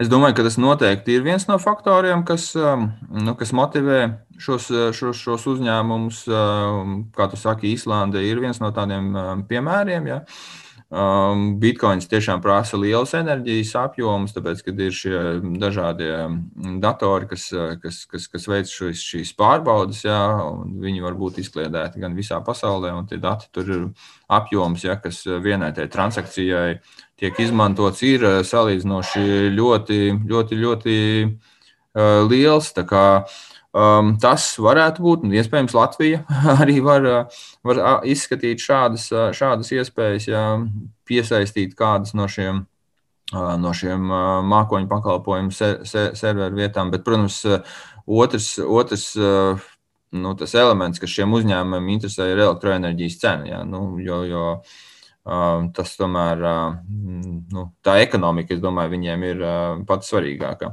Es 0.01 0.09
domāju, 0.11 0.34
ka 0.34 0.45
tas 0.49 0.57
noteikti 0.59 1.14
ir 1.14 1.22
viens 1.22 1.45
no 1.47 1.55
faktoriem, 1.62 2.24
kas, 2.26 2.49
um, 2.59 2.88
nu, 3.14 3.36
kas 3.38 3.53
motivē 3.55 4.01
šos, 4.42 4.66
šos, 4.97 5.20
šos 5.20 5.47
uzņēmumus. 5.55 6.24
Um, 6.26 6.99
kā 7.14 7.28
tu 7.30 7.38
saki, 7.38 7.70
Īslande 7.76 8.22
ir 8.26 8.42
viens 8.42 8.59
no 8.62 8.72
tādiem 8.74 9.12
um, 9.14 9.47
piemēriem. 9.47 10.11
Ja. 10.11 10.22
Bitcoins 11.59 12.07
tiešām 12.07 12.42
prasa 12.45 12.78
liels 12.78 13.14
enerģijas 13.18 13.72
apjomus, 13.80 14.34
tāpēc, 14.36 14.61
kad 14.62 14.82
ir 14.84 14.92
šie 14.95 15.22
dažādie 15.59 16.12
datori, 16.82 17.26
kas, 17.30 17.49
kas, 17.82 18.05
kas, 18.07 18.28
kas 18.30 18.47
veic 18.47 18.70
šīs, 18.70 19.03
šīs 19.03 19.32
pārbaudes, 19.38 20.05
ja, 20.05 20.20
viņi 20.84 21.03
var 21.03 21.16
būt 21.18 21.40
izkliedēti 21.42 22.03
gan 22.05 22.14
visā 22.14 22.38
pasaulē, 22.45 22.92
un 22.95 23.09
tie 23.11 23.18
dati 23.18 23.51
tur 23.51 23.72
ir 23.74 23.88
apjoms, 24.30 24.84
ja, 24.86 24.95
kas 25.01 25.24
vienai 25.26 25.72
transakcijai 25.74 26.78
tiek 27.21 27.41
izmantots, 27.41 28.03
ir 28.07 28.25
eh, 28.27 28.39
salīdzinoši 28.47 29.51
ļoti, 29.55 29.99
ļoti, 30.31 30.61
ļoti 30.61 30.97
uh, 31.25 32.21
liels. 32.29 32.73
Kā, 32.89 33.07
um, 33.71 34.15
tas 34.23 34.49
varētu 34.62 35.05
būt, 35.05 35.27
un 35.27 35.35
iespējams 35.39 35.77
Latvija 35.77 36.25
arī 36.62 36.81
var, 36.85 37.09
var 37.67 37.83
izskatīt 38.09 38.62
šādas, 38.65 39.09
šādas 39.39 39.73
iespējas, 39.77 40.29
ja 40.31 40.47
piesaistīt 41.09 41.77
kādas 41.79 42.17
no 42.19 42.31
šiem. 42.31 42.65
No 43.35 43.71
šiem 43.75 44.03
mākoņu 44.47 44.85
pakalpojumu 44.87 45.51
ser, 45.57 45.79
ser, 45.89 46.11
serveru 46.15 46.59
vietām, 46.59 46.91
bet, 46.93 47.03
protams, 47.07 47.39
otrs, 48.05 48.51
otrs 48.61 49.07
nu, 50.15 50.35
elements, 50.45 51.01
kas 51.03 51.11
šiem 51.11 51.33
uzņēmumiem 51.41 51.89
interesē, 51.97 52.29
ir 52.31 52.43
elektroenerģijas 52.45 53.17
cena. 53.23 53.49
Ja? 53.49 53.62
Nu, 53.67 53.81
jo, 54.05 54.21
jo 54.29 54.45
uh, 54.53 54.77
Tas 55.25 55.95
tomēr, 55.97 56.43
nu, 57.57 57.62
tā 57.85 57.95
ekonomika, 58.03 58.53
es 58.53 58.61
domāju, 58.61 58.93
viņiem 58.93 59.22
ir 59.31 59.39
pats 59.89 60.11
svarīgākā. 60.12 60.68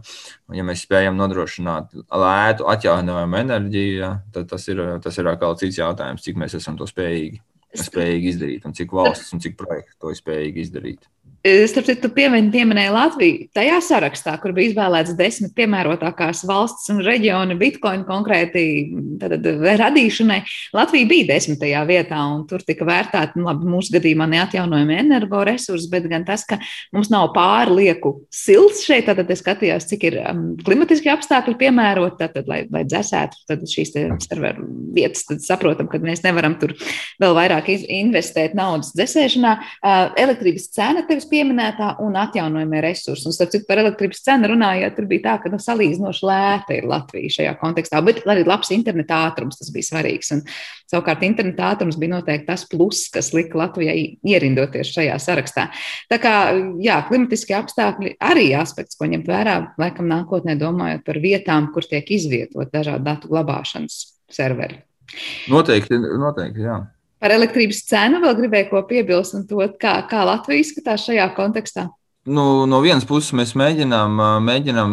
Ja 0.57 0.65
mēs 0.67 0.83
spējam 0.83 1.15
nodrošināt 1.15 1.95
lētu, 1.95 2.67
atjaunojumu 2.73 3.39
enerģiju, 3.45 4.09
tad 4.35 4.49
tas 4.51 4.67
ir, 4.67 4.83
tas 5.05 5.21
ir 5.21 5.31
atkal 5.31 5.55
cits 5.61 5.79
jautājums, 5.79 6.25
cik 6.27 6.41
mēs 6.41 6.57
esam 6.59 6.75
to 6.75 6.89
spējīgi, 6.89 7.39
spējīgi 7.79 8.31
izdarīt 8.33 8.67
un 8.67 8.75
cik 8.75 8.91
valstis 8.91 9.31
un 9.31 9.39
cik 9.39 9.55
projekti 9.59 9.95
to 9.95 10.11
ir 10.11 10.19
spējīgi 10.19 10.65
izdarīt. 10.67 11.07
Starp 11.41 11.87
citu, 11.87 12.09
piemin, 12.13 12.51
pieminēja 12.53 12.91
Latviju. 12.93 13.47
Tajā 13.57 13.79
sarakstā, 13.81 14.35
kur 14.43 14.51
bija 14.53 14.69
izvēlēts 14.69 15.15
desmit 15.17 15.55
piemērotākās 15.57 16.43
valsts 16.45 16.91
un 16.93 16.99
reģioni 17.01 17.55
bitkoinu 17.57 18.05
konkrēti 18.05 18.65
tad, 19.17 19.47
radīšanai, 19.81 20.37
Latvija 20.77 21.09
bija 21.09 21.31
desmitajā 21.31 21.81
vietā, 21.89 22.19
un 22.29 22.43
tur 22.49 22.61
tika 22.61 22.85
vērtēti, 22.85 23.41
nu, 23.41 23.47
labi, 23.47 23.65
mūsu 23.73 23.95
gadījumā 23.95 24.27
neatjaunojami 24.35 24.99
energoresursi, 24.99 25.89
bet 25.89 26.05
gan 26.11 26.27
tas, 26.27 26.43
ka 26.45 26.59
mums 26.93 27.09
nav 27.09 27.31
pārlieku 27.33 28.13
silts 28.29 28.85
šeit, 28.85 29.09
tad 29.09 29.25
es 29.25 29.41
skatījos, 29.41 29.89
cik 29.89 30.05
ir 30.11 30.19
um, 30.21 30.45
klimatiski 30.61 31.09
apstākļi 31.09 31.57
piemērot, 31.63 32.19
tad, 32.21 32.35
tad, 32.37 32.53
lai, 32.53 32.67
lai 32.69 32.85
dzēsētu 32.85 33.47
tad 33.49 33.65
šīs 33.65 33.95
serveru 34.27 34.67
vietas, 34.93 35.25
tad 35.25 35.41
saprotam, 35.47 35.89
ka 35.89 35.97
mēs 36.05 36.21
nevaram 36.21 36.59
tur 36.61 36.77
vēl 37.17 37.33
vairāk 37.39 37.73
investēt 37.73 38.53
naudas 38.53 38.93
dzēsēšanā. 38.93 39.57
Uh, 39.81 40.13
elektrības 40.21 40.69
cena 40.77 41.01
tevis 41.09 41.30
pieminētā 41.31 41.93
un 42.03 42.17
atjaunojamie 42.19 42.81
resursi. 42.83 43.25
Un, 43.29 43.35
starp 43.35 43.53
citu, 43.53 43.65
par 43.69 43.81
elektrības 43.81 44.21
cenu 44.25 44.51
runājot, 44.51 44.95
tur 44.97 45.07
bija 45.09 45.23
tā, 45.25 45.35
ka 45.43 45.51
nu, 45.53 45.59
salīdzinoši 45.61 46.27
lēta 46.27 46.77
ir 46.77 46.87
Latvija 46.91 47.35
šajā 47.37 47.55
kontekstā, 47.61 48.01
bet 48.05 48.21
arī 48.29 48.45
labs 48.47 48.71
interneta 48.75 49.23
ātrums 49.29 49.59
tas 49.61 49.71
bija 49.73 49.89
svarīgs. 49.89 50.31
Un, 50.35 50.43
savukārt, 50.91 51.25
interneta 51.27 51.71
ātrums 51.71 51.97
bija 52.01 52.17
noteikti 52.17 52.49
tas 52.51 52.67
pluss, 52.69 53.09
kas 53.13 53.31
lika 53.37 53.59
Latvijai 53.63 53.97
ierindoties 54.27 54.93
šajā 54.93 55.17
sarakstā. 55.23 55.67
Tā 56.11 56.21
kā, 56.21 56.35
jā, 56.83 57.01
klimatiskie 57.09 57.57
apstākļi 57.57 58.15
arī 58.31 58.51
aspekts, 58.59 58.99
ko 58.99 59.09
ņemt 59.11 59.29
vērā, 59.31 59.57
laikam 59.81 60.11
nākotnē 60.11 60.59
domājot 60.59 61.05
par 61.07 61.21
vietām, 61.23 61.71
kur 61.75 61.87
tiek 61.87 62.07
izvietot 62.13 62.71
dažādu 62.73 63.07
datu 63.07 63.31
glabāšanas 63.31 64.01
serveri. 64.31 64.83
Noteikti, 65.51 65.97
noteikti, 65.99 66.67
jā. 66.67 66.81
Par 67.21 67.33
elektrības 67.35 67.83
cenu 67.85 68.21
vēl 68.23 68.37
gribēju 68.39 68.69
ko 68.71 68.83
piebilst, 68.89 69.35
un 69.37 69.47
to, 69.49 69.61
kā, 69.81 69.99
kā 70.09 70.23
Latvija 70.25 70.63
izskatās 70.63 71.05
šajā 71.05 71.27
kontekstā. 71.37 71.87
Nu, 72.29 72.67
no 72.69 72.77
vienas 72.85 73.05
puses, 73.09 73.31
mēs 73.33 73.55
mēģinām, 73.57 74.19
mēģinām 74.45 74.91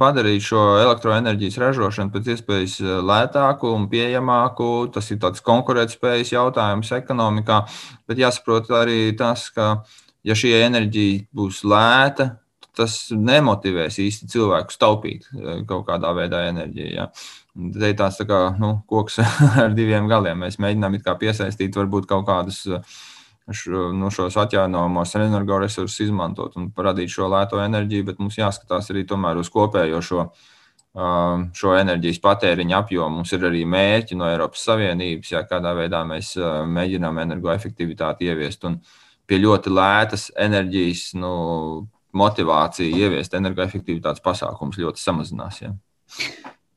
padarīt 0.00 0.44
šo 0.46 0.60
elektroenerģijas 0.80 1.58
ražošanu 1.60 2.14
pēc 2.14 2.30
iespējas 2.32 2.78
lētāku 3.04 3.74
un 3.76 3.90
pieejamāku. 3.92 4.68
Tas 4.94 5.10
ir 5.12 5.20
tāds 5.20 5.44
konkurētspējas 5.44 6.32
jautājums 6.32 6.94
ekonomikā, 6.96 7.58
bet 8.08 8.22
jāsaprot 8.24 8.72
arī 8.78 9.10
tas, 9.20 9.50
ka, 9.52 9.74
ja 10.24 10.36
šī 10.36 10.54
enerģija 10.62 11.26
būs 11.36 11.60
lēta, 11.68 12.30
tas 12.72 12.96
nemotivēs 13.12 14.00
īsti 14.00 14.30
cilvēkus 14.32 14.80
taupīt 14.80 15.28
kaut 15.68 15.84
kādā 15.90 16.14
veidā 16.16 16.46
enerģiju. 16.54 16.88
Ja. 16.96 17.10
Te 17.52 17.90
ir 17.92 17.96
tāds 17.98 18.16
tā 18.16 18.24
kā, 18.24 18.38
nu, 18.60 18.78
koks 18.88 19.18
ar 19.62 19.74
diviem 19.76 20.08
galiem. 20.08 20.40
Mēs 20.46 20.56
mēģinām 20.62 20.96
piesaistīt 21.20 21.76
varbūt 21.76 22.08
kaut 22.08 22.24
kādus 22.28 22.62
šo, 23.52 23.90
nu, 23.92 24.08
šos 24.14 24.38
atjaunojamos 24.40 25.12
energoresursus 25.18 26.06
izmantot 26.06 26.56
un 26.56 26.70
radīt 26.72 27.12
šo 27.12 27.28
lēto 27.28 27.60
enerģiju, 27.60 28.06
bet 28.08 28.22
mums 28.22 28.38
jāskatās 28.38 28.88
arī 28.90 29.04
uz 29.36 29.50
kopējo 29.52 30.00
šo, 30.00 30.24
šo 31.52 31.74
enerģijas 31.76 32.22
patēriņa 32.24 32.78
apjomu. 32.78 33.20
Mums 33.20 33.32
ir 33.32 33.44
arī 33.44 33.64
mērķi 33.66 34.16
no 34.16 34.30
Eiropas 34.30 34.64
Savienības, 34.64 35.32
jā, 35.32 35.44
kādā 35.48 35.74
veidā 35.76 36.04
mēs 36.08 36.36
mēģinām 36.38 37.18
energoefektivitāti 37.26 38.32
ieviest. 38.32 38.64
Un 38.64 38.80
pie 39.26 39.42
ļoti 39.44 39.72
lētas 39.76 40.30
enerģijas 40.40 41.12
nu, 41.20 41.34
motivācija 42.16 43.04
ieviest 43.04 43.34
energoefektivitātes 43.34 44.24
pasākumus 44.24 44.80
ļoti 44.80 45.04
samazinās. 45.04 45.62
Jā. 45.64 45.76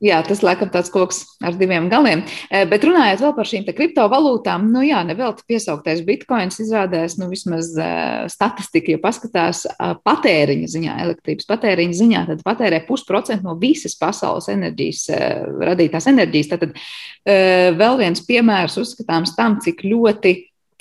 Jā, 0.04 0.18
tas 0.20 0.42
laikam 0.44 0.68
tāds 0.68 0.90
koks 0.92 1.22
ar 1.40 1.54
diviem 1.56 1.86
galiem. 1.88 2.20
Eh, 2.50 2.66
bet 2.68 2.82
runājot 2.84 3.22
vēl 3.24 3.30
par 3.38 3.48
šīm 3.48 3.62
kriptovalūtām, 3.64 4.66
nu 4.68 4.82
jā, 4.84 4.98
nevelti 5.08 5.46
piesauktais 5.48 6.02
bitkoins 6.04 6.60
izrādās, 6.60 7.14
nu 7.16 7.30
vismaz 7.30 7.70
uh, 7.80 8.26
statistika, 8.28 8.92
ja 8.92 9.00
paskatās 9.00 9.62
uh, 9.70 9.94
patēriņa 10.04 10.68
ziņā, 10.74 10.96
elektrības 11.06 11.48
patēriņa 11.48 11.96
ziņā, 11.96 12.24
tad 12.28 12.44
patērē 12.44 12.82
pusprocentu 12.84 13.48
no 13.48 13.56
visas 13.60 13.96
pasaules 13.96 14.50
enerģijas, 14.52 15.06
radītās 15.64 16.10
enerģijas. 16.12 16.52
Tad 16.52 16.76
vēl 17.80 17.96
viens 18.00 18.20
piemērs 18.26 18.76
uzskatāms 18.82 19.32
tam, 19.38 19.56
cik 19.64 19.80
ļoti 19.86 20.34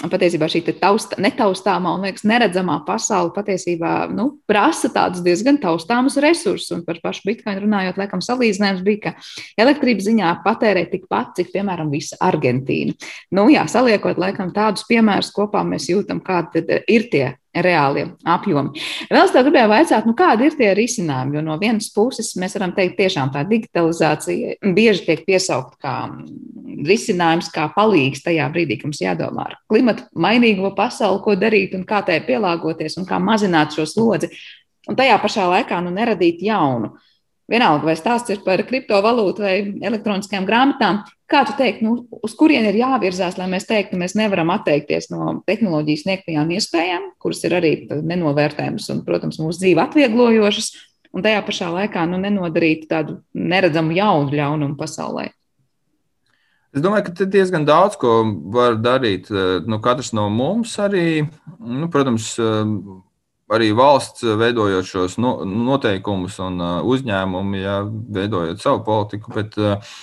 patiesībā 0.03 0.47
šī 0.51 0.61
tausta, 0.79 1.17
netaustāmā 1.21 1.93
un 1.95 2.03
liekas, 2.05 2.25
neredzamā 2.27 2.81
pasaule 2.87 3.31
patiesībā 3.35 3.93
nu, 4.11 4.27
prasa 4.49 4.89
tādus 4.93 5.23
diezgan 5.25 5.57
taustāmus 5.61 6.19
resursus. 6.21 6.71
Un 6.75 6.83
par 6.87 6.99
pašu 7.03 7.25
bitkoinu 7.29 7.63
runājot, 7.63 7.99
laikam, 8.01 8.23
salīdzinājums 8.25 8.83
bija, 8.85 9.13
ka 9.15 9.63
elektrības 9.65 10.09
ziņā 10.09 10.33
patērē 10.45 10.85
tikpat, 10.91 11.35
cik, 11.39 11.53
piemēram, 11.55 11.93
visa 11.93 12.19
Argentīna. 12.23 12.97
Nu, 13.35 13.47
jā, 13.53 13.63
saliekot 13.71 14.19
laikam 14.21 14.51
tādus 14.55 14.85
piemērus 14.89 15.31
kopā, 15.35 15.63
mēs 15.67 15.89
jūtam, 15.91 16.21
kādi 16.25 16.65
ir 16.91 17.09
tie 17.11 17.25
reālie 17.63 18.05
apjomi. 18.27 18.81
Vēl 19.09 19.23
es 19.23 19.33
tev 19.33 19.47
gribēju 19.47 19.71
jautāt, 19.71 20.07
nu, 20.09 20.15
kādi 20.17 20.49
ir 20.49 20.57
tie 20.59 20.71
risinājumi? 20.77 21.37
Jo 21.37 21.43
no 21.45 21.57
vienas 21.61 21.87
puses 21.93 22.33
mēs 22.41 22.57
varam 22.57 22.73
teikt, 22.75 22.97
tiešām 22.99 23.31
tā 23.33 23.45
digitalizācija 23.47 24.73
bieži 24.75 25.05
tiek 25.07 25.23
piesaukt 25.27 25.77
kā 25.83 25.95
risinājums, 26.85 27.49
kā 27.53 27.69
palīgs 27.75 28.25
tajā 28.25 28.49
brīdī, 28.53 28.79
kad 28.79 28.89
mums 28.89 29.01
jādomā 29.03 29.47
ar 29.49 29.57
klimatu 29.71 30.05
mainīgo 30.19 30.73
pasauli, 30.77 31.23
ko 31.23 31.37
darīt 31.39 31.75
un 31.77 31.85
kā 31.87 32.01
tai 32.05 32.19
pielāgoties 32.25 32.99
un 32.99 33.07
kā 33.09 33.19
mazināt 33.21 33.75
šo 33.75 33.87
slodzi. 33.89 34.31
Un 34.89 34.97
tajā 34.97 35.17
pašā 35.21 35.47
laikā 35.49 35.79
nu, 35.81 35.93
neradīt 35.95 36.43
jaunu. 36.45 36.93
Vienalga, 37.51 37.85
vai 37.87 37.95
stāsts 37.97 38.33
ir 38.33 38.41
par 38.45 38.63
kriptovalūtu 38.65 39.43
vai 39.45 39.55
elektroniskajām 39.85 40.47
grāmatām, 40.47 41.03
kā 41.29 41.43
tu 41.47 41.55
teiktu, 41.59 41.85
nu, 41.85 42.21
uz 42.25 42.33
kurien 42.37 42.65
ir 42.69 42.79
jāvirzās, 42.79 43.37
lai 43.39 43.47
mēs 43.51 43.67
teiktu, 43.69 43.99
mēs 44.01 44.17
nevaram 44.17 44.51
atteikties 44.55 45.11
no 45.13 45.39
tehnoloģijas 45.49 46.05
sniegtajām 46.05 46.51
iespējām, 46.57 47.07
kuras 47.21 47.43
ir 47.45 47.57
arī 47.59 47.71
nenovērtējamas 47.91 48.89
un, 48.93 49.05
protams, 49.07 49.39
mūsu 49.41 49.63
dzīvi 49.63 49.83
atvieglojošas, 49.85 50.69
un 51.15 51.25
tajā 51.25 51.41
pašā 51.47 51.71
laikā 51.73 52.05
nu, 52.09 52.19
nenodarīt 52.21 52.89
tādu 52.91 53.21
neredzamu 53.33 53.95
jaunu 53.97 54.35
ļaunumu 54.35 54.77
pasaulē. 54.79 55.29
Es 56.75 56.83
domāju, 56.83 57.05
ka 57.07 57.25
diezgan 57.31 57.63
daudz 57.63 57.95
ko 57.95 58.17
var 58.51 58.75
darīt. 58.83 59.29
Nu, 59.63 59.77
katrs 59.79 60.11
no 60.11 60.25
mums 60.27 60.73
arī, 60.83 61.23
nu, 61.63 61.87
protams, 61.87 62.33
arī 63.53 63.71
valsts 63.77 64.25
eh, 64.25 64.37
veidojot 64.39 64.87
šos 64.87 65.19
noteikumus 65.21 66.39
un 66.43 66.61
eh, 66.61 66.79
uzņēmumi, 66.95 67.61
ja, 67.61 67.81
veidojot 67.85 68.63
savu 68.63 68.83
politiku. 68.85 69.33
Bet, 69.35 69.57
uh, 69.59 69.95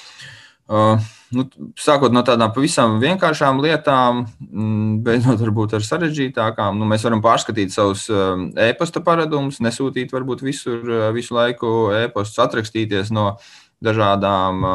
nu, 1.36 1.45
sākot 1.78 2.14
no 2.14 2.22
tādām 2.24 2.53
pavisam 2.55 2.99
vienkāršām 3.03 3.59
lietām, 3.64 4.22
mm, 4.47 5.01
beidzot 5.05 5.43
varbūt 5.43 5.74
ar 5.76 5.84
sarežģītākām, 5.84 6.78
nu, 6.78 6.88
mēs 6.88 7.05
varam 7.05 7.22
pārskatīt 7.24 7.74
savus 7.74 8.07
e-pasta 8.09 9.03
paradumus, 9.05 9.61
nesūtīt 9.64 10.14
varbūt 10.14 10.45
visur, 10.47 10.86
visu 11.16 11.36
laiku 11.36 11.90
e-pastus, 11.99 12.40
atrakstīties 12.47 13.12
no 13.12 13.34
dažādām 13.83 14.66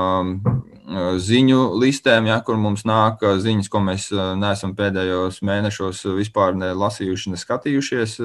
ziņu 1.19 1.61
listēm, 1.81 2.29
ja, 2.29 2.39
kur 2.45 2.59
mums 2.59 2.85
nāk 2.87 3.23
ziņas, 3.43 3.69
ko 3.71 3.81
mēs 3.83 4.09
neesam 4.39 4.75
pēdējos 4.77 5.41
mēnešos 5.43 6.05
vispār 6.15 6.55
ne 6.55 6.71
lasījuši, 6.77 7.33
ne 7.33 7.39
skatījušies. 7.41 8.17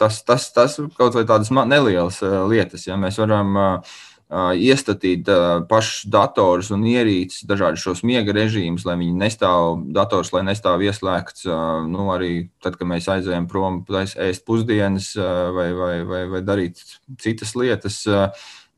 Tas, 0.00 0.22
tas, 0.24 0.46
tas 0.52 0.78
kaut 0.96 1.16
vai 1.16 1.26
tādas 1.28 1.52
nelielas 1.52 2.22
lietas, 2.48 2.86
ja 2.88 2.96
mēs 3.00 3.20
varam 3.20 3.82
iestatīt 4.32 5.28
pašus 5.68 6.06
datorus 6.08 6.70
un 6.72 6.86
ierīces, 6.88 7.44
dažādus 7.48 7.84
šos 7.84 8.00
miega 8.08 8.32
režīmus, 8.32 8.86
lai 8.88 8.96
viņi 9.00 9.18
nestāv, 9.20 9.82
dators, 9.92 10.32
lai 10.32 10.40
nestāv 10.46 10.84
ieslēgts. 10.86 11.44
Nu, 11.92 12.08
arī 12.14 12.48
tad, 12.64 12.78
kad 12.80 12.88
mēs 12.88 13.10
aizējām 13.12 13.48
prom, 13.50 13.82
ēst 13.92 14.46
pusdienas 14.48 15.12
vai, 15.18 15.68
vai, 15.76 15.94
vai, 16.08 16.24
vai 16.32 16.42
darīt 16.48 16.80
citas 17.20 17.52
lietas 17.60 18.00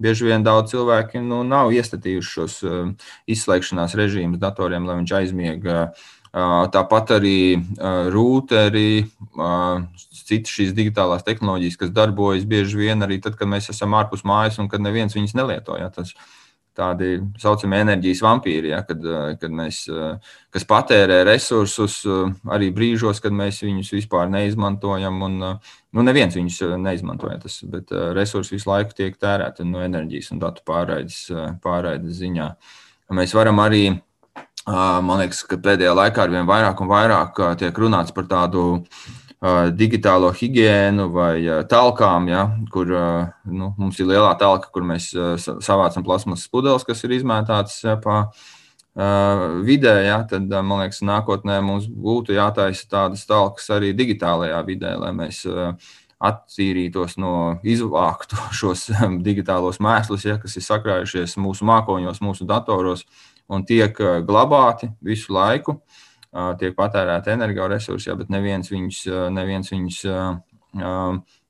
bieži 0.03 0.28
vien 0.28 0.45
daudz 0.45 0.74
cilvēki 0.74 1.22
nu, 1.24 1.42
nav 1.47 1.72
iestatījuši 1.74 2.34
šos 2.38 2.59
uh, 2.66 3.09
izslēgšanās 3.30 3.97
režīmus 3.99 4.42
datoriem, 4.42 4.88
lai 4.88 4.99
viņš 5.01 5.16
aizmiega. 5.20 5.88
Uh, 6.34 6.64
tāpat 6.74 7.12
arī 7.20 7.38
uh, 7.55 8.09
rūteri, 8.11 9.05
citas 10.24 10.55
šīs 10.57 10.72
digitālās 10.74 11.22
tehnoloģijas, 11.26 11.76
kas 11.78 11.92
darbojas 11.95 12.47
bieži 12.49 12.80
vien 12.80 13.07
arī 13.07 13.20
tad, 13.22 13.36
kad 13.38 13.51
mēs 13.51 13.70
esam 13.70 13.95
ārpus 13.95 14.24
mājas 14.26 14.59
un 14.59 14.70
kad 14.72 14.82
neviens 14.82 15.14
viņas 15.14 15.36
nelieto. 15.38 15.78
Ja, 15.78 15.92
tas, 15.95 16.11
tādi 16.74 17.20
saucamie 17.38 17.80
enerģijas 17.84 18.22
vampīri, 18.24 18.72
ja, 18.72 18.80
kad, 18.86 19.05
kad 19.40 19.55
mēs, 19.55 19.84
kas 20.55 20.66
patērē 20.66 21.20
resursus 21.28 22.01
arī 22.51 22.72
brīžos, 22.74 23.22
kad 23.22 23.34
mēs 23.36 23.62
viņus 23.62 23.92
vispār 23.95 24.30
neizmantojam. 24.32 25.22
Un, 25.28 25.38
nu, 25.95 26.05
neviens 26.07 26.36
viņus 26.36 26.61
neizmantoja, 26.82 27.38
tas, 27.45 27.61
bet 27.70 27.92
resursi 28.16 28.57
visu 28.57 28.70
laiku 28.70 28.97
tiek 28.99 29.18
tērēti 29.20 29.66
no 29.68 29.82
enerģijas 29.84 30.32
un 30.34 30.42
datu 30.42 30.64
pārraides, 30.66 31.26
pārraides 31.64 32.18
ziņā. 32.20 32.49
Mēs 33.14 33.34
varam 33.36 33.61
arī, 33.62 33.84
man 34.66 35.20
liekas, 35.20 35.45
ka 35.49 35.61
pēdējā 35.62 35.92
laikā 35.95 36.24
ar 36.24 36.32
vien 36.32 36.49
vairāk 36.49 36.80
un 36.82 36.90
vairāk 36.90 37.45
tiek 37.61 37.84
runāts 37.84 38.14
par 38.16 38.26
tādu 38.30 38.64
uh, 38.74 39.12
digitālo 39.76 40.30
higiēnu 40.32 41.09
vai 41.12 41.64
talkām, 41.68 42.28
ja, 42.32 42.45
kur 42.72 42.88
nu, 42.88 43.74
mums 43.76 43.99
ir 44.01 44.09
lielā 44.09 44.32
talka, 44.40 44.70
kur 44.72 44.86
mēs 44.86 45.11
savācam 45.36 46.05
plasmasas 46.07 46.49
pudeles, 46.49 46.84
kas 46.84 47.05
ir 47.05 47.16
izmētātas 47.18 47.82
pa 48.05 48.30
vidē, 48.95 49.95
ja, 50.07 50.20
tad 50.30 50.47
man 50.53 50.84
liekas, 50.84 51.03
nākotnē 51.03 51.59
mums 51.66 51.88
būtu 51.88 52.36
jātaisa 52.36 52.86
tādas 52.90 53.26
talkas 53.26 53.66
arī 53.74 53.92
digitālajā 53.97 54.61
vidē, 54.66 54.95
lai 55.01 55.11
mēs 55.16 55.42
attīrītos 56.24 57.18
no 57.18 57.34
izvāktu 57.66 58.38
šos 58.61 58.88
digitālos 59.24 59.80
mēslus, 59.82 60.26
ja, 60.28 60.38
kas 60.38 60.57
ir 60.57 60.66
sakrājušies 60.66 61.38
mūsu 61.42 61.66
mākoņos, 61.68 62.22
mūsu 62.24 62.47
datoros 62.49 63.05
un 63.51 63.66
tiek 63.66 63.99
glabāti 64.24 64.92
visu 65.05 65.34
laiku. 65.34 65.78
Uh, 65.78 66.03
tiek 66.59 66.74
patērēti 66.76 67.32
energoresursi, 67.34 68.11
ja, 68.11 68.16
bet 68.18 68.30
neviens 68.32 68.70
viņus, 68.72 69.05
neviens 69.34 69.70
viņus 69.70 70.01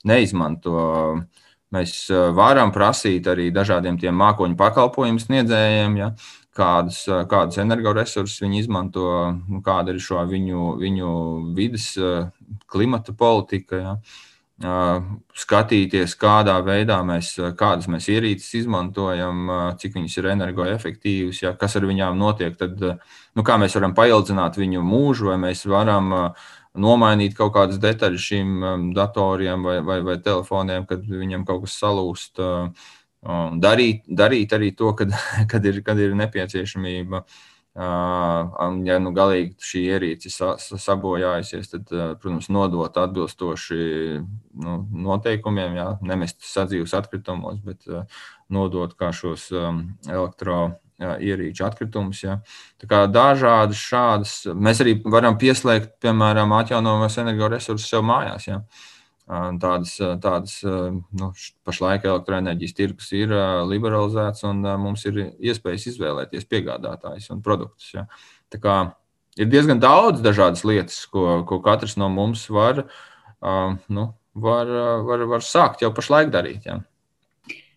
neizmanto. 0.05 0.84
Mēs 1.74 1.95
varam 2.36 2.70
prasīt 2.70 3.26
arī 3.26 3.49
dažādiem 3.55 3.97
tiem 3.99 4.14
mākoņu 4.20 4.55
pakalpojumu 4.59 5.22
sniedzējiem, 5.22 5.97
ja, 5.99 6.11
kādus, 6.57 7.05
kādus 7.30 7.61
energoresursus 7.62 8.42
viņi 8.44 8.62
izmanto, 8.64 9.09
nu, 9.48 9.62
kāda 9.64 9.94
ir 9.94 10.02
šo 10.02 10.22
viņu, 10.30 10.74
viņu 10.82 11.11
vidas 11.57 11.92
klimata 12.70 13.16
politika. 13.18 13.82
Ja 13.82 13.98
skatīties, 14.62 16.14
kādā 16.14 16.55
veidā 16.62 17.00
mēs, 17.02 17.34
kādas 17.59 17.88
mēs 17.90 18.07
ierīces 18.09 18.55
izmantojam, 18.62 19.48
cik 19.80 19.96
viņas 19.98 20.18
ir 20.18 20.28
energoefektīvas, 20.30 21.42
ja, 21.42 21.55
kas 21.59 21.74
ar 21.76 21.86
viņām 21.90 22.18
notiek, 22.18 22.55
tad 22.57 22.78
nu, 22.78 23.42
kā 23.42 23.59
mēs 23.59 23.74
varam 23.74 23.94
paildzināt 23.94 24.57
viņu 24.57 24.82
mūžu, 24.86 25.32
vai 25.32 25.40
mēs 25.42 25.66
varam 25.66 26.12
nomainīt 26.74 27.34
kaut 27.34 27.52
kādas 27.55 27.80
detaļas 27.82 28.28
šīm 28.30 28.94
datoriem 28.94 29.66
vai, 29.66 29.80
vai, 29.82 30.00
vai 30.07 30.18
telefoniem, 30.22 30.86
kad 30.86 31.02
viņam 31.02 31.44
kaut 31.46 31.66
kas 31.66 31.78
salūst. 31.82 32.38
Darīt, 33.25 34.05
darīt 34.09 34.53
arī 34.53 34.70
to, 34.77 34.93
kad, 34.99 35.14
kad, 35.51 35.66
ir, 35.66 35.83
kad 35.87 36.01
ir 36.01 36.16
nepieciešamība. 36.18 37.25
Ja 37.75 38.97
nu 39.03 39.11
galīgi 39.11 39.57
šī 39.66 39.81
ierīce 39.97 40.31
sabojājusies, 40.31 41.72
tad, 41.72 41.89
protams, 42.22 42.47
nodot 42.47 43.01
atbilstoši 43.03 43.79
nu, 44.62 44.77
noteikumiem, 45.09 45.75
jā, 45.81 45.89
nemest 46.07 46.39
sadzīves 46.47 46.95
atkritumos, 46.95 47.59
bet 47.66 47.83
nodot 48.55 48.95
kā 48.95 49.11
šos 49.11 49.49
elektroenerģijas 49.51 50.79
ierīču 51.01 51.64
atkritumus. 51.66 52.22
Ja. 52.25 52.39
Tā 52.81 52.89
kā 52.91 53.05
dažādas 53.11 53.81
šādas, 53.81 54.35
mēs 54.55 54.83
arī 54.85 54.97
varam 55.05 55.39
pieslēgt, 55.39 55.97
piemēram, 56.05 56.53
atjaunojamos 56.61 57.18
energoresursus 57.25 57.89
sev 57.91 58.05
mājās. 58.07 58.49
Ja. 58.49 58.61
Tādas, 59.25 59.95
tādas 60.20 60.59
nu, 60.64 61.31
pašlaik 61.64 62.03
elektroenerģijas 62.05 62.75
tirgus 62.77 63.07
ir 63.16 63.31
liberalizēts, 63.70 64.45
un 64.45 64.61
mums 64.83 65.07
ir 65.09 65.20
iespējas 65.41 65.87
izvēlēties 65.95 66.45
piegādātājus 66.51 67.31
un 67.33 67.41
produktus. 67.45 67.89
Ja. 67.95 68.05
Tā 68.53 68.61
kā 68.61 68.75
ir 69.41 69.49
diezgan 69.49 69.81
daudz 69.81 70.20
dažādas 70.25 70.66
lietas, 70.68 70.99
ko, 71.09 71.41
ko 71.49 71.62
katrs 71.64 71.97
no 71.97 72.11
mums 72.12 72.45
var, 72.53 72.85
nu, 73.89 74.11
var, 74.35 74.75
var, 75.09 75.25
var 75.33 75.47
sākt 75.47 75.87
jau 75.87 75.95
pašlaik 75.97 76.29
darīt. 76.35 76.68
Ja. 76.68 76.83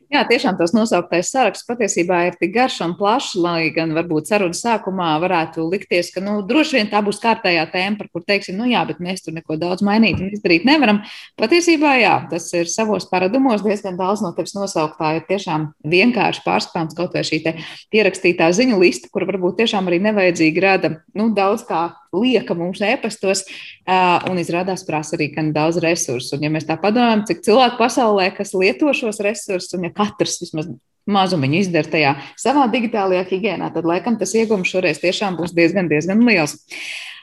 Jā, 0.08 0.22
tiešām 0.24 0.56
tas 0.56 0.72
nosauktais 0.72 1.28
saraksts 1.34 1.66
patiesībā 1.68 2.22
ir 2.30 2.36
tik 2.40 2.54
garš 2.54 2.78
un 2.86 2.94
plašs, 2.96 3.34
lai 3.44 3.74
gan 3.76 3.92
varbūt 3.92 4.30
sarunas 4.30 4.62
sākumā 4.64 5.10
varētu 5.20 5.66
likties, 5.68 6.14
ka 6.16 6.24
nu, 6.24 6.38
droši 6.48 6.78
vien 6.78 6.88
tā 6.88 7.02
būs 7.04 7.20
kārtējā 7.20 7.66
tēma, 7.74 8.00
par 8.00 8.08
kur 8.14 8.24
teiksim, 8.24 8.56
nu 8.56 8.70
jā, 8.72 8.86
bet 8.88 9.02
mēs 9.04 9.26
tur 9.26 9.36
neko 9.36 9.58
daudz 9.60 9.84
mainīt 9.84 10.22
un 10.24 10.32
izdarīt 10.32 10.64
nevaram. 10.70 11.02
Patiesībā, 11.36 11.98
jā, 12.00 12.16
tas 12.32 12.48
ir 12.56 12.72
savos 12.72 13.10
paradumos 13.12 13.66
diezgan 13.68 14.00
daudz 14.00 14.24
no 14.24 14.32
tevis 14.38 14.56
nosauktā 14.56 15.18
ir 15.18 15.28
tiešām 15.28 15.74
vienkārši 15.84 16.46
pārskatāms 16.48 16.96
kaut 16.96 17.20
vai 17.20 17.28
šī 17.28 17.44
pierakstītā 17.92 18.48
ziņu 18.56 18.80
lista, 18.80 19.12
kur 19.12 19.28
varbūt 19.28 19.60
tiešām 19.60 19.92
arī 19.92 20.00
nevajadzīgi 20.08 20.64
rada 20.64 20.96
nu, 21.20 21.34
daudz 21.36 21.68
kā 21.68 21.90
lieka 22.22 22.58
mums 22.58 22.82
e-pastos, 22.86 23.46
un 23.88 24.42
izrādās 24.42 24.86
prasa 24.88 25.18
arī 25.18 25.30
gan 25.36 25.54
daudz 25.56 25.82
resursu. 25.84 26.36
Un, 26.38 26.46
ja 26.48 26.54
mēs 26.54 26.68
tā 26.70 26.78
padomājam, 26.82 27.26
cik 27.30 27.44
cilvēku 27.48 27.80
pasaulē, 27.82 28.30
kas 28.38 28.56
lieto 28.58 28.94
šos 28.96 29.22
resursus, 29.26 29.74
un 29.78 29.88
ja 29.88 29.94
katrs 29.96 30.40
vismaz 30.44 30.70
mazumiņu 31.08 31.62
izdara 31.62 31.92
tajā 31.92 32.14
savā 32.40 32.68
digitālajā 32.72 33.26
higiēnā, 33.30 33.72
tad 33.76 33.88
laikam 33.88 34.18
tas 34.20 34.36
iegums 34.36 34.72
šoreiz 34.72 35.00
tiešām 35.04 35.40
būs 35.40 35.56
diezgan, 35.56 35.88
diezgan 35.92 36.26
liels. 36.28 36.58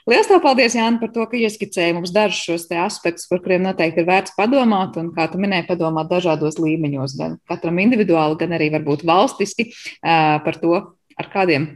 Lielas 0.04 0.28
paldies, 0.44 0.74
Jānis, 0.76 1.00
par 1.00 1.08
to, 1.14 1.24
ka 1.24 1.38
ieskicēji 1.40 1.94
mums 1.96 2.10
dažus 2.12 2.42
šos 2.44 2.66
aspektus, 2.76 3.24
par 3.30 3.40
kuriem 3.40 3.62
noteikti 3.64 4.02
ir 4.02 4.08
vērts 4.10 4.34
padomāt, 4.36 4.98
un, 5.00 5.08
kā 5.16 5.30
tu 5.32 5.40
minēji, 5.40 5.64
padomāt 5.70 6.10
dažādos 6.10 6.58
līmeņos, 6.60 7.14
gan 7.16 7.38
katram 7.48 7.80
individuāli, 7.80 8.36
gan 8.42 8.52
arī 8.52 8.68
varbūt 8.74 9.06
valstiski 9.08 9.70
par 10.02 10.60
to, 10.60 10.82
ar 11.16 11.30
kādiem 11.32 11.70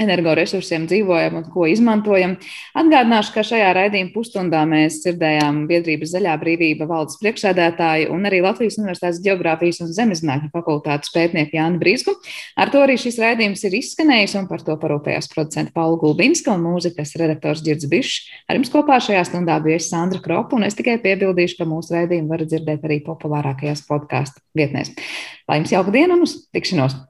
energoresursiem 0.00 0.86
dzīvojam 0.90 1.38
un 1.38 1.46
ko 1.52 1.66
izmantojam. 1.70 2.36
Atgādināšu, 2.78 3.32
ka 3.34 3.44
šajā 3.46 3.70
raidījuma 3.76 4.12
pusstundā 4.14 4.64
mēs 4.68 5.00
dzirdējām 5.04 5.64
biedrības 5.70 6.14
Zaļā 6.14 6.34
brīvība 6.40 6.88
valdes 6.90 7.18
priekšsēdētāju 7.22 8.10
un 8.14 8.28
arī 8.28 8.40
Latvijas 8.44 8.78
Universitātes 8.80 9.22
Geogrāfijas 9.24 9.80
un 9.84 9.92
Zemezinātņu 9.94 10.50
fakultātes 10.54 11.12
pētnieku 11.14 11.58
Jānu 11.58 11.80
Brīsku. 11.82 12.16
Ar 12.58 12.72
to 12.74 12.82
arī 12.84 12.98
šis 13.00 13.20
raidījums 13.22 13.64
ir 13.68 13.78
izskanējis 13.80 14.36
un 14.40 14.48
par 14.50 14.64
to 14.66 14.76
parūpējās 14.80 15.30
producenta 15.32 15.74
Paula 15.74 15.98
Gulbinska 16.02 16.54
un 16.54 16.66
mūzikas 16.66 17.14
redaktors 17.20 17.64
Girds 17.64 17.88
Bišs. 17.90 18.28
Ar 18.48 18.58
jums 18.58 18.72
kopā 18.74 19.00
šajā 19.02 19.24
stundā 19.30 19.58
bija 19.64 19.80
es 19.80 19.90
Sandra 19.92 20.22
Kropa 20.24 20.58
un 20.58 20.66
es 20.68 20.78
tikai 20.78 20.98
piebildīšu, 21.04 21.60
ka 21.60 21.68
mūsu 21.70 21.96
raidījumu 21.96 22.30
var 22.34 22.46
dzirdēt 22.46 22.86
arī 22.86 23.00
populārākajās 23.06 23.86
podkāstu 23.88 24.42
vietnēs. 24.58 24.94
Lai 25.48 25.60
jums 25.60 25.74
jauka 25.74 25.94
diena 25.94 26.16
un 26.16 26.24
uz 26.26 26.38
tikšanos! 26.54 27.02